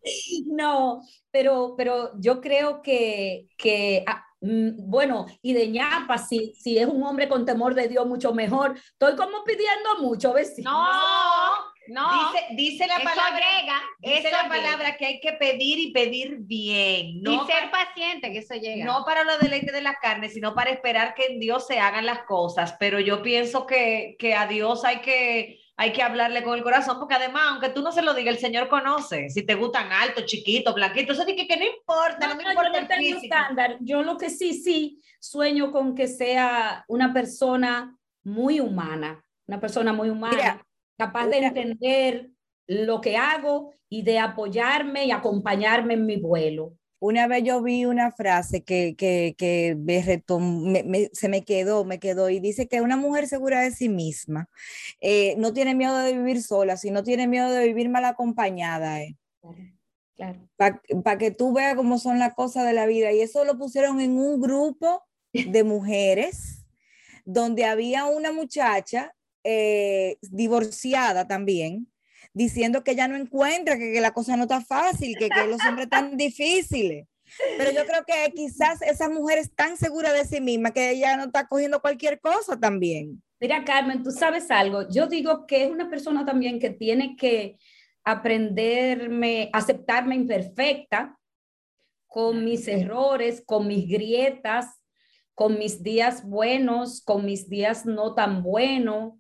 No, 0.47 1.03
pero, 1.31 1.75
pero 1.77 2.13
yo 2.19 2.41
creo 2.41 2.83
que, 2.83 3.47
que 3.57 4.05
ah, 4.07 4.25
mm, 4.41 4.91
bueno, 4.91 5.27
y 5.41 5.53
de 5.53 5.69
ñapa, 5.69 6.19
si, 6.19 6.55
si 6.55 6.79
es 6.79 6.87
un 6.87 7.03
hombre 7.03 7.29
con 7.29 7.47
temor 7.47 7.75
de 7.75 7.89
Dios, 7.89 8.07
mucho 8.07 8.35
mejor. 8.35 8.77
Estoy 8.77 9.17
como 9.17 9.45
pidiendo 9.45 10.01
mucho, 10.01 10.33
vecino. 10.33 10.71
No, 10.71 11.53
no. 11.89 12.33
Dice, 12.33 12.47
dice 12.55 12.87
la 12.87 12.97
Eso 12.97 13.05
palabra, 13.05 13.45
llega. 13.61 13.81
dice 14.01 14.29
eso 14.29 14.37
la 14.37 14.49
palabra 14.49 14.97
que 14.97 15.07
hay 15.07 15.21
que 15.21 15.33
pedir 15.33 15.79
y 15.79 15.93
pedir 15.93 16.37
bien. 16.41 17.23
No 17.23 17.45
y 17.45 17.47
ser 17.47 17.71
paciente, 17.71 18.33
que 18.33 18.39
eso 18.39 18.55
llega. 18.55 18.85
No 18.85 19.05
para 19.05 19.25
los 19.25 19.41
deleites 19.41 19.73
de 19.73 19.83
la 19.83 19.95
carne, 19.95 20.29
sino 20.29 20.55
para 20.55 20.71
esperar 20.71 21.15
que 21.15 21.27
en 21.27 21.41
Dios 21.41 21.67
se 21.67 21.81
hagan 21.81 22.07
las 22.07 22.25
cosas. 22.25 22.77
Pero 22.79 23.01
yo 23.01 23.23
pienso 23.23 23.67
que, 23.67 24.17
que 24.19 24.35
a 24.35 24.47
Dios 24.47 24.85
hay 24.85 25.01
que, 25.01 25.62
hay 25.77 25.93
que 25.93 26.03
hablarle 26.03 26.43
con 26.43 26.57
el 26.57 26.63
corazón, 26.63 26.99
porque 26.99 27.15
además, 27.15 27.43
aunque 27.49 27.71
tú 27.71 27.83
no 27.83 27.93
se 27.93 28.03
lo 28.03 28.15
digas, 28.15 28.35
el 28.35 28.41
Señor 28.41 28.69
conoce. 28.69 29.31
Si 29.31 29.45
te 29.45 29.55
gustan 29.55 29.91
altos, 29.93 30.27
chiquitos, 30.27 30.75
blanquitos, 30.75 31.17
eso 31.17 31.27
que, 31.27 31.47
que 31.47 31.57
no 31.57 31.65
importa, 31.65 32.29
no, 32.29 32.35
No, 32.35 32.37
me 32.37 32.51
importa 32.51 33.01
yo 33.01 33.17
el 33.17 33.25
estándar. 33.25 33.79
Yo 33.81 34.03
lo 34.03 34.17
que 34.17 34.31
sí, 34.31 34.55
sí, 34.55 35.03
sueño 35.19 35.73
con 35.73 35.95
que 35.95 36.09
sea 36.09 36.85
una 36.89 37.13
persona 37.13 37.97
muy 38.23 38.61
humana, 38.61 39.25
una 39.47 39.61
persona 39.61 39.93
muy 39.93 40.11
humana, 40.11 40.65
capaz 40.99 41.27
de 41.29 41.39
entender 41.39 42.31
lo 42.67 43.01
que 43.01 43.17
hago 43.17 43.75
y 43.89 44.03
de 44.03 44.19
apoyarme 44.19 45.07
y 45.07 45.11
acompañarme 45.11 45.95
en 45.95 46.07
mi 46.07 46.17
vuelo. 46.17 46.75
Una 47.05 47.27
vez 47.27 47.43
yo 47.43 47.61
vi 47.61 47.85
una 47.85 48.13
frase 48.13 48.63
que, 48.63 48.95
que, 48.97 49.35
que 49.37 49.75
me 49.77 51.11
se 51.13 51.29
me 51.29 51.45
quedó, 51.45 51.85
me 51.85 51.99
quedó, 51.99 52.31
y 52.31 52.39
dice 52.39 52.69
que 52.69 52.81
una 52.81 52.97
mujer 52.97 53.27
segura 53.27 53.61
de 53.61 53.73
sí 53.73 53.89
misma 53.89 54.49
eh, 55.01 55.35
no 55.37 55.53
tiene 55.53 55.75
miedo 55.75 55.99
de 55.99 56.13
vivir 56.17 56.41
sola, 56.45 56.77
sino 56.77 57.03
tiene 57.03 57.27
miedo 57.27 57.51
de 57.51 57.67
vivir 57.67 57.89
mal 57.89 58.05
acompañada. 58.05 59.03
Eh. 59.03 59.17
Claro. 60.15 60.49
Para 60.57 61.19
que 61.19 61.33
tú 61.33 61.53
veas 61.53 61.75
cómo 61.75 61.99
son 61.99 62.21
las 62.21 62.35
cosas 62.35 62.65
de 62.67 62.73
la 62.73 62.87
vida. 62.87 63.11
Y 63.11 63.21
eso 63.21 63.45
lo 63.45 63.59
pusieron 63.59 64.01
en 64.01 64.17
un 64.17 64.41
grupo 64.41 65.03
de 65.33 65.65
mujeres, 65.65 66.65
donde 67.25 67.65
había 67.65 68.05
una 68.05 68.31
muchacha 68.31 69.13
eh, 69.43 70.19
divorciada 70.21 71.27
también, 71.27 71.92
diciendo 72.35 72.83
que 72.83 72.93
ella 72.93 73.09
no 73.09 73.17
encuentra, 73.17 73.79
que, 73.79 74.01
la 74.01 74.13
cosa 74.13 74.37
no 74.37 74.45
está 74.45 74.61
fácil, 74.61 75.17
que, 75.19 75.29
que 75.29 75.47
los 75.47 75.65
hombres 75.67 75.85
están 75.85 76.17
difíciles. 76.17 77.07
Pero 77.57 77.71
yo 77.71 77.87
creo 77.87 78.05
que 78.05 78.33
quizás 78.35 78.83
esa 78.83 79.09
mujer 79.09 79.39
es 79.39 79.55
tan 79.55 79.77
segura 79.77 80.13
de 80.13 80.25
sí 80.25 80.41
misma 80.41 80.73
que 80.73 80.91
ella 80.91 81.17
no 81.17 81.25
está 81.25 81.47
cogiendo 81.47 81.81
cualquier 81.81 82.21
cosa 82.21 82.59
también. 82.59 83.23
Mira, 83.41 83.65
Carmen, 83.65 84.03
tú 84.03 84.11
sabes 84.11 84.51
algo. 84.51 84.89
Yo 84.89 85.07
digo 85.07 85.47
que 85.47 85.65
es 85.65 85.71
una 85.71 85.91
persona 85.91 86.25
también 86.25 86.59
que 86.59 86.71
tiene 86.71 87.17
que 87.17 87.59
aprenderme, 88.05 89.51
aceptarme 89.53 90.15
imperfecta, 90.15 91.19
con 92.07 92.45
mis 92.45 92.69
errores, 92.69 93.43
con 93.45 93.67
mis 93.67 93.89
grietas, 93.89 94.83
con 95.35 95.59
mis 95.59 95.83
días 95.83 96.29
buenos, 96.29 97.01
con 97.01 97.25
mis 97.25 97.49
días 97.49 97.87
no 97.87 98.15
tan 98.15 98.43
buenos, 98.43 99.15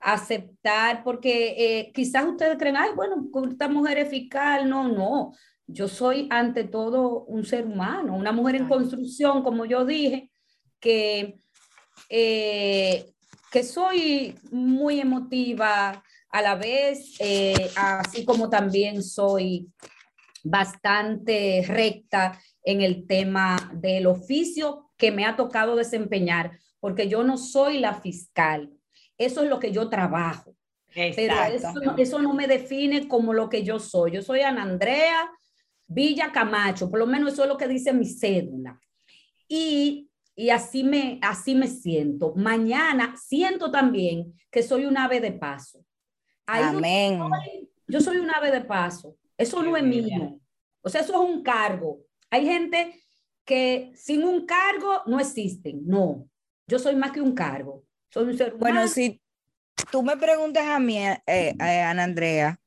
aceptar, 0.00 1.02
porque 1.02 1.54
eh, 1.58 1.92
quizás 1.92 2.24
ustedes 2.26 2.56
creen, 2.58 2.76
ay, 2.76 2.90
bueno, 2.94 3.28
esta 3.50 3.68
mujer 3.68 3.98
es 3.98 4.08
fiscal, 4.08 4.68
no, 4.68 4.88
no, 4.88 5.32
yo 5.66 5.88
soy 5.88 6.26
ante 6.30 6.64
todo 6.64 7.24
un 7.24 7.44
ser 7.44 7.66
humano, 7.66 8.16
una 8.16 8.32
mujer 8.32 8.56
en 8.56 8.68
construcción, 8.68 9.42
como 9.42 9.64
yo 9.66 9.84
dije, 9.84 10.30
que, 10.80 11.38
eh, 12.08 13.12
que 13.52 13.62
soy 13.62 14.34
muy 14.50 15.00
emotiva 15.00 16.02
a 16.30 16.42
la 16.42 16.54
vez, 16.54 17.16
eh, 17.20 17.70
así 17.76 18.24
como 18.24 18.48
también 18.48 19.02
soy 19.02 19.68
bastante 20.44 21.64
recta 21.66 22.40
en 22.62 22.80
el 22.80 23.06
tema 23.06 23.56
del 23.74 24.06
oficio 24.06 24.90
que 24.96 25.10
me 25.10 25.26
ha 25.26 25.36
tocado 25.36 25.76
desempeñar, 25.76 26.58
porque 26.80 27.08
yo 27.08 27.24
no 27.24 27.36
soy 27.36 27.78
la 27.78 27.94
fiscal, 27.94 28.70
eso 29.18 29.42
es 29.42 29.50
lo 29.50 29.58
que 29.58 29.72
yo 29.72 29.88
trabajo. 29.88 30.54
Pero 30.94 31.34
eso, 31.98 32.18
no 32.18 32.32
me 32.32 32.46
define 32.46 33.08
como 33.08 33.34
lo 33.34 33.48
que 33.48 33.62
yo 33.62 33.78
soy. 33.78 34.12
Yo 34.12 34.22
soy 34.22 34.40
Ana 34.40 34.62
Andrea 34.62 35.30
Villa 35.86 36.30
Camacho, 36.32 36.90
por 36.90 36.98
lo 36.98 37.06
menos 37.06 37.32
eso 37.32 37.42
es 37.42 37.48
lo 37.48 37.56
que 37.56 37.66
dice 37.66 37.92
mi 37.92 38.06
cédula. 38.06 38.78
Y, 39.48 40.10
y 40.36 40.50
así, 40.50 40.84
me, 40.84 41.18
así 41.22 41.54
me 41.54 41.66
siento. 41.66 42.34
Mañana 42.36 43.14
siento 43.16 43.70
también 43.70 44.34
que 44.50 44.62
soy 44.62 44.84
un 44.84 44.98
ave 44.98 45.20
de 45.20 45.32
paso. 45.32 45.84
Amén. 46.46 47.20
yo 47.86 48.00
soy 48.00 48.18
un 48.18 48.30
ave 48.30 48.50
de 48.50 48.60
paso. 48.60 49.16
Eso 49.36 49.62
no 49.62 49.76
es 49.76 49.82
mío. 49.82 50.38
O 50.82 50.88
sea, 50.88 51.00
eso 51.00 51.12
es 51.12 51.30
un 51.30 51.42
cargo. 51.42 52.00
Hay 52.30 52.44
gente 52.44 53.02
que 53.44 53.90
sin 53.94 54.24
un 54.24 54.44
cargo 54.44 55.02
no 55.06 55.18
existen. 55.18 55.80
No, 55.86 56.28
yo 56.66 56.78
soy 56.78 56.96
más 56.96 57.12
que 57.12 57.22
un 57.22 57.34
cargo. 57.34 57.84
Soy 58.10 58.24
un 58.24 58.38
ser 58.38 58.54
humano. 58.54 58.58
Bueno, 58.58 58.88
si 58.88 59.20
tú 59.90 60.02
me 60.02 60.16
preguntas 60.16 60.66
a 60.66 60.78
mí, 60.78 60.98
eh, 60.98 61.20
eh, 61.26 61.54
Ana 61.58 62.04
Andrea, 62.04 62.60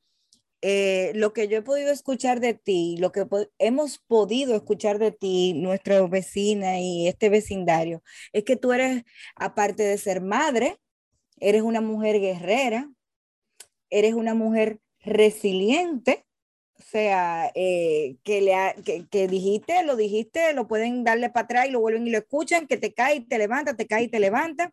eh, 0.60 1.12
lo 1.14 1.32
que 1.32 1.48
yo 1.48 1.58
he 1.58 1.62
podido 1.62 1.90
escuchar 1.90 2.40
de 2.40 2.54
ti, 2.54 2.96
lo 2.98 3.10
que 3.10 3.26
hemos 3.58 3.98
podido 3.98 4.54
escuchar 4.54 4.98
de 4.98 5.10
ti, 5.10 5.54
nuestra 5.54 6.00
vecina 6.06 6.78
y 6.78 7.08
este 7.08 7.28
vecindario, 7.28 8.02
es 8.32 8.44
que 8.44 8.56
tú 8.56 8.72
eres, 8.72 9.02
aparte 9.34 9.82
de 9.82 9.98
ser 9.98 10.20
madre, 10.20 10.78
eres 11.38 11.62
una 11.62 11.80
mujer 11.80 12.20
guerrera, 12.20 12.88
eres 13.90 14.14
una 14.14 14.34
mujer 14.34 14.78
resiliente, 15.00 16.24
o 16.78 16.82
sea, 16.84 17.50
que, 17.54 18.18
le 18.24 19.08
que, 19.10 19.28
dijiste, 19.28 19.82
lo 19.84 19.96
dijiste, 19.96 20.52
lo 20.52 20.68
pueden 20.68 21.04
darle 21.04 21.30
para 21.30 21.44
atrás 21.44 21.66
y 21.66 21.70
lo 21.70 21.80
vuelven 21.80 22.06
y 22.06 22.10
lo 22.10 22.18
escuchan, 22.18 22.66
que 22.66 22.76
te 22.76 22.92
cae 22.92 23.16
y 23.16 23.20
te 23.20 23.38
levanta, 23.38 23.74
te 23.74 23.86
cae 23.86 24.04
y 24.04 24.08
te 24.08 24.20
levanta. 24.20 24.72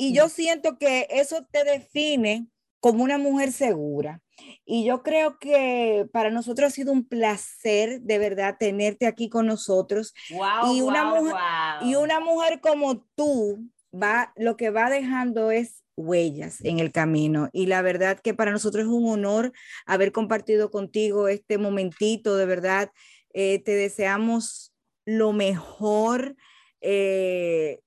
Y 0.00 0.14
yo 0.14 0.30
siento 0.30 0.78
que 0.78 1.06
eso 1.10 1.46
te 1.50 1.62
define 1.62 2.46
como 2.80 3.04
una 3.04 3.18
mujer 3.18 3.52
segura. 3.52 4.22
Y 4.64 4.86
yo 4.86 5.02
creo 5.02 5.38
que 5.38 6.08
para 6.10 6.30
nosotros 6.30 6.68
ha 6.68 6.74
sido 6.74 6.90
un 6.90 7.06
placer 7.06 8.00
de 8.00 8.18
verdad 8.18 8.56
tenerte 8.58 9.06
aquí 9.06 9.28
con 9.28 9.44
nosotros. 9.44 10.14
y, 10.30 10.80
una 10.80 11.04
mujer, 11.04 11.34
y 11.82 11.96
una 11.96 12.18
mujer 12.18 12.60
como 12.62 13.04
tú 13.14 13.68
va, 13.92 14.32
lo 14.36 14.56
que 14.56 14.70
va 14.70 14.88
dejando 14.88 15.50
es 15.50 15.84
huellas 15.96 16.64
en 16.64 16.78
el 16.78 16.92
camino. 16.92 17.50
Y 17.52 17.66
la 17.66 17.82
verdad 17.82 18.18
que 18.20 18.32
para 18.32 18.52
nosotros 18.52 18.86
es 18.86 18.90
un 18.90 19.06
honor 19.06 19.52
haber 19.84 20.12
compartido 20.12 20.70
contigo 20.70 21.28
este 21.28 21.58
momentito, 21.58 22.38
de 22.38 22.46
verdad. 22.46 22.90
Eh, 23.34 23.62
te 23.62 23.72
deseamos 23.72 24.72
lo 25.04 25.34
mejor. 25.34 26.36
Eh, 26.80 27.80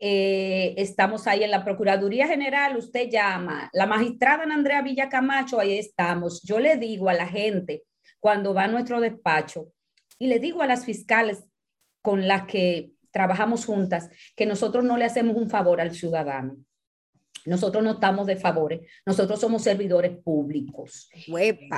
Eh, 0.01 0.75
estamos 0.77 1.27
ahí 1.27 1.43
en 1.43 1.51
la 1.51 1.65
Procuraduría 1.65 2.29
General, 2.29 2.77
usted 2.77 3.09
llama, 3.11 3.69
la 3.73 3.87
magistrada 3.87 4.45
Andrea 4.45 4.81
Villa 4.83 5.09
Camacho, 5.09 5.59
ahí 5.59 5.77
estamos. 5.77 6.43
Yo 6.43 6.61
le 6.61 6.77
digo 6.77 7.09
a 7.09 7.15
la 7.15 7.27
gente 7.27 7.85
cuando 8.21 8.55
va 8.55 8.65
a 8.65 8.69
nuestro 8.69 9.01
despacho 9.01 9.73
y 10.19 10.29
le 10.29 10.39
digo 10.39 10.63
a 10.63 10.67
las 10.67 10.85
fiscales 10.85 11.45
con 12.01 12.29
las 12.29 12.45
que 12.45 12.93
trabajamos 13.11 13.65
juntas 13.67 14.11
que 14.37 14.47
nosotros 14.47 14.85
no 14.85 14.97
le 14.97 15.05
hacemos 15.05 15.37
un 15.37 15.51
favor 15.51 15.81
al 15.81 15.95
ciudadano. 15.95 16.57
Nosotros 17.45 17.83
no 17.83 17.93
estamos 17.93 18.27
de 18.27 18.37
favores, 18.37 18.81
nosotros 19.07 19.41
somos 19.41 19.63
servidores 19.63 20.17
públicos. 20.19 21.09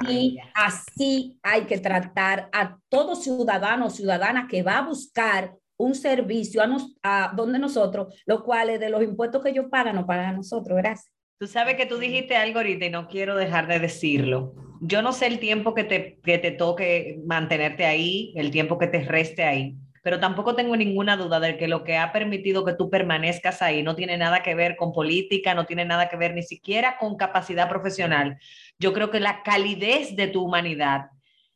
Y 0.08 0.38
así 0.54 1.38
hay 1.42 1.62
que 1.62 1.78
tratar 1.78 2.48
a 2.52 2.78
todo 2.88 3.14
ciudadano 3.14 3.86
o 3.86 3.90
ciudadana 3.90 4.48
que 4.48 4.62
va 4.62 4.78
a 4.78 4.86
buscar 4.86 5.54
un 5.80 5.94
servicio 5.94 6.62
a, 6.62 6.68
a 7.02 7.32
donde 7.34 7.58
nosotros, 7.58 8.22
lo 8.26 8.44
cual 8.44 8.70
es 8.70 8.80
de 8.80 8.90
los 8.90 9.02
impuestos 9.02 9.42
que 9.42 9.50
ellos 9.50 9.66
pagan, 9.70 9.96
no 9.96 10.06
pagan 10.06 10.26
a 10.26 10.32
nosotros. 10.32 10.76
Gracias. 10.76 11.12
Tú 11.38 11.46
sabes 11.46 11.76
que 11.76 11.86
tú 11.86 11.96
dijiste 11.96 12.36
algo 12.36 12.58
ahorita 12.58 12.84
y 12.84 12.90
no 12.90 13.08
quiero 13.08 13.34
dejar 13.34 13.66
de 13.66 13.78
decirlo. 13.78 14.54
Yo 14.82 15.00
no 15.00 15.12
sé 15.12 15.26
el 15.26 15.38
tiempo 15.38 15.74
que 15.74 15.84
te, 15.84 16.20
que 16.22 16.38
te 16.38 16.50
toque 16.50 17.20
mantenerte 17.24 17.86
ahí, 17.86 18.32
el 18.36 18.50
tiempo 18.50 18.78
que 18.78 18.86
te 18.86 19.04
reste 19.04 19.44
ahí, 19.44 19.76
pero 20.02 20.20
tampoco 20.20 20.54
tengo 20.54 20.76
ninguna 20.76 21.16
duda 21.16 21.40
de 21.40 21.56
que 21.56 21.68
lo 21.68 21.82
que 21.84 21.96
ha 21.96 22.12
permitido 22.12 22.64
que 22.64 22.74
tú 22.74 22.90
permanezcas 22.90 23.62
ahí 23.62 23.82
no 23.82 23.96
tiene 23.96 24.16
nada 24.16 24.42
que 24.42 24.54
ver 24.54 24.76
con 24.76 24.92
política, 24.92 25.54
no 25.54 25.66
tiene 25.66 25.84
nada 25.84 26.08
que 26.08 26.16
ver 26.16 26.34
ni 26.34 26.42
siquiera 26.42 26.96
con 26.98 27.16
capacidad 27.16 27.68
profesional. 27.68 28.38
Yo 28.78 28.92
creo 28.92 29.10
que 29.10 29.20
la 29.20 29.42
calidez 29.42 30.16
de 30.16 30.28
tu 30.28 30.42
humanidad 30.42 31.06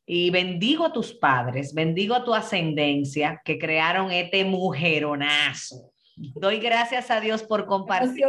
Y 0.06 0.30
bendigo 0.30 0.84
a 0.84 0.92
tus 0.92 1.14
padres, 1.14 1.72
bendigo 1.72 2.14
a 2.14 2.24
tu 2.24 2.34
ascendencia 2.34 3.40
que 3.44 3.58
crearon 3.58 4.12
este 4.12 4.44
mujeronazo. 4.44 5.92
Doy 6.16 6.58
gracias 6.58 7.10
a 7.10 7.20
Dios 7.20 7.42
por 7.42 7.66
compartir 7.66 8.26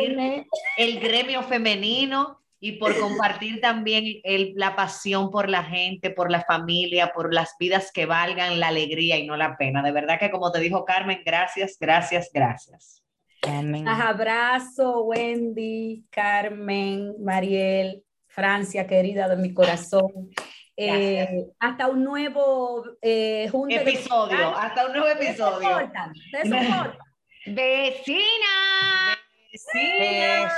el 0.78 1.00
gremio 1.00 1.44
femenino 1.44 2.40
y 2.60 2.74
por 2.74 2.98
compartir 3.00 3.62
también 3.62 4.22
el, 4.24 4.54
la 4.56 4.76
pasión 4.76 5.30
por 5.30 5.50
la 5.50 5.64
gente, 5.64 6.10
por 6.10 6.32
la 6.32 6.42
familia, 6.42 7.12
por 7.14 7.34
las 7.34 7.56
vidas 7.60 7.92
que 7.92 8.06
valgan 8.06 8.60
la 8.60 8.70
alegría 8.70 9.18
y 9.18 9.28
no 9.28 9.38
la 9.38 9.56
pena. 9.58 9.84
De 9.84 9.92
verdad 9.92 10.20
que 10.20 10.32
como 10.32 10.52
te 10.52 10.60
dijo 10.60 10.84
Carmen, 10.86 11.22
gracias, 11.24 11.78
gracias, 11.80 12.32
gracias. 12.34 13.04
Amén. 13.44 13.88
Abrazo, 13.88 15.04
Wendy, 15.04 16.06
Carmen, 16.10 17.14
Mariel, 17.24 18.04
Francia, 18.26 18.88
querida 18.88 19.28
de 19.28 19.36
mi 19.36 19.54
corazón. 19.54 20.32
Eh, 20.78 21.48
hasta 21.60 21.88
un 21.88 22.04
nuevo 22.04 22.84
eh, 23.02 23.50
episodio, 23.70 24.58
hasta 24.58 24.88
un 24.88 24.92
nuevo 24.92 25.08
episodio. 25.08 25.92
Vecina. 26.34 26.98
Vecina. 27.46 29.18
Vecina. 29.52 30.50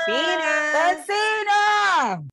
Vecina. 0.74 2.24